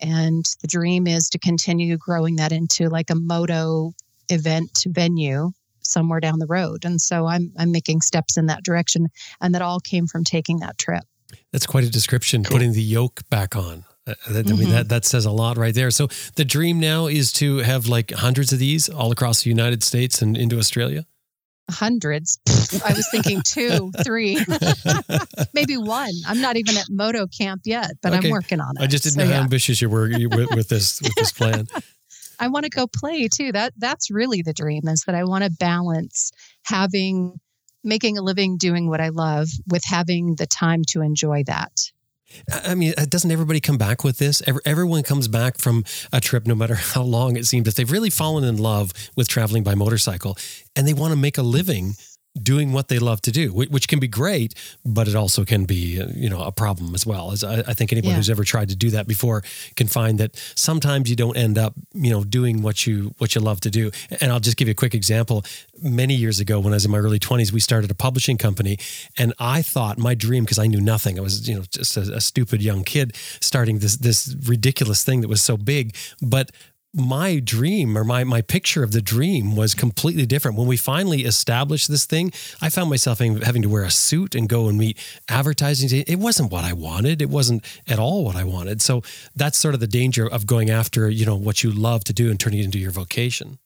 [0.00, 3.92] and the dream is to continue growing that into like a moto
[4.30, 5.52] event venue
[5.82, 6.84] somewhere down the road.
[6.84, 9.08] And so I'm I'm making steps in that direction.
[9.40, 11.04] And that all came from taking that trip.
[11.52, 12.44] That's quite a description.
[12.44, 12.56] Cool.
[12.56, 13.84] Putting the yoke back on.
[14.06, 14.70] Uh, that, I mean, Mhm.
[14.72, 15.90] that that says a lot right there.
[15.92, 19.82] So the dream now is to have like hundreds of these all across the United
[19.84, 21.06] States and into Australia.
[21.70, 22.38] Hundreds.
[22.84, 24.36] I was thinking two, three,
[25.54, 26.10] maybe one.
[26.26, 28.26] I'm not even at moto camp yet, but Okay.
[28.26, 28.82] I'm working on it.
[28.82, 29.42] I just didn't So, know how yeah.
[29.44, 31.68] ambitious you were with, with this with this plan.
[32.40, 33.52] I want to go play too.
[33.52, 36.32] That that's really the dream is that I want to balance
[36.64, 37.38] having
[37.84, 41.72] making a living doing what I love with having the time to enjoy that.
[42.50, 44.42] I mean, uh, doesn't everybody come back with this?
[44.64, 48.10] Everyone comes back from a trip, no matter how long it seems, if they've really
[48.10, 50.36] fallen in love with traveling by motorcycle
[50.74, 51.94] and they want to make a living
[52.40, 54.54] doing what they love to do, which can be great,
[54.84, 57.30] but it also can be, uh, you know, a problem as well.
[57.30, 58.16] As I, I think anyone Yeah.
[58.16, 59.42] who's ever tried to do that before
[59.76, 63.40] can find that sometimes you don't end up, you know, doing what you what you
[63.42, 63.90] love to do.
[64.20, 65.44] And I'll just give you a quick example.
[65.82, 68.78] Many years ago, when I was in my early twenties, we started a publishing company,
[69.18, 71.18] and I thought my dream because I knew nothing.
[71.18, 75.20] I was, you know, just a, a stupid young kid starting this this ridiculous thing
[75.20, 76.50] that was so big, but
[76.94, 80.58] my dream or my my picture of the dream was completely different.
[80.58, 84.34] When we finally established this thing, I found myself having having to wear a suit
[84.34, 84.98] and go and meet
[85.28, 86.04] advertising.
[86.06, 87.22] It wasn't what I wanted.
[87.22, 88.82] It wasn't at all what I wanted.
[88.82, 89.02] So
[89.34, 92.30] that's sort of the danger of going after, you know, what you love to do
[92.30, 93.58] and turning it into your vocation.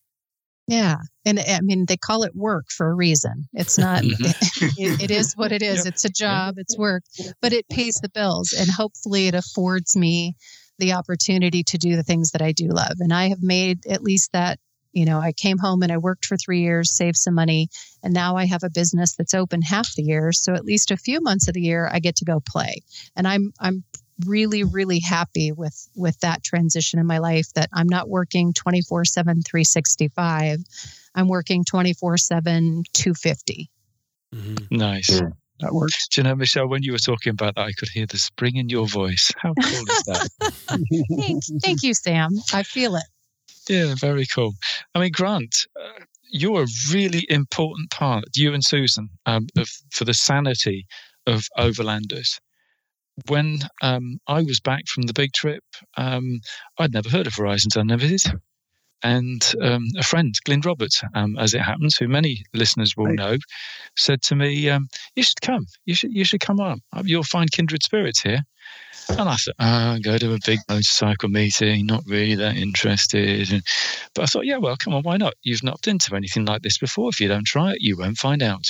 [0.69, 0.97] Yeah.
[1.25, 3.49] And I mean, they call it work for a reason.
[3.53, 4.67] It's not, mm-hmm.
[4.79, 5.85] it, it is what it is.
[5.85, 5.95] Yep.
[5.95, 7.05] It's a job, it's work,
[7.41, 8.53] but it pays the bills.
[8.53, 10.35] And hopefully it affords me
[10.79, 12.97] the opportunity to do the things that I do love.
[13.01, 14.59] And I have made at least that,
[14.93, 17.69] you know, I came home and I worked for three years, saved some money,
[18.03, 20.33] and now I have a business that's open half the year.
[20.33, 22.83] So at least a few months of the year I get to go play.
[23.15, 23.85] And I'm, I'm,
[24.25, 29.05] really really happy with with that transition in my life that i'm not working 24
[29.05, 30.61] 7 365
[31.15, 33.71] i'm working 24 7 250
[34.35, 34.75] mm-hmm.
[34.75, 35.11] Nice.
[35.11, 35.29] Yeah.
[35.61, 36.07] That works.
[36.09, 38.57] Do you know, Michelle, when you were talking about that, I could hear the spring
[38.57, 39.33] in your voice.
[39.39, 40.29] How cool is that?
[41.19, 43.05] thank, thank you sam i feel it
[43.69, 44.55] yeah, very cool.
[44.95, 50.05] I mean, Grant, uh, you're a really important part, you and Susan, um, of, for
[50.05, 50.87] the sanity
[51.27, 52.39] of overlanders.
[53.29, 55.65] When um, I was back from the big trip,
[55.97, 56.41] um,
[56.79, 58.23] I'd never heard of Horizons Unlimited.
[59.03, 63.19] And um, a friend, Glyn Roberts, um, as it happens, who many listeners will Right.
[63.19, 63.37] know,
[63.97, 65.67] said to me, um, "You should come.
[65.85, 66.13] You should.
[66.13, 66.81] You should come on.
[67.05, 68.43] You'll find kindred spirits here."
[69.11, 73.53] And I thought, oh, go to a big motorcycle meeting, not really that interested.
[73.53, 73.63] And,
[74.15, 75.35] but I thought, yeah, well, come on, why not?
[75.43, 77.11] You've not been to anything like this before.
[77.11, 78.65] If you don't try it, you won't find out.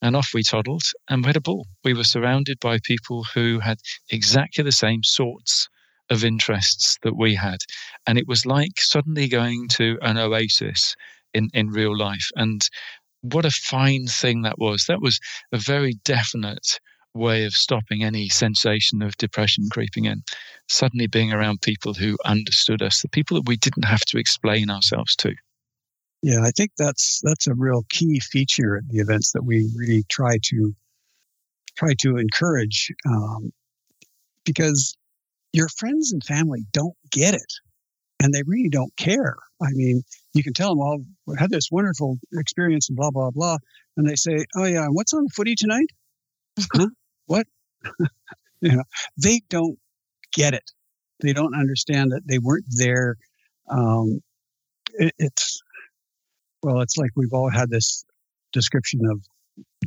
[0.00, 1.66] And off we toddled and we had a ball.
[1.82, 3.78] We were surrounded by people who had
[4.10, 5.68] exactly the same sorts
[6.10, 7.58] of interests that we had.
[8.06, 10.94] And it was like suddenly going to an oasis
[11.32, 12.30] in, in real life.
[12.36, 12.62] And
[13.22, 14.84] what a fine thing that was.
[14.86, 15.18] That was
[15.52, 16.78] a very definite
[17.14, 20.22] way of stopping any sensation of depression creeping in.
[20.68, 24.68] Suddenly being around people who understood us, the people that we didn't have to explain
[24.68, 25.34] ourselves to.
[26.22, 30.04] Yeah, I think that's that's a real key feature at the events that we really
[30.08, 30.74] try to
[31.76, 33.52] try to encourage, um,
[34.44, 34.96] because
[35.52, 37.52] your friends and family don't get it,
[38.20, 39.36] and they really don't care.
[39.62, 40.02] I mean,
[40.34, 43.58] you can tell them, "Well, we had this wonderful experience," and blah blah blah,
[43.96, 45.90] and they say, "Oh yeah, what's on footy tonight?"
[46.72, 46.88] huh?
[47.26, 47.46] What?
[48.60, 48.84] you know,
[49.16, 49.78] they don't
[50.32, 50.70] get it.
[51.20, 53.16] They don't understand that they weren't there.
[53.68, 54.20] Um,
[54.94, 55.62] it, it's
[56.62, 58.04] well, it's like we've all had this
[58.52, 59.22] description of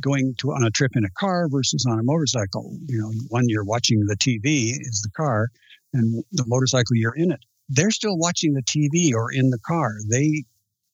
[0.00, 2.76] going to on a trip in a car versus on a motorcycle.
[2.86, 5.48] You know, one you're watching the TV is the car,
[5.92, 7.40] and the motorcycle you're in it.
[7.68, 9.92] They're still watching the TV or in the car.
[10.08, 10.44] They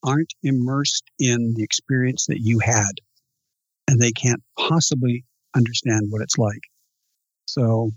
[0.03, 3.01] aren't immersed in the experience that you had,
[3.89, 5.25] and they can't possibly
[5.55, 6.63] understand what it's like.
[7.47, 7.91] So,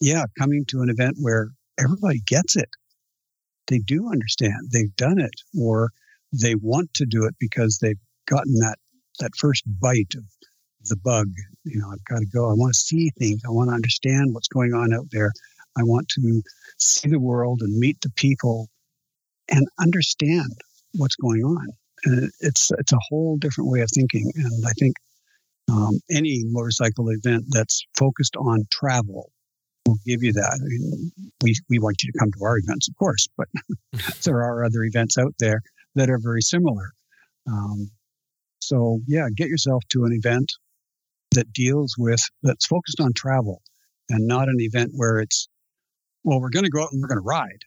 [0.00, 2.68] yeah, coming to an event where everybody gets it,
[3.68, 5.90] they do understand, they've done it, or
[6.32, 8.78] they want to do it because they've gotten that
[9.20, 10.24] that first bite of
[10.84, 11.28] the bug.
[11.64, 12.50] You know, I've got to go.
[12.50, 13.42] I want to see things.
[13.44, 15.32] I want to understand what's going on out there.
[15.78, 16.42] I want to
[16.78, 18.68] see the world and meet the people
[19.48, 20.50] and understand
[20.94, 21.66] what's going on.
[22.04, 24.30] And it's it's a whole different way of thinking.
[24.34, 24.94] And I think
[25.70, 29.30] um, any motorcycle event that's focused on travel
[29.86, 30.60] will give you that.
[30.60, 31.10] I mean,
[31.42, 33.48] we we want you to come to our events, of course, but
[34.24, 35.62] there are other events out there
[35.94, 36.92] that are very similar.
[37.46, 37.90] Um,
[38.60, 40.52] so yeah, get yourself to an event
[41.32, 43.62] that deals with that's focused on travel
[44.08, 45.48] and not an event where it's
[46.28, 47.62] well, we're going to go out and we're going to ride.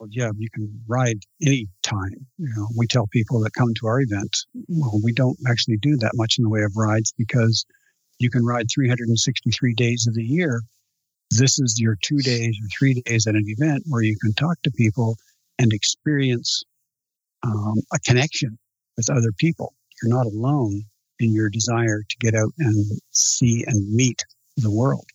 [0.00, 2.26] Well, yeah, you can ride any time.
[2.38, 4.36] You know, we tell people that come to our event,
[4.66, 7.64] well, we don't actually do that much in the way of rides because
[8.18, 10.60] you can ride 363 days of the year.
[11.30, 14.60] This is your two days or three days at an event where you can talk
[14.64, 15.16] to people
[15.60, 16.64] and experience
[17.44, 18.58] um, a connection
[18.96, 19.72] with other people.
[20.02, 20.82] You're not alone
[21.20, 24.24] in your desire to get out and see and meet
[24.56, 25.06] the world.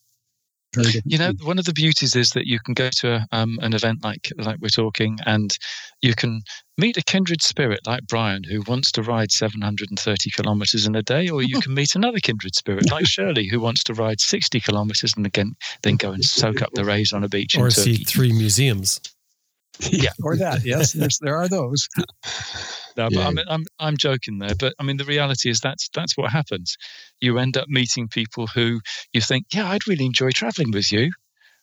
[1.06, 3.73] You know, one of the beauties is that you can go to a, um, an
[3.73, 5.57] event like like we're talking, and
[6.02, 6.41] you can
[6.77, 11.30] meet a kindred spirit like Brian, who wants to ride 730 kilometers in a day,
[11.30, 15.14] or you can meet another kindred spirit like Shirley, who wants to ride 60 kilometers
[15.15, 18.34] and again then go and soak up the rays on a beach or see three
[18.34, 18.99] museums.
[19.91, 20.10] Yeah.
[20.23, 20.61] or that.
[20.65, 21.88] Yes, there's, there are those.
[22.97, 23.27] No, but Yeah.
[23.27, 26.31] I mean, I'm I'm joking there, but I mean the reality is that's that's what
[26.31, 26.77] happens.
[27.22, 28.80] You end up meeting people who
[29.14, 31.11] you think, yeah, I'd really enjoy traveling with you,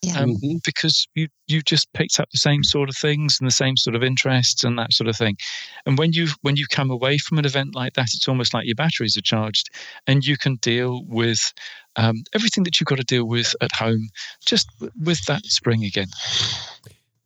[0.03, 0.19] Yeah.
[0.21, 0.63] um, Mhm.
[0.65, 3.97] because you you just picked up the same sort of things and the same sort
[3.97, 5.37] of interests and that sort of thing.
[5.87, 8.67] And when you when you come away from an event like that, it's almost like
[8.67, 9.71] your batteries are charged,
[10.07, 11.53] and you can deal with
[11.97, 14.09] um, everything that you've got to deal with at home,
[14.47, 16.09] just w- with that spring again.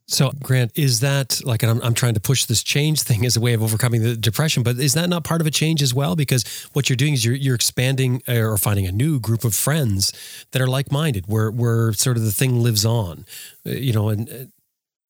[0.09, 3.35] So, Grant, is that like, and I'm, I'm trying to push this change thing as
[3.35, 5.93] a way of overcoming the depression, but is that not part of a change as
[5.93, 6.15] well?
[6.15, 9.53] Because what you're doing is you're, you're expanding uh, or finding a new group of
[9.53, 10.13] friends
[10.51, 13.25] that are like minded, where, where sort of the thing lives on,
[13.65, 14.45] Uh, you know, and uh,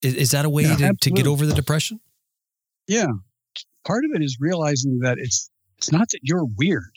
[0.02, 2.00] is, is that a way Yeah, to, to get over the depression?
[2.88, 3.08] Yeah.
[3.86, 6.92] Part of it is realizing that it's it's not that you're weird.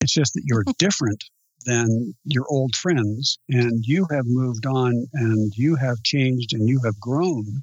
[0.00, 1.24] It's just that you're different
[1.64, 6.80] than your old friends and you have moved on and you have changed and you
[6.84, 7.62] have grown.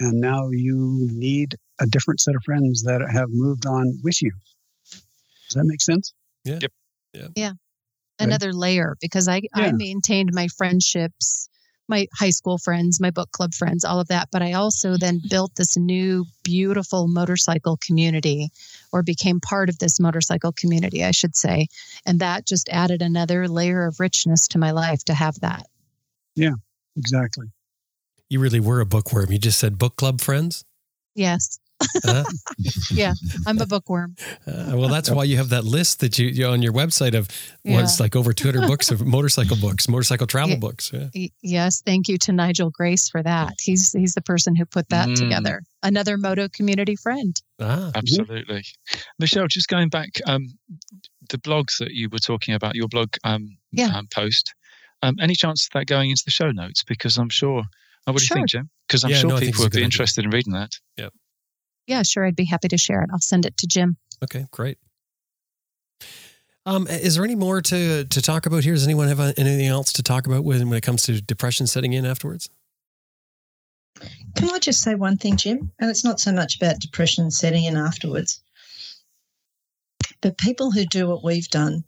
[0.00, 4.32] And now you need a different set of friends that have moved on with you.
[4.90, 6.12] Does that make sense?
[6.44, 6.58] Yeah.
[6.62, 6.72] Yep.
[7.12, 7.28] Yeah.
[7.36, 7.52] yeah.
[8.18, 11.48] Another layer because I, I maintained my friendships,
[11.88, 14.28] my high school friends, my book club friends, all of that.
[14.30, 15.28] But I also then mm-hmm.
[15.28, 18.50] built this new, beautiful motorcycle community
[18.92, 21.68] or became part of this motorcycle community, I should say.
[22.06, 25.66] And that just added another layer of richness to my life to have that.
[26.34, 26.54] Yeah,
[26.96, 27.48] exactly.
[28.28, 29.30] You really were a bookworm.
[29.30, 30.64] You just said book club friends.
[31.14, 31.58] Yes.
[32.04, 32.24] Huh?
[32.92, 33.14] yeah,
[33.46, 34.16] I'm a bookworm.
[34.46, 37.28] Uh, well, that's why you have that list that you, you on your website of
[37.64, 40.56] what's like over 200 books of motorcycle books, motorcycle travel Yeah.
[40.58, 40.90] books.
[40.92, 41.28] Yeah.
[41.42, 43.54] Yes, thank you to Nigel Grace for that.
[43.60, 45.16] He's he's the person who put that Mm.
[45.16, 45.62] together.
[45.82, 47.34] Another moto community friend.
[47.60, 48.62] Ah, Absolutely.
[49.18, 50.46] Michelle, just going back, um,
[51.30, 53.86] the blogs that you were talking about, your blog um, Yeah.
[53.96, 54.54] um, post,
[55.02, 56.84] um, any chance of that going into the show notes?
[56.84, 57.62] Because I'm sure,
[58.06, 58.36] oh, what do you Sure.
[58.36, 58.70] think, Jim?
[58.86, 59.84] Because I'm Yeah, sure no, I think it's people would be idea.
[59.86, 60.72] interested in reading that.
[61.92, 62.24] Yeah, sure.
[62.24, 63.10] I'd be happy to share it.
[63.12, 63.98] I'll send it to Jim.
[64.24, 64.78] okay, great.
[66.64, 68.72] Um, is there any more to to talk about here?
[68.72, 71.92] Does anyone have anything else to talk about when when it comes to depression setting
[71.92, 72.48] in afterwards?
[74.36, 75.70] Can I just say one thing, Jim?
[75.78, 78.40] And it's not so much about depression setting in afterwards.
[80.22, 81.84] But people who do what we've done,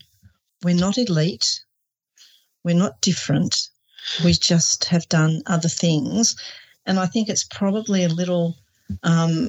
[0.63, 1.65] we're not elite,
[2.63, 3.71] we're not different,
[4.23, 6.37] we just have done other things.
[6.85, 8.57] And I think it's probably a little,
[9.03, 9.49] um,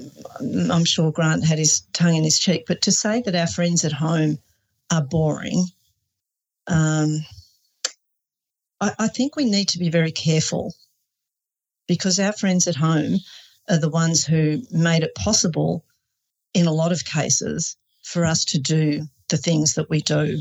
[0.71, 3.83] I'm sure Grant had his tongue in his cheek, but to say that our friends
[3.85, 4.39] at home
[4.91, 5.65] are boring,
[6.67, 7.25] um,
[8.81, 10.73] I, I think we need to be very careful
[11.87, 13.17] because our friends at home
[13.69, 15.83] are the ones who made it possible
[16.53, 20.39] in a lot of cases for us to do the things that we do.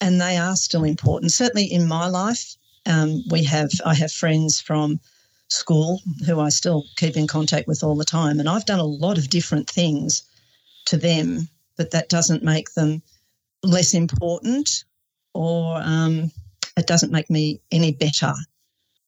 [0.00, 1.32] And they are still important.
[1.32, 2.56] Certainly in my life,
[2.86, 5.00] um, we have I have friends from
[5.50, 8.40] school who I still keep in contact with all the time.
[8.40, 10.22] And I've done a lot of different things
[10.86, 13.02] to them, but that doesn't make them
[13.62, 14.84] less important
[15.34, 16.30] or um,
[16.76, 18.32] it doesn't make me any better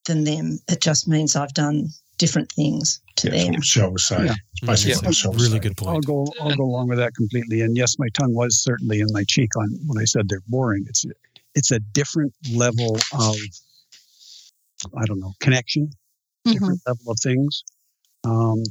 [0.07, 0.59] than them.
[0.69, 1.89] It just means I've done
[2.19, 3.53] different things to Yeah, that's them.
[3.53, 4.11] what Michelle was.
[4.11, 4.35] Yeah.
[4.67, 5.63] Basically Yeah, what Michelle really saying.
[5.63, 6.07] good I'll point.
[6.07, 6.27] go.
[6.41, 7.63] I'll go along with that completely.
[7.63, 10.85] And yes, my tongue was certainly in my cheek on when I said they're boring.
[10.89, 11.05] It's
[11.55, 13.37] it's a different level of
[14.97, 15.91] I don't know connection,
[16.45, 17.63] Different level of things.
[18.25, 18.63] Um,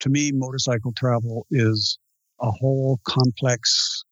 [0.00, 1.98] to me, motorcycle travel is
[2.40, 4.04] a whole complex,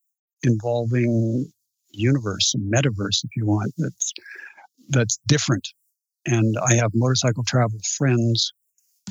[0.42, 1.52] involving
[1.90, 3.72] universe, metaverse, if you want.
[3.78, 4.12] That's
[4.88, 5.68] that's different.
[6.26, 8.52] And I have motorcycle travel friends,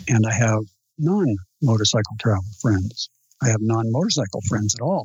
[0.07, 0.61] and I have
[0.97, 3.09] non-motorcycle travel friends.
[3.41, 5.03] I have non-motorcycle friends at all,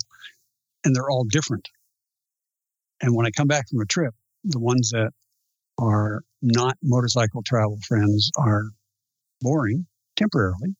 [0.84, 1.68] and they're all different.
[3.00, 4.14] And when I come back from a trip,
[4.44, 5.10] the ones that
[5.80, 8.64] are not motorcycle travel friends are
[9.40, 9.86] boring
[10.16, 10.76] temporarily,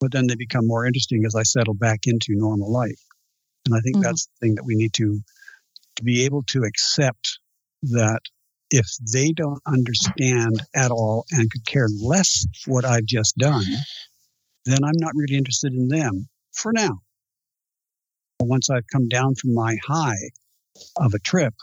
[0.00, 3.00] but then they become more interesting as I settle back into normal life.
[3.66, 4.02] And I think Mhm.
[4.02, 5.20] that's the thing that we need to
[5.96, 7.38] to be able to accept
[7.82, 8.20] that
[8.70, 13.64] if they don't understand at all and could care less what I've just done,
[14.64, 17.00] then I'm not really interested in them for now.
[18.38, 20.30] But once I've come down from my high
[20.96, 21.54] of a trip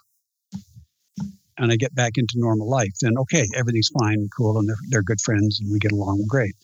[1.58, 5.04] and I get back into normal life, then okay, everything's fine cool and they're, they're
[5.04, 6.56] good friends and we get along great.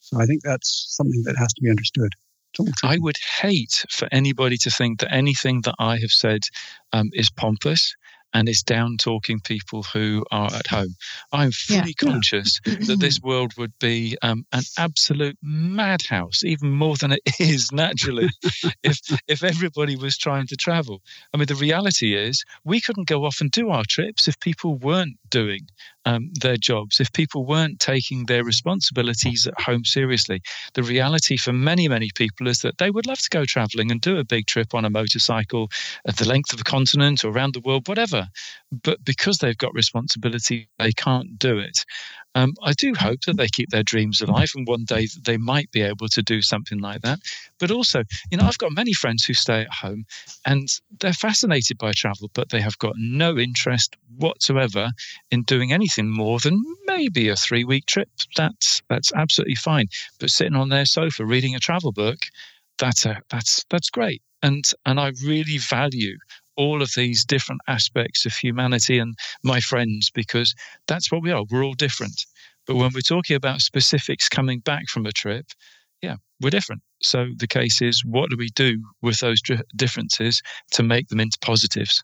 [0.00, 2.12] So I think that's something that has to be understood.
[2.82, 6.42] I would hate for anybody to think that anything that I have said
[6.92, 7.94] um, is pompous
[8.32, 10.94] and is down talking people who are at home.
[11.32, 11.80] I'm Yeah.
[11.82, 17.20] fully conscious that this world would be um, an absolute madhouse, even more than it
[17.40, 18.28] is naturally,
[18.82, 18.98] if
[19.28, 21.00] if everybody was trying to travel.
[21.32, 24.76] I mean, the reality is we couldn't go off and do our trips if people
[24.76, 25.60] weren't doing
[26.06, 30.40] um, their jobs, if people weren't taking their responsibilities at home seriously.
[30.74, 34.00] The reality for many, many people is that they would love to go traveling and
[34.00, 35.68] do a big trip on a motorcycle
[36.06, 38.28] at the length of a continent or around the world, whatever.
[38.82, 41.84] But because they've got responsibility, they can't do it.
[42.36, 45.70] Um, I do hope that they keep their dreams alive and one day they might
[45.70, 47.18] be able to do something like that.
[47.58, 50.04] But also, you know, I've got many friends who stay at home
[50.44, 50.68] and
[51.00, 54.90] they're fascinated by travel, but they have got no interest whatsoever
[55.30, 58.10] in doing anything more than maybe a three week trip.
[58.36, 59.86] That's that's absolutely fine.
[60.20, 62.18] But sitting on their sofa reading a travel book,
[62.78, 64.20] that's a that's that's great.
[64.42, 66.18] And and I really value
[66.56, 70.54] all of these different aspects of humanity and my friends because
[70.86, 71.44] that's what we are.
[71.50, 72.24] We're all different.
[72.66, 75.46] But when we're talking about specifics coming back from a trip,
[76.02, 76.82] yeah, we're different.
[77.02, 79.40] So the case is, what do we do with those
[79.76, 80.42] differences
[80.72, 82.02] to make them into positives?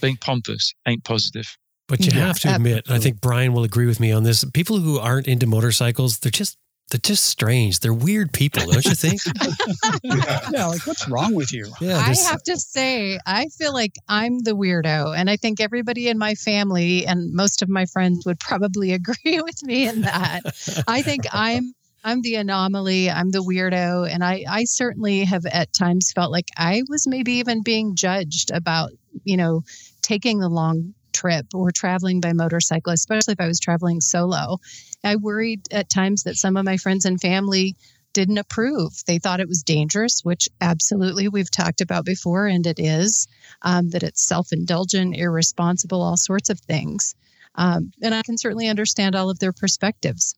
[0.00, 1.56] Being pompous ain't positive.
[1.88, 4.24] But you Yeah, have to admit, and I think Brian will agree with me on
[4.24, 4.44] this.
[4.52, 6.56] People who aren't into motorcycles, they're just
[6.90, 7.80] they're just strange.
[7.80, 9.20] They're weird people, don't you think?
[10.04, 11.66] yeah, like what's wrong with you?
[11.80, 15.16] Yeah, I have to say, I feel like I'm the weirdo.
[15.16, 19.40] And I think everybody in my family and most of my friends would probably agree
[19.40, 20.42] with me in that.
[20.86, 23.10] I think I'm I'm the anomaly.
[23.10, 24.08] I'm the weirdo.
[24.08, 28.52] And I, I certainly have at times felt like I was maybe even being judged
[28.52, 28.92] about,
[29.24, 29.64] you know,
[30.02, 34.58] taking the long trip or traveling by motorcycle, especially if I was traveling solo.
[35.02, 37.76] I worried at times that some of my friends and family
[38.12, 38.92] didn't approve.
[39.06, 43.28] They thought it was dangerous, which absolutely we've talked about before, and it is.
[43.62, 47.14] Um, that it's self indulgent, irresponsible, all sorts of things.
[47.54, 50.34] Um, and I can certainly understand all of their perspectives.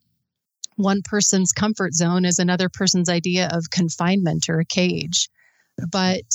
[0.77, 5.29] One person's comfort zone is another person's idea of confinement or a cage.
[5.91, 6.27] But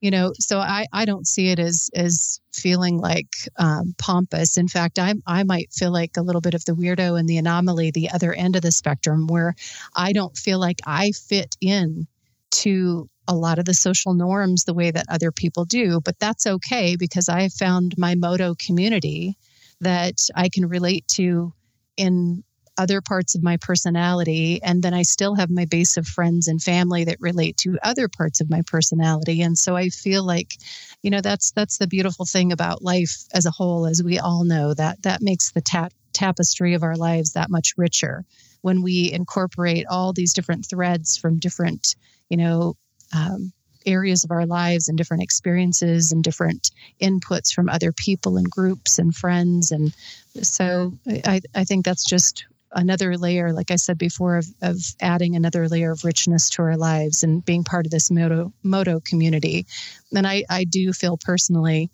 [0.00, 3.28] you know so i i don't see it as as feeling like
[3.58, 4.56] um, pompous.
[4.56, 7.36] In fact i i might feel like a little bit of the weirdo and the
[7.36, 9.54] anomaly the other end of the spectrum where
[9.94, 12.06] i don't feel like i fit in
[12.50, 16.46] to a lot of the social norms the way that other people do but that's
[16.46, 19.36] okay because i found my moto community
[19.80, 21.52] that i can relate to
[21.96, 22.42] in
[22.80, 26.62] other parts of my personality and then i still have my base of friends and
[26.62, 29.42] family that relate to other parts of my personality.
[29.42, 30.54] And so i feel like
[31.02, 34.44] you know that's that's the beautiful thing about life as a whole as we all
[34.44, 38.24] know that that makes the ta- tapestry of our lives that much richer.
[38.62, 41.96] When we incorporate all these different threads from different
[42.30, 42.76] you know
[43.14, 43.52] um,
[43.84, 46.70] areas of our lives and different experiences and different
[47.00, 49.94] inputs from other people and groups and friends and
[50.42, 55.36] so I, I think that's just another layer, like I said before, of, of adding
[55.36, 59.66] another layer of richness to our lives and being part of this moto, moto community.
[60.14, 61.90] And I, I do feel personally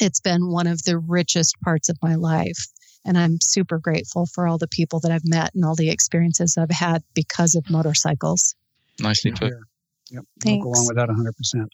[0.00, 2.66] it's been one of the richest parts of my life.
[3.04, 6.56] And I'm super grateful for all the people that I've met and all the experiences
[6.56, 8.54] I've had because of motorcycles.
[8.98, 9.52] Nicely put.
[10.10, 10.24] Yep.
[10.46, 11.66] I'll go along with that 100%.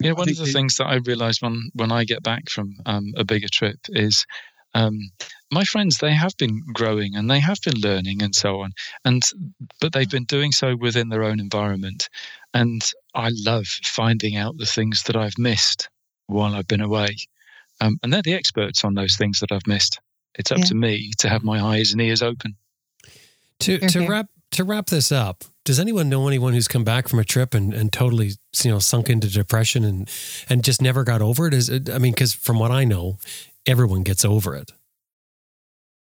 [0.00, 3.12] Yeah, one of the things that I realized when, when I get back from um,
[3.16, 4.26] a bigger trip is
[4.74, 5.10] um,
[5.50, 8.72] my friends they have been growing and they have been learning and so on.
[9.04, 9.22] And
[9.80, 12.08] but they've been doing so within their own environment.
[12.54, 12.82] And
[13.14, 15.88] i love finding out the things that i've missed
[16.26, 17.16] while i've been away.
[17.80, 20.00] Um, and they're the experts on those things that i've missed.
[20.36, 20.64] It's up yeah.
[20.66, 22.56] to me to have my eyes and ears open.
[23.60, 27.18] To to wrap to wrap this up does anyone know anyone who's come back from
[27.18, 28.32] a trip and, and totally
[28.64, 30.10] you know sunk into depression and
[30.48, 31.54] and just never got over it?
[31.54, 33.18] Is it, i mean because from what i know
[33.66, 34.72] everyone gets over it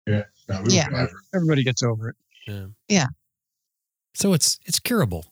[0.08, 0.24] yeah.
[0.48, 1.08] No, we yeah.
[1.36, 2.16] Everybody gets over it.
[2.48, 2.66] Yeah.
[2.88, 3.08] Yeah.
[4.14, 5.26] So it's it's curable.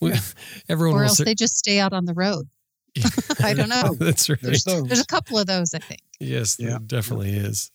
[0.00, 0.18] Yeah.
[0.68, 2.48] Everyone or else they just stay out on the road.
[3.42, 3.94] I don't know.
[3.98, 4.40] That's right.
[4.40, 6.00] There's, There's, a couple of those, I think.
[6.20, 6.78] Yes, yeah.
[6.84, 7.70] definitely is.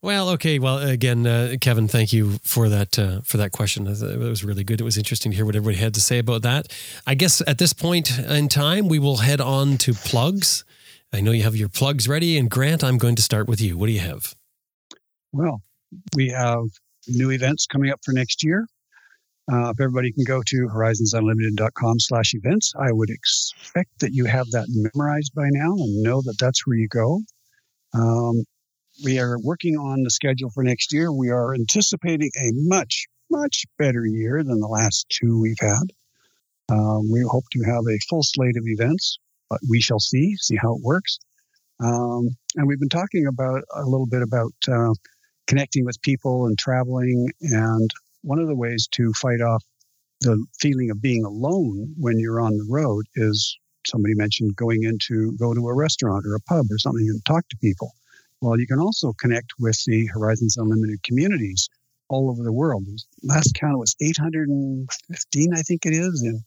[0.00, 0.58] Well, okay.
[0.58, 3.86] Well, again, uh, Kevin, thank you for that uh, for that question.
[3.86, 4.80] It was really good.
[4.80, 6.72] It was interesting to hear what everybody had to say about that.
[7.06, 10.64] I guess at this point in time, we will head on to plugs.
[11.12, 13.76] I know you have your plugs ready, and Grant, I'm going to start with you.
[13.76, 14.34] What do you have?
[15.32, 15.62] Well,
[16.16, 16.64] we have
[17.06, 18.66] new events coming up for next year.
[19.52, 24.46] Uh, if everybody can go to horizonsunlimited.com slash events, I would expect that you have
[24.52, 27.20] that memorized by now and know that that's where you go.
[27.92, 28.44] Um,
[29.04, 31.12] we are working on the schedule for next year.
[31.12, 35.92] We are anticipating a much, much better year than the last two we've had.
[36.70, 39.18] Um, we hope to have a full slate of events,
[39.52, 41.18] but we shall see, see how it works.
[41.78, 44.94] Um, and we've been talking about a little bit about uh,
[45.46, 47.28] connecting with people and traveling.
[47.42, 47.90] And
[48.22, 49.62] one of the ways to fight off
[50.22, 55.36] the feeling of being alone when you're on the road is somebody mentioned going into
[55.36, 57.92] go to a restaurant or a pub or something and talk to people.
[58.40, 61.68] Well, you can also connect with the Horizons Unlimited communities
[62.08, 62.86] all over the world.
[63.22, 66.42] Last count was 815, I think it is, in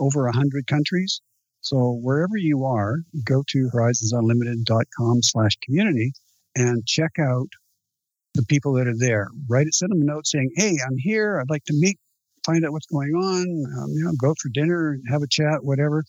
[0.00, 1.20] over 100 countries.
[1.62, 6.12] So wherever you are, go to horizonsunlimited.com slash community
[6.56, 7.48] and check out
[8.34, 9.28] the people that are there.
[9.48, 11.38] Write it, send them a note saying, "Hey, I'm here.
[11.38, 11.98] I'd like to meet,
[12.44, 13.42] find out what's going on.
[13.78, 16.04] Um, you know, go for dinner have a chat, whatever."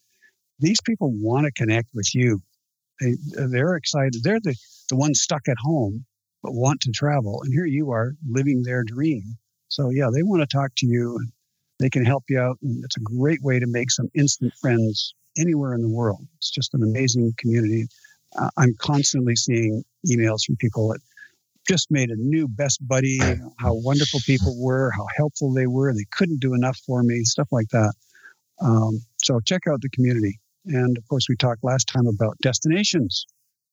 [0.59, 2.41] These people want to connect with you.
[2.99, 3.15] They
[3.47, 4.23] they're excited.
[4.23, 4.55] They're the
[4.89, 6.05] the ones stuck at home
[6.41, 9.37] but want to travel, and here you are living their dream.
[9.67, 11.19] So yeah, they want to talk to you.
[11.79, 15.13] They can help you out, and it's a great way to make some instant friends
[15.37, 16.25] anywhere in the world.
[16.37, 17.87] It's just an amazing community.
[18.37, 20.99] Uh, I'm constantly seeing emails from people that
[21.67, 23.19] just made a new best buddy,
[23.57, 25.93] how wonderful people were, how helpful they were.
[25.93, 27.93] They couldn't do enough for me, stuff like that.
[28.61, 30.39] Um, so check out the community.
[30.65, 33.25] And of course, we talked last time about destinations.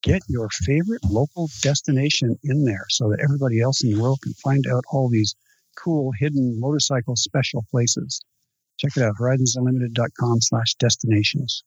[0.02, 4.32] Get your favorite local destination in there so that everybody else in the world can
[4.34, 5.34] find out all these
[5.76, 8.20] cool hidden motorcycle special places.
[8.80, 11.62] Check it out, horizonsunlimited.com slash destinations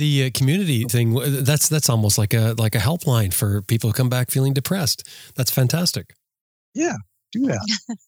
[0.00, 1.14] the uh, community thing
[1.44, 5.08] that's that's almost like a like a helpline for people who come back feeling depressed
[5.34, 6.14] that's fantastic
[6.74, 6.96] yeah
[7.32, 7.78] do that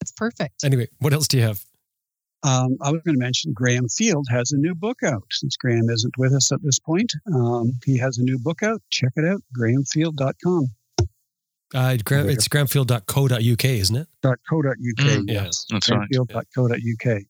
[0.00, 1.64] it's perfect anyway what else do you have
[2.44, 5.22] um, I was going to mention Graham Field has a new book out.
[5.30, 8.82] Since Graham isn't with us at this point, um, he has a new book out.
[8.90, 10.66] Check it out, grahamfield.com.
[11.74, 14.08] Uh, gram, it's grahamfield.co.uk, isn't it?
[14.22, 14.74] .co.uk.
[14.74, 16.08] Mm, yes, That's right.
[16.10, 17.22] grahamfield.co.uk.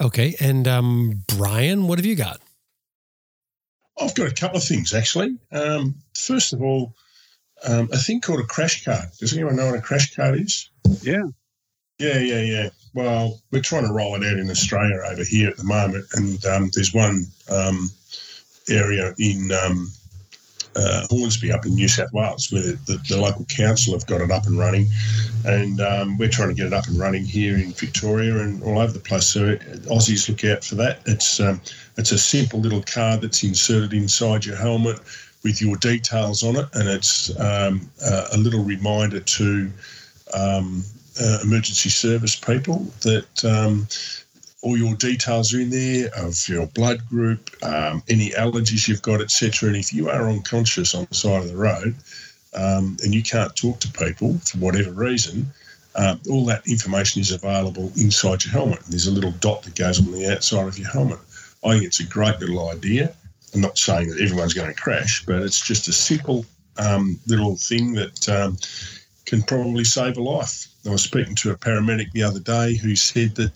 [0.00, 0.34] Okay.
[0.40, 2.40] And um, Brian, what have you got?
[4.00, 5.36] I've got a couple of things actually.
[5.52, 6.94] Um, first of all,
[7.66, 9.06] um, a thing called a crash card.
[9.18, 10.70] Does anyone know what a crash card is?
[11.02, 11.24] Yeah.
[11.98, 12.68] Yeah, yeah, yeah.
[12.94, 16.44] Well, we're trying to roll it out in Australia over here at the moment, and
[16.46, 17.90] um, there's one um,
[18.70, 19.92] area in um,
[20.76, 24.30] uh, Hornsby up in New South Wales where the, the, local council have got it
[24.30, 24.86] up and running,
[25.44, 28.78] and um, we're trying to get it up and running here in Victoria and all
[28.78, 29.26] over the place.
[29.26, 29.56] So
[29.90, 31.00] Aussies look out for that.
[31.06, 31.60] It's um,
[31.96, 35.00] it's a simple little card that's inserted inside your helmet
[35.42, 39.70] with your details on it, and it's um, uh, a little reminder to
[40.34, 40.84] um,
[41.20, 43.86] uh, emergency service people that um,
[44.62, 49.20] all your details are in there of your blood group, um, any allergies you've got,
[49.20, 49.68] etc.
[49.68, 51.94] And if you are unconscious on the side of the road
[52.54, 55.46] um, and you can't talk to people for whatever reason,
[55.94, 58.80] uh, all that information is available inside your helmet.
[58.88, 61.18] There's a little dot that goes on the outside of your helmet.
[61.64, 63.14] I think it's a great little idea.
[63.54, 66.44] I'm not saying that everyone's going to crash, but it's just a simple
[66.76, 68.56] um, little thing that um,
[69.26, 70.66] can probably save a life.
[70.86, 73.52] I was speaking to a paramedic the other day who said that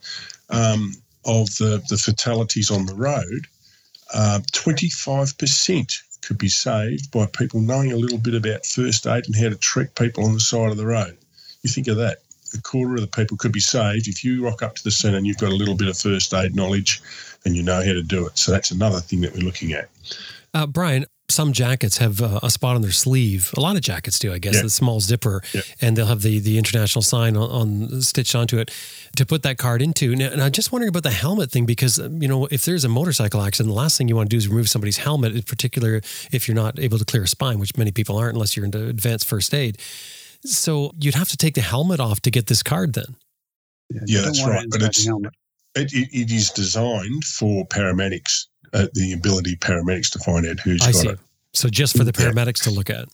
[0.51, 0.93] um,
[1.25, 3.47] of the, the fatalities on the road,
[4.13, 9.37] uh, 25% could be saved by people knowing a little bit about first aid and
[9.37, 11.17] how to treat people on the side of the road.
[11.63, 12.19] You think of that.
[12.57, 15.17] A quarter of the people could be saved if you rock up to the centre
[15.17, 17.03] and you've got a little bit of first aid knowledge
[17.45, 18.39] and you know how to do it.
[18.39, 19.89] So that's another thing that we're looking at.
[20.53, 23.51] Uh, Brian, some jackets have uh, a spot on their sleeve.
[23.57, 24.65] A lot of jackets do, I guess, Yeah.
[24.67, 25.63] a small zipper, Yeah.
[25.81, 27.51] and they'll have the the international sign on,
[27.91, 28.71] on stitched onto it
[29.17, 30.15] to put that card into.
[30.15, 32.85] Now, and I'm just wondering about the helmet thing because um, you know if there's
[32.85, 35.43] a motorcycle accident, the last thing you want to do is remove somebody's helmet, in
[35.43, 38.67] particular if you're not able to clear a spine, which many people aren't unless you're
[38.67, 39.79] into advanced first aid.
[40.45, 43.17] So you'd have to take the helmet off to get this card then.
[43.91, 45.33] Yeah, you don't that's right, but it's- the helmet.
[45.77, 50.83] It, it, it is designed for paramedics, uh, the ability paramedics to find out who's
[50.83, 51.09] I got see.
[51.09, 51.19] it.
[51.53, 52.31] So just for the Yeah.
[52.31, 53.07] paramedics to look at.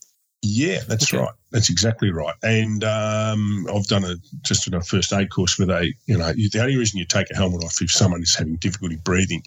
[0.42, 1.22] Yeah, that's Okay.
[1.22, 1.34] right.
[1.50, 2.34] That's exactly right.
[2.42, 6.60] And um, I've done a just a first aid course where they, you know, the
[6.60, 9.42] only reason you take a helmet off if someone is having difficulty breathing,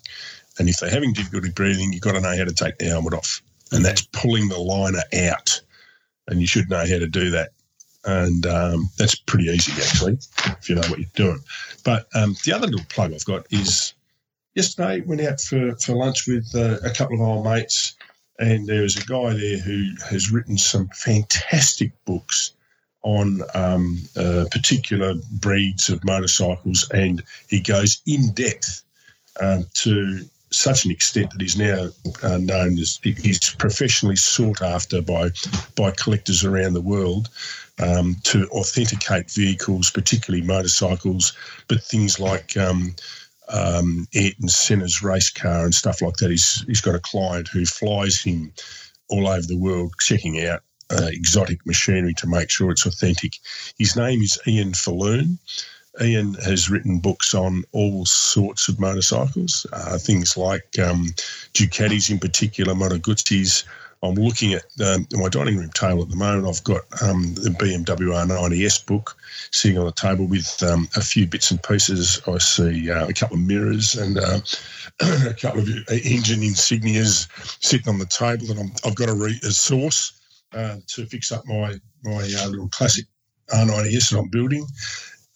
[0.59, 3.15] and if they're having difficulty breathing, you've got to know how to take the helmet
[3.15, 3.41] off,
[3.71, 5.59] and that's pulling the liner out,
[6.27, 7.49] and you should know how to do that.
[8.05, 11.39] And um, that's pretty easy actually if you know what you're doing.
[11.83, 13.93] But um, the other little plug I've got is
[14.55, 17.95] yesterday went out for, for lunch with uh, a couple of old mates
[18.39, 22.53] and there was a guy there who has written some fantastic books
[23.03, 28.83] on um, uh, particular breeds of motorcycles, and he goes in depth
[29.41, 30.21] um, to
[30.51, 31.87] such an extent that he's now
[32.21, 35.29] uh, known as he's professionally sought after by
[35.75, 37.29] by collectors around the world
[37.79, 41.33] um, to authenticate vehicles, particularly motorcycles,
[41.67, 42.95] but things like um,
[43.49, 46.31] um, Ayrton Senna's race car and stuff like that.
[46.31, 48.53] He's, he's got a client who flies him
[49.09, 53.33] all over the world checking out uh, exotic machinery to make sure it's authentic.
[53.77, 55.39] His name is Ian Falloon.
[56.01, 61.05] Ian has written books on all sorts of motorcycles, uh, things like um,
[61.53, 63.63] Ducatis in particular, Moto Guzzi's.
[64.03, 66.45] I'm looking at um, my dining room table at the moment.
[66.45, 69.15] I've got um, the BMW R90S book
[69.51, 72.21] sitting on the table with um, a few bits and pieces.
[72.27, 74.39] I see uh, a couple of mirrors and uh,
[75.29, 77.29] a couple of engine insignias
[77.63, 80.19] sitting on the table that I'm, I've got a source
[80.53, 83.05] uh, to fix up my my uh, little classic
[83.51, 84.67] R90S that I'm building.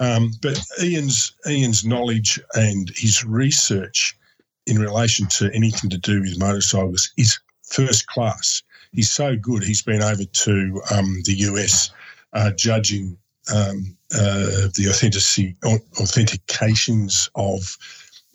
[0.02, 4.18] Um, but Ian's Ian's knowledge and his research
[4.65, 7.39] in relation to anything to do with motorcycles is
[7.69, 8.64] first class.
[8.91, 9.64] He's so good.
[9.64, 11.91] He's been over to um, the US
[12.34, 13.18] uh, judging
[13.53, 17.77] um, uh, the authenticity authentications of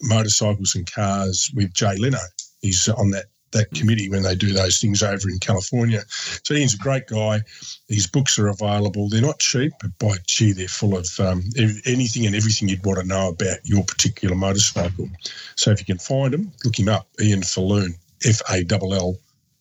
[0.03, 2.19] motorcycles and cars with Jay Leno.
[2.61, 6.03] He's on that that committee when they do those things over in California.
[6.43, 7.41] So Ian's a great guy.
[7.89, 9.09] His books are available.
[9.09, 11.43] They're not cheap, but by gee, they're full of um,
[11.87, 15.09] anything and everything you'd want to know about your particular motorcycle.
[15.57, 17.09] So if you can find him, look him up.
[17.21, 17.95] Ian Falloon,
[18.25, 19.17] F A L L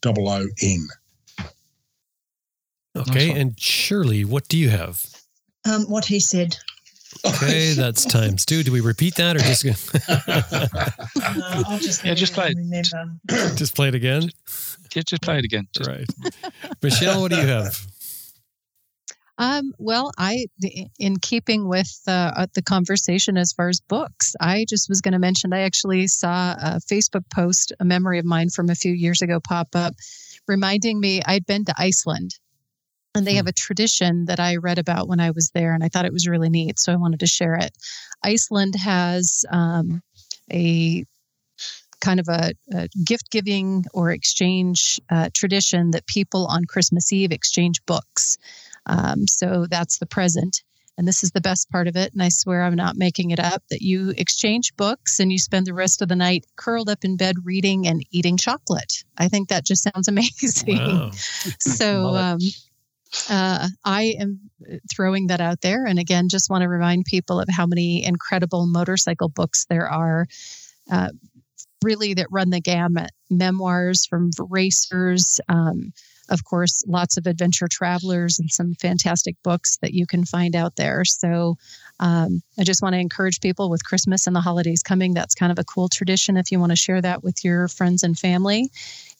[0.05, 0.87] O O N.
[2.97, 3.29] Okay.
[3.29, 3.37] one.
[3.37, 5.05] And Shirley, what do you have?
[5.69, 6.57] Um, what he said.
[7.25, 8.63] Okay, that's times two.
[8.63, 9.63] Do we repeat that or just
[10.09, 12.57] Uh, I'll just Yeah, just play it.
[12.57, 13.17] remember.
[13.55, 14.29] just play it again?
[14.95, 15.67] Yeah, just play it again.
[15.75, 16.05] Just, Right.
[16.81, 17.79] Michelle, what do you have?
[19.41, 20.45] Um, well, I,
[20.99, 25.13] in keeping with uh, uh, the conversation as far as books, I just was going
[25.13, 28.93] to mention I actually saw a Facebook post, a memory of mine from a few
[28.93, 29.95] years ago pop up,
[30.47, 32.35] reminding me I'd been to Iceland.
[33.15, 35.89] And they have a tradition that I read about when I was there, and I
[35.89, 36.77] thought it was really neat.
[36.77, 37.71] So I wanted to share it.
[38.23, 40.03] Iceland has um,
[40.53, 41.03] a
[41.99, 47.31] kind of a, a gift giving or exchange uh, tradition that people on Christmas Eve
[47.31, 48.37] exchange books.
[48.91, 50.61] Um, so that's the present.
[50.97, 52.13] And this is the best part of it.
[52.13, 55.65] And I swear I'm not making it up that you exchange books and you spend
[55.65, 59.03] the rest of the night curled up in bed reading and eating chocolate.
[59.17, 60.77] I think that just sounds amazing.
[60.77, 61.11] Wow.
[61.59, 62.39] so, um,
[63.29, 64.39] uh, I am
[64.93, 65.85] throwing that out there.
[65.85, 70.27] And again, just want to remind people of how many incredible motorcycle books there are.
[70.89, 71.09] Uh,
[71.83, 75.93] really, that run the gamut memoirs from racers, um,
[76.31, 80.77] of course, lots of adventure travelers and some fantastic books that you can find out
[80.77, 81.03] there.
[81.05, 81.57] So
[81.99, 85.13] um, I just want to encourage people with Christmas and the holidays coming.
[85.13, 88.01] That's kind of a cool tradition if you want to share that with your friends
[88.01, 88.71] and family.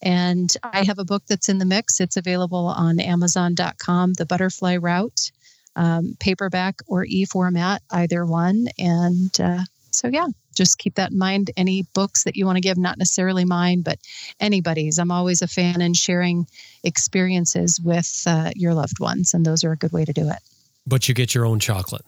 [0.01, 1.99] And I have a book that's in the mix.
[1.99, 5.31] It's available on Amazon.com, The Butterfly Route,
[5.75, 8.67] um, paperback or e format, either one.
[8.79, 11.51] And uh, so, yeah, just keep that in mind.
[11.57, 13.99] Any books that you want to give, not necessarily mine, but
[14.39, 14.97] anybody's.
[14.97, 16.47] I'm always a fan in sharing
[16.83, 20.39] experiences with uh, your loved ones, and those are a good way to do it.
[20.85, 22.05] But you get your own chocolate.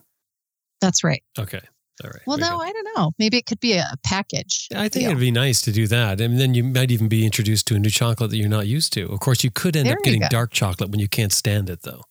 [0.81, 1.23] That's right.
[1.39, 1.61] Okay.
[2.03, 2.21] All right.
[2.25, 2.59] Well, no.
[2.59, 3.11] I don't know.
[3.19, 4.67] Maybe it could be a package.
[4.73, 5.11] I think deal.
[5.11, 6.19] it'd be nice to do that.
[6.19, 8.93] And then you might even be introduced to a new chocolate that you're not used
[8.93, 9.07] to.
[9.09, 10.27] Of course, you could end There up getting go.
[10.29, 12.01] dark chocolate when you can't stand it, though.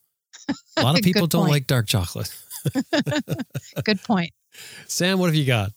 [0.77, 2.33] A lot of people don't like dark chocolate.
[3.85, 4.31] Good point.
[4.87, 5.73] Sam, what have you got?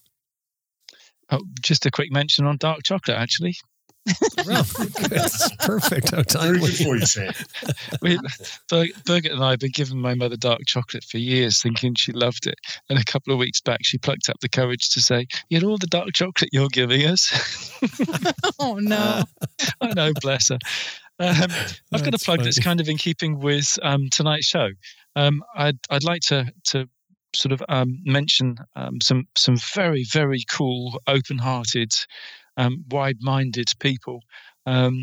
[1.30, 3.56] Oh, just a quick mention on dark chocolate, actually.
[4.46, 4.62] Well.
[5.08, 6.10] That's perfect.
[6.12, 6.60] How Very timely.
[6.60, 7.32] good for you, Sam.
[8.02, 8.16] We,
[8.68, 12.12] Ber- Birgit and I have been giving my mother dark chocolate for years, thinking she
[12.12, 12.54] loved it.
[12.88, 15.78] And a couple of weeks back, she plucked up the courage to say, "Yet all
[15.78, 17.32] the dark chocolate you're giving us."
[18.60, 19.22] Oh no.
[19.80, 20.58] I know, bless her.
[21.18, 21.50] Um,
[21.92, 24.68] I've got a That's plug that's kind of in keeping with um, tonight's show.
[25.16, 26.88] Um, I'd I'd like to to
[27.36, 31.92] sort of um, mention um, some some very very cool, open-hearted,
[32.56, 34.22] um, wide-minded people.
[34.66, 35.02] Um,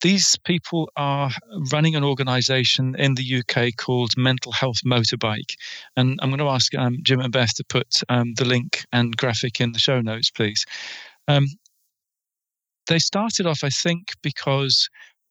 [0.00, 1.30] these people are
[1.72, 5.54] running an organisation in the UK called Mental Health Motorbike,
[5.96, 9.16] and I'm going to ask um, Jim and Beth to put um, the link and
[9.16, 10.64] graphic in the show notes, please.
[12.88, 14.88] They started off, I think, because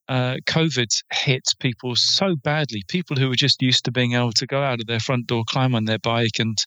[0.09, 2.83] uh, COVID hit people so badly.
[2.87, 5.43] People who were just used to being able to go out of their front door,
[5.47, 6.57] climb on their bike, and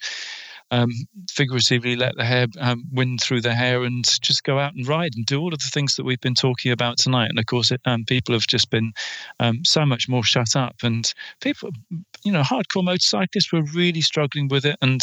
[0.70, 0.90] um,
[1.28, 5.12] figuratively let the hair um, wind through their hair and just go out and ride
[5.16, 7.28] and do all of the things that we've been talking about tonight.
[7.28, 8.92] And of course, it, um, people have just been
[9.40, 10.76] um, so much more shut up.
[10.82, 11.70] And people,
[12.24, 14.76] you know, hardcore motorcyclists were really struggling with it.
[14.80, 15.00] And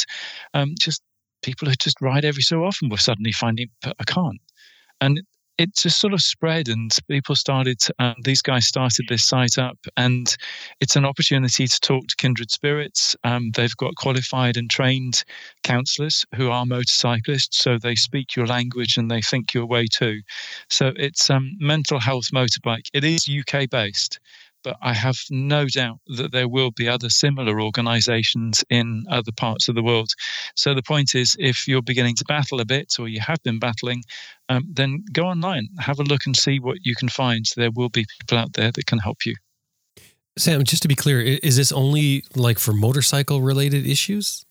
[0.54, 1.02] um, just
[1.42, 4.40] people who just ride every so often were suddenly finding, "But I can't.
[5.02, 5.22] And
[5.58, 9.78] it just sort of spread and people started um, these guys started this site up
[9.96, 10.36] and
[10.80, 13.16] it's an opportunity to talk to kindred spirits.
[13.24, 15.24] Um, they've got qualified and trained
[15.64, 20.22] counselors who are motorcyclists so they speak your language and they think your way too.
[20.70, 22.86] So it's um, mental health motorbike.
[22.94, 24.20] It is uk based
[24.68, 29.70] but I have no doubt that there will be other similar organizations in other parts
[29.70, 30.10] of the world.
[30.58, 33.60] So the point is, if you're beginning to battle a bit or you have been
[33.60, 34.04] battling,
[34.50, 37.46] um, then go online, have a look and see what you can find.
[37.56, 39.36] There will be people out there that can help you.
[40.38, 44.46] Sam, just to be clear, is this only like for motorcycle related issues?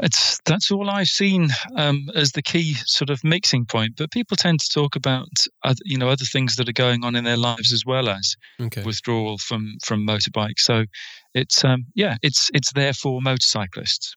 [0.00, 3.94] It's that's all I've seen um, as the key sort of mixing point.
[3.96, 5.28] But people tend to talk about
[5.62, 8.34] other, you know other things that are going on in their lives as well as
[8.60, 8.82] Okay.
[8.82, 10.60] withdrawal from from motorbikes.
[10.60, 10.84] So
[11.32, 14.14] it's um, yeah, it's it's there for motorcyclists.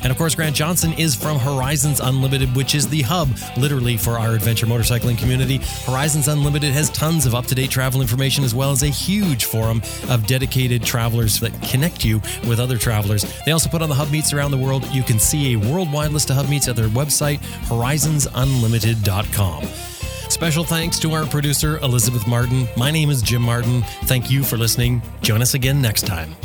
[0.04, 4.20] And of course, Grant Johnson is from Horizons Unlimited, which is the hub, literally, for
[4.20, 5.60] our adventure motorcycling community.
[5.86, 9.46] Horizons Unlimited has tons of up to date travel information as well as a huge
[9.46, 13.26] forum of dedicated travelers that connect you with other travelers.
[13.46, 14.86] They also put on the hub meets around the world.
[14.94, 19.66] You can see a worldwide list of hub meets at their website, horizonsunlimited.com.
[20.30, 22.68] Special thanks to our producer, Elizabeth Martin.
[22.78, 23.82] My name is Jim Martin.
[24.04, 25.02] Thank you for listening.
[25.22, 26.36] Join us again next time.